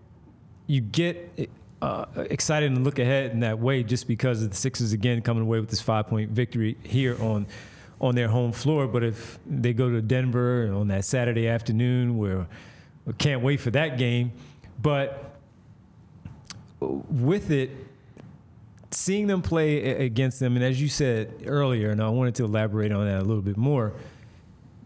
[0.68, 1.50] you get
[1.82, 5.44] uh, excited and look ahead in that way, just because of the Sixers again coming
[5.44, 7.48] away with this five point victory here on
[8.00, 8.88] on their home floor.
[8.88, 12.48] But if they go to Denver on that Saturday afternoon, where
[13.18, 14.34] can't wait for that game.
[14.80, 15.27] But
[16.80, 17.72] with it,
[18.92, 22.92] seeing them play against them, and as you said earlier, and I wanted to elaborate
[22.92, 23.94] on that a little bit more.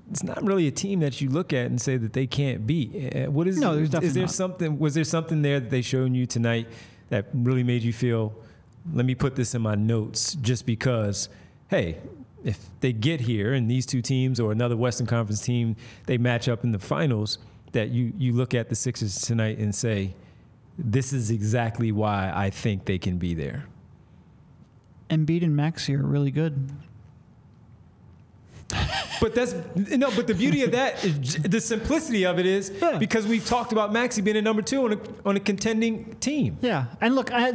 [0.09, 3.30] It's not really a team that you look at and say that they can't beat.
[3.30, 3.57] What is?
[3.57, 4.31] No, there's definitely is there not.
[4.31, 4.80] something?
[4.80, 6.68] Was there something there that they showed you tonight
[7.09, 8.34] that really made you feel?
[8.93, 11.30] Let me put this in my notes, just because.
[11.69, 11.99] Hey,
[12.43, 15.77] if they get here and these two teams or another Western Conference team
[16.07, 17.38] they match up in the finals,
[17.72, 20.13] that you you look at the Sixers tonight and say,
[20.77, 23.65] this is exactly why I think they can be there.
[25.10, 26.69] Embiid and Maxey are really good.
[29.19, 30.10] But that's no.
[30.15, 32.98] But the beauty of that is the simplicity of it is Yeah.
[32.98, 36.57] because we've talked about Maxey being a number two on a on a contending team.
[36.61, 37.53] Yeah, and look, I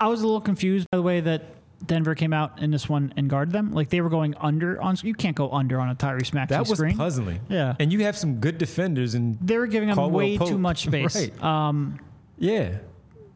[0.00, 1.54] I was a little confused by the way that
[1.86, 3.72] Denver came out in this one and guarded them.
[3.72, 4.96] Like they were going under on.
[5.02, 6.96] You can't go under on a Tyrese Maxey That was screen.
[6.98, 7.40] puzzling.
[7.48, 7.76] Yeah.
[7.78, 10.48] and you have some good defenders and They were giving them way Pope.
[10.48, 11.14] too much space.
[11.14, 11.42] Right.
[11.42, 12.00] Um,
[12.42, 12.78] yeah,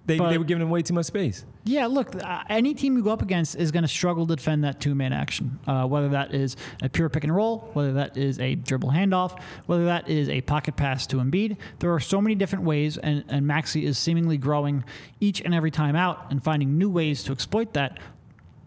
[0.07, 1.45] they But- they were giving him way too much space.
[1.65, 4.63] Yeah, look, uh, any team you go up against is going to struggle to defend
[4.63, 5.59] that two man action.
[5.67, 9.37] Uh, whether that is a pure pick and roll, whether that is a dribble handoff,
[9.67, 11.57] whether that is a pocket pass to Embiid.
[11.81, 14.85] There are so many different ways, and, and Maxey is seemingly growing
[15.19, 17.99] each and every time out and finding new ways to exploit that.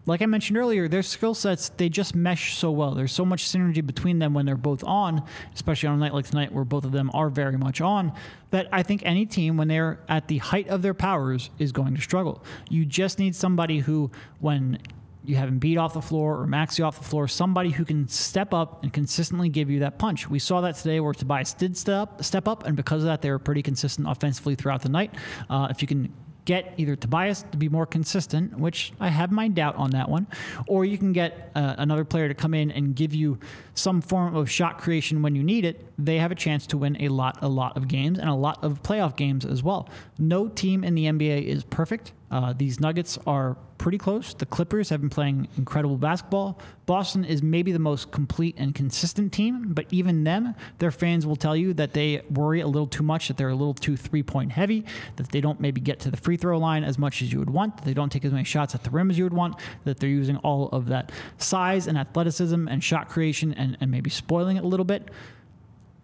[0.06, 2.92] Like I mentioned earlier, their skill sets, they just mesh so well.
[2.92, 5.22] There's so much synergy between them when they're both on,
[5.54, 8.12] especially on a night like tonight where both of them are very much on,
[8.50, 11.94] that I think any team, when they're at the height of their powers, is going
[11.94, 12.42] to struggle.
[12.70, 14.10] You just need somebody who,
[14.40, 14.78] when
[15.22, 18.54] you have beat off the floor or Maxey off the floor, somebody who can step
[18.54, 20.30] up and consistently give you that punch.
[20.30, 23.30] We saw that today where Tobias did step, step up, and because of that, they
[23.30, 25.14] were pretty consistent offensively throughout the night.
[25.50, 26.12] Uh, if you can
[26.44, 30.26] get either Tobias to be more consistent, which I have my doubt on that one,
[30.66, 33.38] or you can get uh, another player to come in and give you
[33.74, 36.96] some form of shot creation when you need it, they have a chance to win
[37.00, 39.88] a lot, a lot of games and a lot of playoff games as well.
[40.18, 42.12] No team in the NBA is perfect.
[42.30, 44.34] Uh, these Nuggets are pretty close.
[44.34, 46.60] The Clippers have been playing incredible basketball.
[46.86, 51.36] Boston is maybe the most complete and consistent team, but even them, their fans will
[51.36, 54.22] tell you that they worry a little too much, that they're a little too three
[54.22, 54.84] point heavy,
[55.16, 57.50] that they don't maybe get to the free throw line as much as you would
[57.50, 59.56] want, that they don't take as many shots at the rim as you would want,
[59.84, 64.10] that they're using all of that size and athleticism and shot creation and, and maybe
[64.10, 65.10] spoiling it a little bit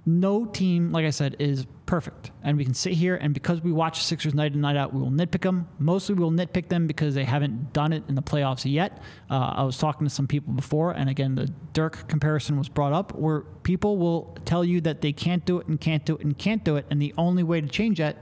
[0.07, 2.31] no team, like I said, is perfect.
[2.45, 5.01] And we can sit here and because we watch Sixers night in, night out, we
[5.01, 5.69] will nitpick them.
[5.81, 9.03] Mostly we will nitpick them because they haven't done it in the playoffs yet.
[9.29, 12.93] Uh, I was talking to some people before, and again, the Dirk comparison was brought
[12.93, 16.21] up where people will tell you that they can't do it and can't do it
[16.23, 16.87] and can't do it.
[16.89, 18.17] And the only way to change that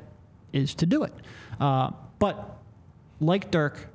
[0.54, 1.12] is to do it.
[1.60, 2.62] Uh, but
[3.20, 3.90] like Dirk,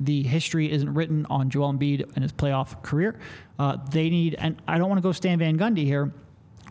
[0.00, 3.18] the history isn't written on Joel Embiid and his playoff career.
[3.58, 6.12] Uh, they need, and I don't want to go Stan Van Gundy here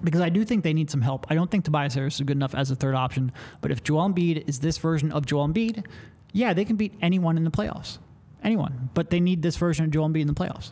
[0.03, 1.25] because I do think they need some help.
[1.29, 3.31] I don't think Tobias Harris is good enough as a third option.
[3.61, 5.85] But if Joel Embiid is this version of Joel Embiid,
[6.31, 7.99] yeah, they can beat anyone in the playoffs.
[8.43, 8.89] Anyone.
[8.93, 10.71] But they need this version of Joel Embiid in the playoffs.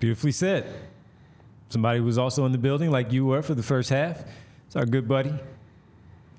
[0.00, 0.72] Beautifully said.
[1.68, 4.24] Somebody was also in the building like you were for the first half.
[4.66, 5.32] It's our good buddy,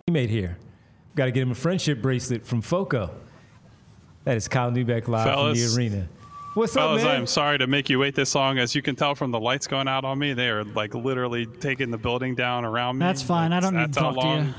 [0.10, 0.58] teammate here.
[1.16, 3.12] Got to get him a friendship bracelet from Foco.
[4.24, 5.60] That is Kyle Neubeck live Fellas.
[5.60, 6.08] from the arena.
[6.54, 7.22] What's Fellas, up, man?
[7.22, 8.60] I'm sorry to make you wait this long.
[8.60, 11.46] As you can tell from the lights going out on me, they are like literally
[11.48, 13.06] taking the building down around me.
[13.06, 13.52] That's fine.
[13.54, 14.34] I don't need That's to how talk to you.
[14.36, 14.54] long-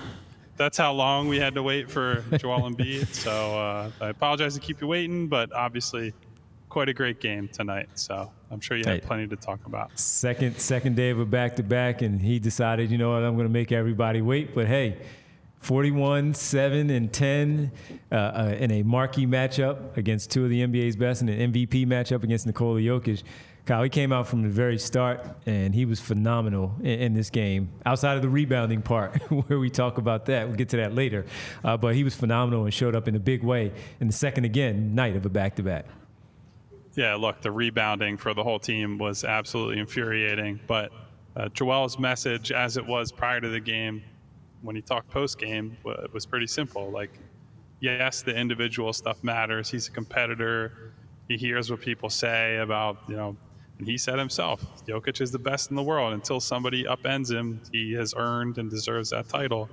[0.57, 3.07] That's how long we had to wait for Joel Embiid.
[3.15, 6.12] So uh, I apologize to keep you waiting, but obviously,
[6.69, 7.89] quite a great game tonight.
[7.95, 9.07] So I'm sure you have Hey.
[9.07, 9.97] plenty to talk about.
[9.99, 13.35] second second day of a back to back, and he decided, you know what, I'm
[13.37, 14.53] going to make everybody wait.
[14.55, 14.97] But hey,
[15.65, 17.73] 41, 7, and 10
[18.12, 21.86] uh, uh, in a marquee matchup against two of the NBA's best, and an MVP
[21.86, 23.23] matchup against Nikola Jokic.
[23.65, 27.31] Kyle, he came out from the very start, and he was phenomenal in, in this
[27.31, 27.70] game.
[27.86, 31.24] Outside of the rebounding part, where we talk about that, we'll get to that later.
[31.65, 34.45] Uh, but he was phenomenal and showed up in a big way in the second
[34.45, 35.86] again night of a back to back.
[36.95, 40.61] Yeah, look, the rebounding for the whole team was absolutely infuriating.
[40.66, 40.93] But
[41.35, 44.03] uh, Joel's message, as it was prior to the game,
[44.65, 46.91] when he talked post game, it was pretty simple.
[46.91, 47.11] Like,
[47.81, 49.70] yes, the individual stuff matters.
[49.70, 50.93] He's a competitor.
[51.28, 53.36] He hears what people say about, you know,
[53.78, 56.12] and he said himself, Jokic is the best in the world.
[56.12, 59.69] Until somebody upends him, he has earned and deserves that title.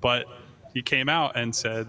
[0.00, 0.26] But
[0.74, 1.88] he came out and said,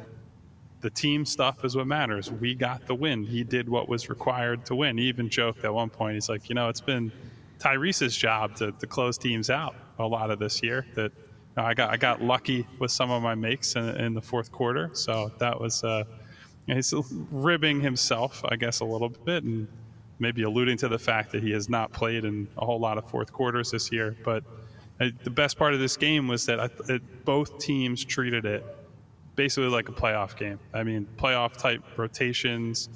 [0.81, 2.31] the team stuff is what matters.
[2.31, 3.23] We got the win.
[3.23, 4.97] He did what was required to win.
[4.97, 6.13] He even joked at one point.
[6.13, 7.11] He's like, you know, it's been
[7.59, 10.85] Tyrese's job to, to close teams out a lot of this year.
[10.95, 11.11] That
[11.57, 14.89] I got I got lucky with some of my makes in, in the fourth quarter,
[14.93, 16.03] so that was uh,
[16.67, 16.93] he's
[17.31, 19.67] ribbing himself, I guess, a little bit, and
[20.19, 23.09] maybe alluding to the fact that he has not played in a whole lot of
[23.09, 24.15] fourth quarters this year.
[24.23, 24.43] But
[24.99, 28.65] uh, the best part of this game was that I, it, both teams treated it
[29.35, 30.59] basically like a playoff game.
[30.73, 32.89] I mean, playoff type rotations.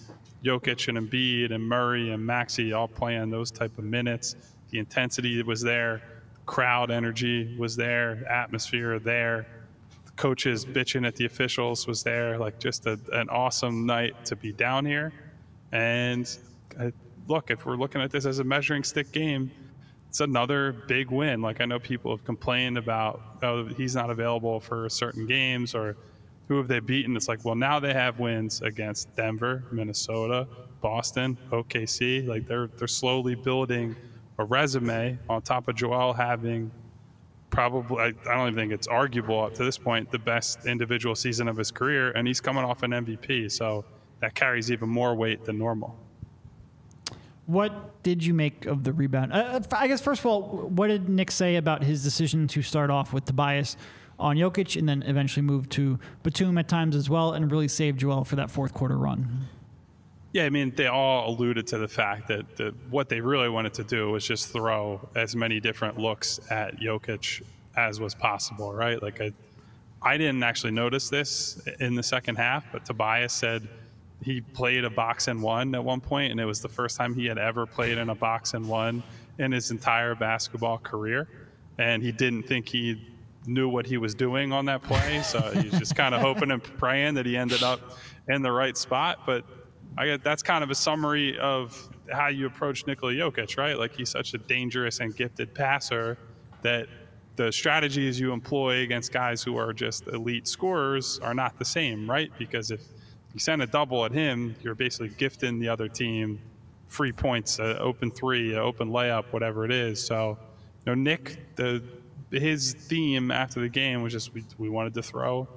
[0.43, 4.35] Jokic and Embiid and Murray and Maxey all playing those type of minutes.
[4.71, 6.01] The intensity was there,
[6.45, 9.45] crowd energy was there, atmosphere there.
[10.05, 12.37] The coaches bitching at the officials was there.
[12.37, 15.13] Like just a, an awesome night to be down here.
[15.71, 16.29] And
[16.79, 16.91] I,
[17.27, 19.51] look, if we're looking at this as a measuring stick game,
[20.09, 21.41] it's another big win.
[21.41, 25.97] Like I know people have complained about, oh, he's not available for certain games or
[26.47, 27.15] who have they beaten?
[27.15, 30.47] It's like, well, now they have wins against Denver, Minnesota,
[30.81, 32.27] Boston, OKC.
[32.27, 33.95] Like they're they're slowly building
[34.45, 36.71] resume on top of Joel having
[37.49, 41.15] probably I, I don't even think it's arguable up to this point the best individual
[41.15, 43.85] season of his career, and he's coming off an MVP, so
[44.19, 45.95] that carries even more weight than normal.
[47.45, 49.33] What did you make of the rebound?
[49.33, 52.89] Uh, I guess first of all, what did Nick say about his decision to start
[52.89, 53.75] off with Tobias
[54.17, 57.97] on Jokic and then eventually move to Batum at times as well and really save
[57.97, 59.47] Joel for that fourth quarter run?
[60.33, 63.75] Yeah, I mean, they all alluded to the fact that the, what they really wanted
[63.75, 67.43] to do was just throw as many different looks at Jokic
[67.77, 69.01] as was possible, right?
[69.01, 69.31] Like, I,
[70.01, 73.67] I didn't actually notice this in the second half, but Tobias said
[74.23, 77.13] he played a box and one at one point, and it was the first time
[77.13, 79.03] he had ever played in a box and one
[79.37, 81.27] in his entire basketball career.
[81.77, 83.07] And he didn't think he
[83.45, 86.63] knew what he was doing on that play, so he's just kind of hoping and
[86.63, 87.97] praying that he ended up
[88.27, 89.19] in the right spot.
[89.25, 89.45] But
[89.97, 93.77] I get that's kind of a summary of how you approach Nikola Jokic, right?
[93.77, 96.17] Like he's such a dangerous and gifted passer
[96.61, 96.87] that
[97.35, 102.09] the strategies you employ against guys who are just elite scorers are not the same,
[102.09, 102.31] right?
[102.37, 102.81] Because if
[103.33, 106.39] you send a double at him, you're basically gifting the other team
[106.87, 110.03] free points, uh, open three, uh, open layup, whatever it is.
[110.03, 110.37] So,
[110.85, 111.83] you know, Nick, the
[112.31, 115.47] his theme after the game was just we, we wanted to throw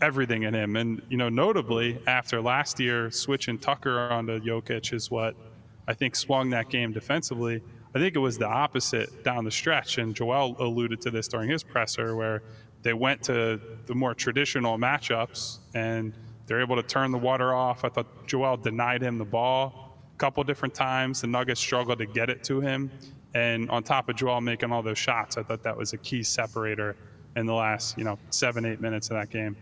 [0.00, 0.76] everything in him.
[0.76, 5.34] And, you know, notably, after last year, switching Tucker onto Jokic is what
[5.88, 7.62] I think swung that game defensively.
[7.94, 9.98] I think it was the opposite down the stretch.
[9.98, 12.42] And Joel alluded to this during his presser, where
[12.82, 16.12] they went to the more traditional matchups and
[16.46, 17.84] they're able to turn the water off.
[17.84, 21.22] I thought Joel denied him the ball a couple different times.
[21.22, 22.90] The Nuggets struggled to get it to him.
[23.34, 26.22] And on top of Joel making all those shots, I thought that was a key
[26.22, 26.96] separator
[27.34, 29.56] in the last, you know, seven, eight minutes of that game.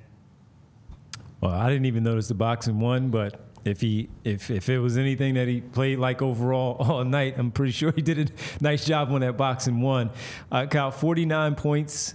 [1.41, 4.79] Well, I didn't even notice the box and one, but if he if if it
[4.79, 8.63] was anything that he played like overall all night, I'm pretty sure he did a
[8.63, 10.11] nice job on that box and one.
[10.51, 12.15] Uh, Kyle, 49 points,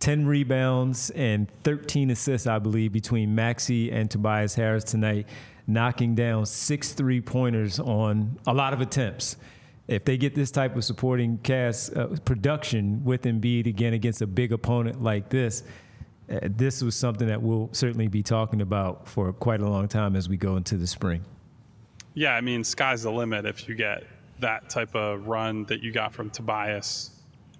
[0.00, 5.26] 10 rebounds, and 13 assists, I believe, between Maxey and Tobias Harris tonight,
[5.66, 9.36] knocking down six three pointers on a lot of attempts.
[9.86, 14.26] If they get this type of supporting cast uh, production with Embiid again against a
[14.26, 15.62] big opponent like this,
[16.30, 20.14] Uh, this was something that we'll certainly be talking about for quite a long time
[20.14, 21.24] as we go into the spring.
[22.14, 24.04] Yeah, I mean, sky's the limit if you get
[24.40, 27.10] that type of run that you got from Tobias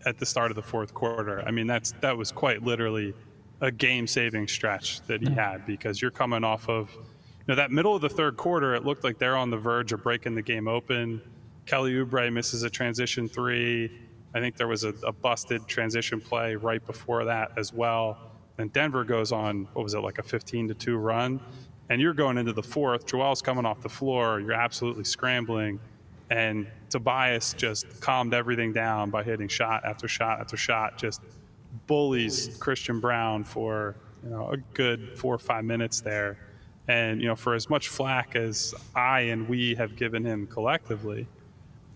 [0.04, 1.42] at the start of the fourth quarter.
[1.46, 3.14] I mean, that's that was quite literally
[3.60, 7.94] a game-saving stretch that he had because you're coming off of you know that middle
[7.94, 8.74] of the third quarter.
[8.74, 11.20] It looked like they're on the verge of breaking the game open.
[11.66, 13.90] Kelly Oubre misses a transition three.
[14.34, 18.27] I think there was a, a busted transition play right before that as well.
[18.58, 21.40] And Denver goes on, what was it, like a 15 to 2 run?
[21.90, 23.06] And you're going into the fourth.
[23.06, 24.40] Joel's coming off the floor.
[24.40, 25.80] You're absolutely scrambling.
[26.30, 31.22] And Tobias just calmed everything down by hitting shot after shot after shot, just
[31.86, 36.38] bullies Christian Braun for you know a good four or five minutes there.
[36.86, 41.26] And you know, for as much flack as I and we have given him collectively,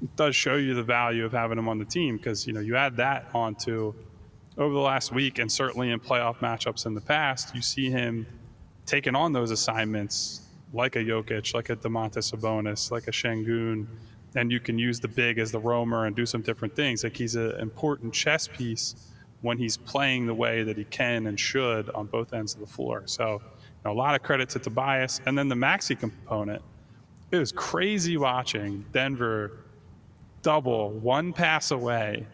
[0.03, 2.61] it does show you the value of having him on the team because you know
[2.61, 3.95] you add that onto
[4.59, 8.27] over the last week and certainly in playoff matchups in the past, you see him
[8.87, 10.43] taking on those assignments
[10.73, 13.87] like a Jokic, like a Domantas Sabonis, like a Sengun,
[14.35, 17.05] and you can use the big as the roamer and do some different things.
[17.05, 18.95] Like he's an important chess piece
[19.43, 22.67] when he's playing the way that he can and should on both ends of the
[22.67, 23.03] floor.
[23.07, 23.41] So you
[23.85, 25.21] know, a lot of credit to Tobias.
[25.27, 26.63] And then the Maxey component.
[27.31, 29.65] It was crazy watching Denver
[30.43, 32.27] double one pass away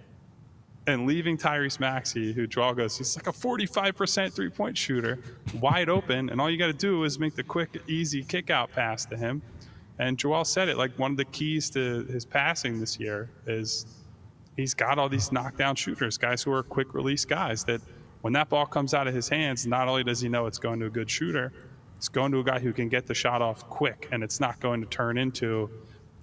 [0.88, 5.18] and leaving Tyrese Maxey, who goes, he's like a 45% three point shooter,
[5.60, 6.30] wide open.
[6.30, 9.16] And all you got to do is make the quick, easy kick out pass to
[9.16, 9.42] him.
[9.98, 13.84] And Joel said it like one of the keys to his passing this year is
[14.56, 17.82] he's got all these knockdown shooters, guys who are quick release guys that
[18.22, 20.80] when that ball comes out of his hands, not only does he know it's going
[20.80, 21.52] to a good shooter,
[21.96, 24.58] it's going to a guy who can get the shot off quick and it's not
[24.58, 25.68] going to turn into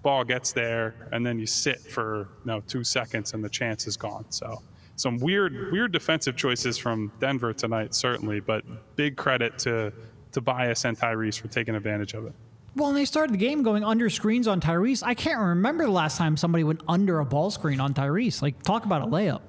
[0.05, 3.87] ball gets there and then you sit for you know two seconds and the chance
[3.87, 4.23] is gone.
[4.29, 4.61] So
[4.97, 8.63] some weird weird defensive choices from Denver tonight, certainly, but
[8.95, 9.91] big credit to
[10.31, 12.33] Tobias and Tyrese for taking advantage of it.
[12.75, 15.01] Well, and they started the game going under screens on Tyrese.
[15.01, 18.41] I can't remember the last time somebody went under a ball screen on Tyrese.
[18.41, 19.41] Like, talk about a layup.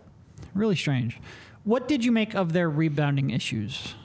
[0.54, 1.18] Really strange.
[1.64, 3.96] What did you make of their rebounding issues?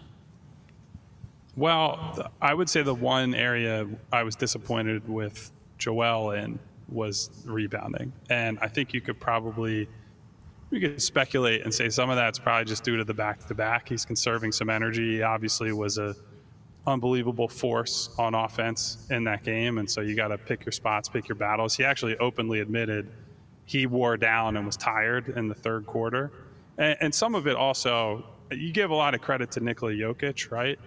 [1.56, 8.14] Well, I would say the one area I was disappointed with Joel in was rebounding.
[8.30, 9.90] And I think you could probably
[10.70, 13.54] we could speculate and say some of that's probably just due to the back to
[13.54, 13.90] back.
[13.90, 15.18] He's conserving some energy.
[15.18, 16.16] He obviously was a
[16.88, 21.10] unbelievable force on offense in that game, and so you got to pick your spots,
[21.10, 21.76] pick your battles.
[21.76, 23.12] He actually openly admitted
[23.66, 26.32] he wore down and was tired in the third quarter,
[26.78, 28.26] and, and some of it also.
[28.50, 30.78] You give a lot of credit to Nikola Jokic, right?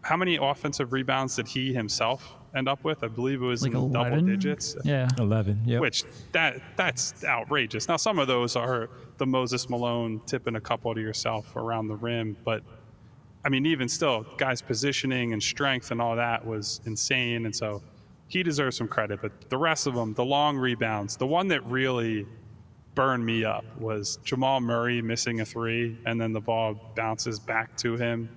[0.00, 3.02] How many offensive rebounds did he himself end up with.
[3.04, 3.92] I believe it was like in 11?
[3.92, 4.76] double digits.
[4.84, 5.60] Yeah, eleven.
[5.64, 7.88] Yeah, which that that's outrageous.
[7.88, 8.88] Now some of those are
[9.18, 12.62] the Moses Malone tipping a couple to yourself around the rim, but
[13.44, 17.82] I mean even still, guys' positioning and strength and all that was insane, and so
[18.28, 19.20] he deserves some credit.
[19.22, 22.26] But the rest of them, the long rebounds, the one that really
[22.94, 27.76] burned me up was Jamal Murray missing a three, and then the ball bounces back
[27.78, 28.28] to him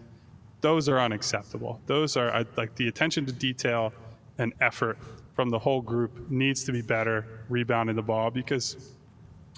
[0.61, 1.81] those are unacceptable.
[1.88, 3.93] Those are like the attention to detail
[4.38, 4.97] and effort
[5.33, 8.95] from the whole group needs to be better rebounding the ball because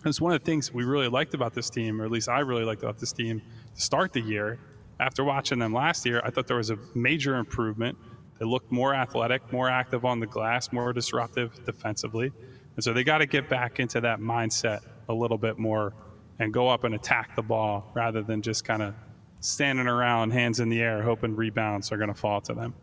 [0.05, 2.39] it's one of the things we really liked about this team, or at least I
[2.39, 3.41] really liked about this team
[3.75, 4.59] to start the year.
[4.99, 7.97] After watching them last year, I thought there was a major improvement.
[8.39, 12.31] They looked more athletic, more active on the glass, more disruptive defensively.
[12.75, 15.93] And so they got to get back into that mindset a little bit more
[16.39, 18.93] and go up and attack the ball rather than just kind of
[19.43, 22.73] standing around, hands in the air, hoping rebounds are going to fall to them.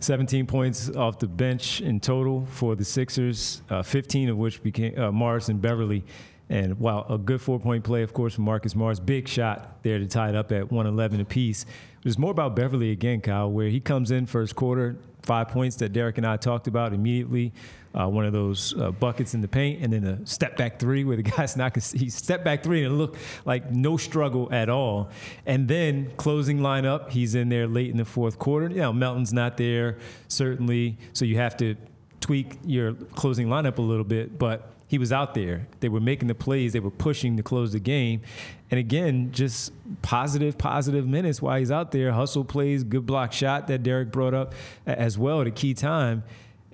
[0.00, 4.98] 17 points off the bench in total for the Sixers, uh, 15 of which became
[4.98, 6.04] uh, Morris and Beverley.
[6.50, 9.98] And while a good four point play, of course, from Marcus Morris, big shot there
[9.98, 11.62] to tie it up at 111 apiece.
[11.62, 15.76] It was more about Beverley again, Kyle, where he comes in first quarter, five points
[15.76, 17.54] that Derek and I talked about immediately
[17.94, 21.04] uh, one of those uh, buckets in the paint, and then a step back three
[21.04, 24.68] where the guy's not he step back three and it looked like no struggle at
[24.68, 25.10] all.
[25.46, 28.68] And then closing lineup, he's in there late in the fourth quarter.
[28.68, 29.98] You know, Melton's not there
[30.28, 31.76] certainly, so you have to
[32.20, 35.66] tweak your closing lineup a little bit, but he was out there.
[35.80, 36.72] They were making the plays.
[36.72, 38.22] They were pushing to close the game.
[38.70, 39.72] And again, just
[40.02, 42.12] positive, positive minutes while he's out there.
[42.12, 44.54] Hustle plays, good block shot that Derek brought up
[44.86, 46.22] as well at a key time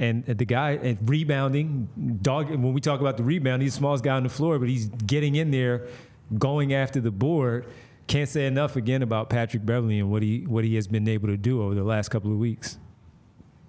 [0.01, 4.02] and the guy and rebounding dog when we talk about the rebound he's the smallest
[4.02, 5.86] guy on the floor but he's getting in there
[6.39, 7.66] going after the board.
[8.06, 11.28] Can't say enough again about Patrick Beverley and what he what he has been able
[11.28, 12.78] to do over the last couple of weeks.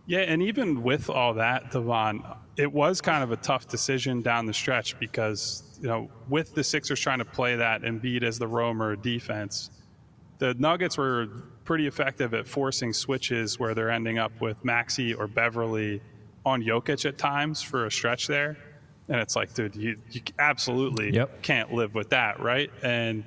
[0.08, 2.24] Yeah and even with all that Devon
[2.58, 6.64] it was kind of a tough decision down the stretch because you know with the
[6.64, 9.70] Sixers trying to play that and beat as the roamer defense
[10.40, 11.28] the Nuggets were
[11.66, 16.02] pretty effective at forcing switches where they're ending up with Maxey or Beverley
[16.46, 18.58] on Jokic at times for a stretch there.
[19.10, 21.42] And it's like, dude, you, you absolutely yep.
[21.42, 22.72] can't live with that, right?
[22.82, 23.24] And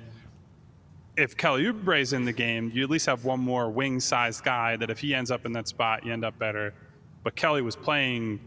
[1.15, 4.75] if Kelly Oubre's in the game, you at least have one more wing sized guy
[4.77, 6.73] that if he ends up in that spot, you end up better.
[7.23, 8.39] But Kelly was playing,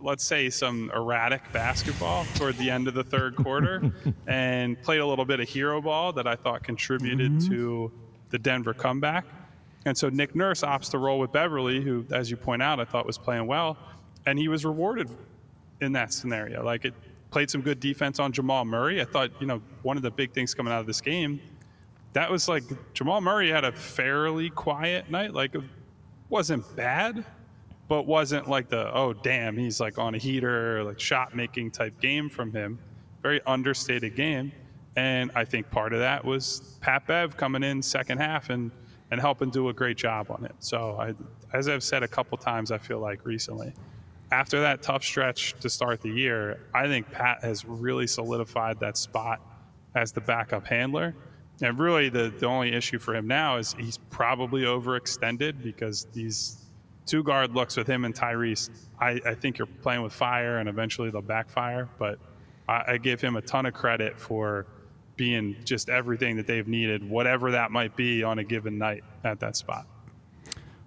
[0.00, 3.92] let's say, some erratic basketball toward the end of the third quarter
[4.26, 7.50] and played a little bit of hero ball that I thought contributed mm-hmm.
[7.50, 7.92] to
[8.30, 9.24] the Denver comeback.
[9.84, 12.84] And so Nick Nurse opts to roll with Beverley, who, as you point out, I
[12.84, 13.76] thought was playing well
[14.28, 15.08] and he was rewarded
[15.80, 16.62] in that scenario.
[16.62, 16.94] Like it
[17.30, 19.00] played some good defense on Jamal Murray.
[19.00, 21.40] I thought, you know, one of the big things coming out of this game,
[22.12, 25.32] that was like Jamal Murray had a fairly quiet night.
[25.32, 25.62] Like it
[26.28, 27.24] wasn't bad,
[27.88, 31.98] but wasn't like the oh damn he's like on a heater like shot making type
[32.00, 32.78] game from him.
[33.22, 34.52] Very understated game,
[34.96, 38.70] and I think part of that was Pat Bev coming in second half and
[39.10, 40.54] and helping do a great job on it.
[40.58, 41.14] So I,
[41.56, 43.72] as I've said a couple times, I feel like recently,
[44.30, 48.96] after that tough stretch to start the year, I think Pat has really solidified that
[48.96, 49.40] spot
[49.94, 51.14] as the backup handler.
[51.62, 56.64] And really, the, the only issue for him now is he's probably overextended because these
[57.06, 60.68] two guard looks with him and Tyrese, I, I think you're playing with fire and
[60.68, 61.88] eventually they'll backfire.
[61.98, 62.18] But
[62.68, 64.66] I, I give him a ton of credit for
[65.16, 69.40] being just everything that they've needed, whatever that might be on a given night at
[69.40, 69.86] that spot.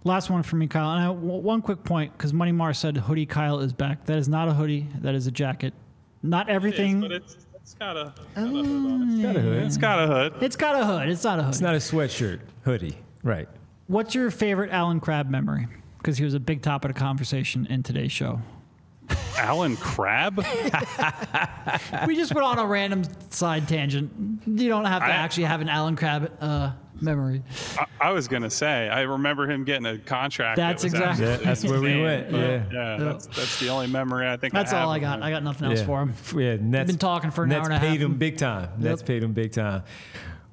[0.03, 0.91] Last one for me, Kyle.
[0.91, 4.05] And I, one quick point because Money Mar said hoodie Kyle is back.
[4.05, 4.87] That is not a hoodie.
[5.01, 5.73] That is a jacket.
[6.23, 7.03] Not everything.
[7.03, 9.13] It is, but it's, It's got a, got a hood on it.
[9.13, 9.63] It's got a hood.
[9.63, 10.43] It's got a hood.
[10.43, 11.09] It's got a hood.
[11.09, 11.49] It's not a hood.
[11.49, 12.97] It's not a sweatshirt, hoodie.
[13.23, 13.47] Right.
[13.87, 15.67] What's your favorite Allen Crabbe memory?
[15.97, 18.41] Because he was a big topic of conversation in today's show.
[19.37, 20.37] Allen Crabbe?
[22.07, 24.11] we just went on a random side tangent.
[24.47, 26.71] You don't have to I- actually have an Allen Crabbe uh,
[27.01, 27.43] memory.
[27.77, 30.57] I, I was gonna say I remember him getting a contract.
[30.57, 32.31] That's was exactly- Yeah, that's where we went.
[32.31, 32.63] Yeah.
[32.71, 34.53] yeah, that's that's the only memory I think.
[34.53, 35.17] That's I have all I got.
[35.19, 35.23] him.
[35.23, 36.13] I got nothing else for him.
[36.35, 36.87] Yeah, Nets.
[36.87, 37.87] been talking for an Nets hour and a half.
[37.89, 38.69] paid him big time.
[38.77, 39.83] Nets paid him big time.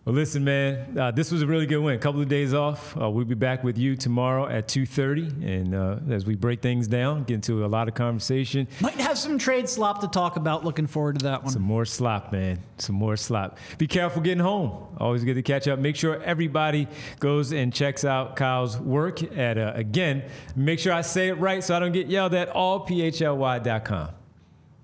[0.09, 1.95] Well, listen, man, uh, this was a really good win.
[1.95, 2.97] A couple of days off.
[2.99, 5.47] Uh, we'll be back with you tomorrow at 2.30.
[5.47, 8.67] And uh, as we break things down, get into a lot of conversation.
[8.81, 10.65] Might have some trade slop to talk about.
[10.65, 11.53] Looking forward to that one.
[11.53, 12.59] Some more slop, man.
[12.79, 13.59] Some more slop.
[13.77, 14.87] Be careful getting home.
[14.97, 15.79] Always good to catch up.
[15.79, 16.89] Make sure everybody
[17.21, 20.25] goes and checks out Kyle's work at, uh, again,
[20.57, 24.09] make sure I say it right so I don't get yelled at, allphly.com.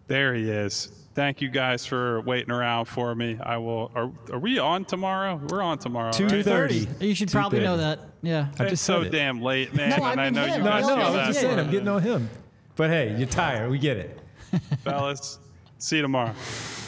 [0.07, 1.04] There he is.
[1.15, 3.39] Thank you guys for waiting around for me.
[3.41, 3.91] I will.
[3.95, 5.41] Are, are we on tomorrow?
[5.49, 6.11] We're on tomorrow.
[6.11, 6.45] Two right?
[6.45, 6.89] thirty.
[6.99, 8.01] You should probably know that.
[8.23, 8.49] Yeah.
[8.59, 9.11] I It's just so it.
[9.11, 9.91] damn late, man.
[9.91, 10.59] No, I and I know him.
[10.59, 12.28] you No, guys no, know I was just saying, I'm getting on him.
[12.74, 13.70] But hey, you're tired.
[13.70, 14.19] We get it.
[14.82, 15.39] fellas.
[15.78, 16.32] See you tomorrow.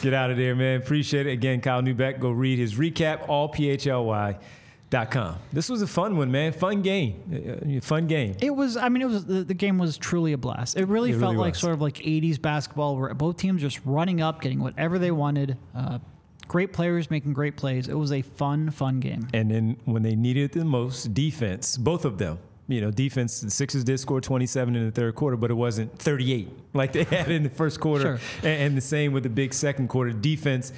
[0.01, 0.81] Get out of there, man.
[0.81, 1.31] Appreciate it.
[1.31, 3.29] Again, Kyle Neubeck, go read his recap,
[4.91, 5.35] allphly.com.
[5.53, 6.51] This was a fun one, man.
[6.53, 7.75] Fun game.
[7.77, 8.35] Uh, Fun game.
[8.41, 8.77] It was.
[8.77, 10.77] I mean, it was the, the game was truly a blast.
[10.77, 11.61] It really It felt really like was.
[11.61, 15.57] sort of like '80s basketball, where both teams just running up, getting whatever they wanted.
[15.75, 15.99] Uh,
[16.47, 17.87] great players making great plays.
[17.87, 19.27] It was a fun, fun game.
[19.33, 22.39] And then when they needed it the most, defense, both of them.
[22.69, 25.97] You know, defense, the Sixers did score 27 in the third quarter, but it wasn't
[25.99, 28.17] 38 like they had in the first quarter.
[28.17, 28.49] Sure.
[28.49, 30.11] And, and the same with the big second quarter.
[30.11, 30.73] Defense,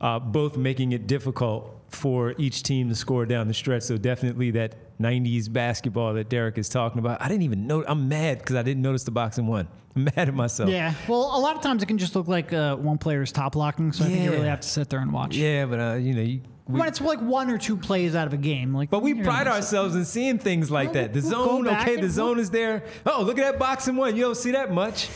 [0.00, 3.82] uh, both making it difficult for each team to score down the stretch.
[3.82, 7.20] So definitely that 90s basketball that Derek is talking about.
[7.20, 7.84] I didn't even know.
[7.86, 9.68] I'm mad because I didn't notice the box and one.
[9.96, 10.70] I'm mad at myself.
[10.70, 10.94] Yeah.
[11.06, 13.92] Well, a lot of times it can just look like uh, one player's top locking,
[13.92, 15.36] so I think you really have to sit there and watch.
[15.36, 18.26] Yeah, but uh, you know, you, we, when it's like one or two plays out
[18.26, 18.88] of a game, like.
[18.88, 21.12] But we pride ourselves in seeing things like Well, that.
[21.12, 22.84] The we'll zone, okay, the zone is there.
[23.04, 24.16] Oh, look at that box and one.
[24.16, 25.08] You don't see that much.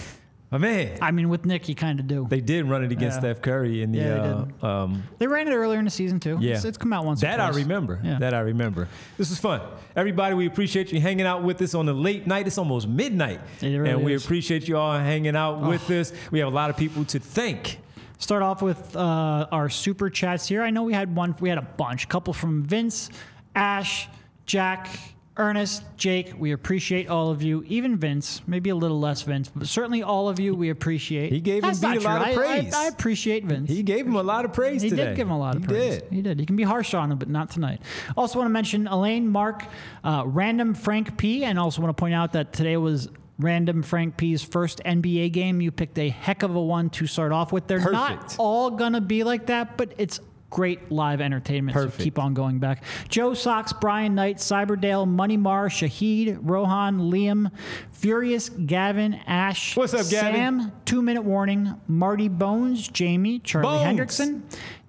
[0.52, 0.97] Oh, man.
[1.02, 2.27] I mean, with Nick, you kind of do.
[2.31, 3.32] They did run it against Yeah.
[3.32, 3.98] Steph Curry in the.
[3.98, 4.64] Yeah, they uh, did.
[4.64, 6.39] um, They ran it earlier in the season too.
[6.40, 6.55] Yeah.
[6.55, 7.20] It's, it's come out once.
[7.23, 7.56] or that I twice.
[7.62, 8.01] remember.
[8.02, 8.18] Yeah.
[8.20, 8.89] That I remember.
[9.18, 9.60] This was fun.
[9.97, 12.47] Everybody, we appreciate you hanging out with us on the late night.
[12.47, 13.40] It's almost midnight.
[13.60, 14.24] It really and we is.
[14.24, 16.12] appreciate you all hanging out with us.
[16.31, 17.81] We have a lot of people to thank.
[18.18, 20.62] Start off with uh, our super chats here.
[20.62, 21.35] I know we had one.
[21.40, 22.05] We had a bunch.
[22.05, 23.10] A couple from Vince,
[23.56, 24.09] Ash,
[24.47, 24.89] Jack,
[25.38, 26.32] Ernest, Jake.
[26.38, 27.62] We appreciate all of you.
[27.66, 30.54] Even Vince, maybe a little less Vince, but certainly all of you.
[30.54, 31.30] We appreciate.
[31.32, 32.74] He gave That's not a lot of I- I- praise.
[32.74, 33.68] I, appreciate Vince.
[33.68, 35.06] He gave him a lot of praise He today.
[35.08, 35.98] did give him a lot of he praise.
[36.02, 36.08] Did.
[36.10, 36.40] He did.
[36.40, 37.80] He can be harsh on him, but not tonight.
[38.16, 39.64] Also, want to mention Elaine, Mark,
[40.04, 43.08] uh, Random Frank P, and also want to point out that today was
[43.38, 45.60] Random Frank P's first NBA game.
[45.60, 47.66] You picked a heck of a one to start off with.
[47.66, 50.18] They're not all gonna be like that, but it's
[50.56, 51.74] great live entertainment.
[51.74, 51.98] Perfect.
[51.98, 52.82] So keep on going back.
[53.10, 57.50] Joe Sox, Brian Knight, Cyberdale, Money Mar, Shahid, Rohan, Liam,
[57.92, 60.34] Furious, Gavin, Ash, What's up, Gavin?
[60.34, 64.00] Sam, Two Minute Warning, Marty Bones, Jamie, Charlie Bones.
[64.00, 64.40] Hendrickson,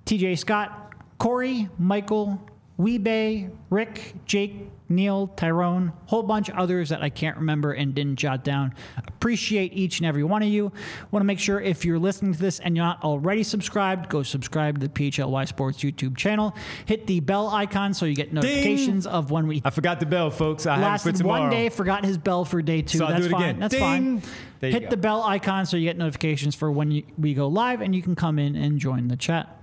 [0.05, 2.41] TJ Scott, Corey, Michael,
[2.79, 8.17] Weebay, Rick, Jake, Neil, Tyrone, whole bunch of others that I can't remember and didn't
[8.17, 8.73] jot down.
[9.07, 10.71] Appreciate each and every one of you.
[11.11, 14.23] Want to make sure if you're listening to this and you're not already subscribed, go
[14.23, 16.55] subscribe to the PHLY Sports YouTube channel.
[16.85, 20.31] Hit the bell icon so you get notifications of when we I forgot the bell,
[20.31, 20.65] folks.
[20.65, 22.99] I lasted one day, forgot his bell for day two.
[22.99, 23.59] So That's fine.
[23.59, 23.81] That's Ding.
[23.81, 24.21] fine.
[24.59, 27.81] There Hit the bell icon so you get notifications for when you, we go live
[27.81, 29.53] and you can come in and join the chat.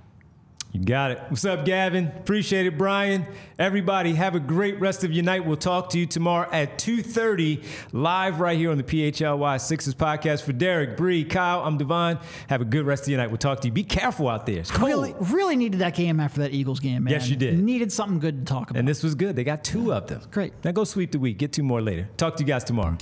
[0.74, 1.20] You got it.
[1.28, 2.08] What's up, Gavin?
[2.08, 3.24] Appreciate it, Brian.
[3.60, 5.46] Everybody, have a great rest of your night.
[5.46, 10.42] We'll talk to you tomorrow at 2.30, live right here on the PHLY Sixers podcast.
[10.42, 12.18] For Derek, Bree, Kyle, I'm Devon.
[12.48, 13.28] Have a good rest of your night.
[13.28, 13.72] We'll talk to you.
[13.72, 14.58] Be careful out there.
[14.58, 14.88] It's cold.
[14.88, 17.12] Really, really needed that game after that Eagles game, man.
[17.12, 17.56] Yes, you did.
[17.56, 18.80] Needed something good to talk about.
[18.80, 19.36] And this was good.
[19.36, 20.22] They got two of them.
[20.32, 20.54] Great.
[20.64, 21.38] Now go sweep the week.
[21.38, 22.08] Get two more later.
[22.16, 22.98] Talk to you guys tomorrow.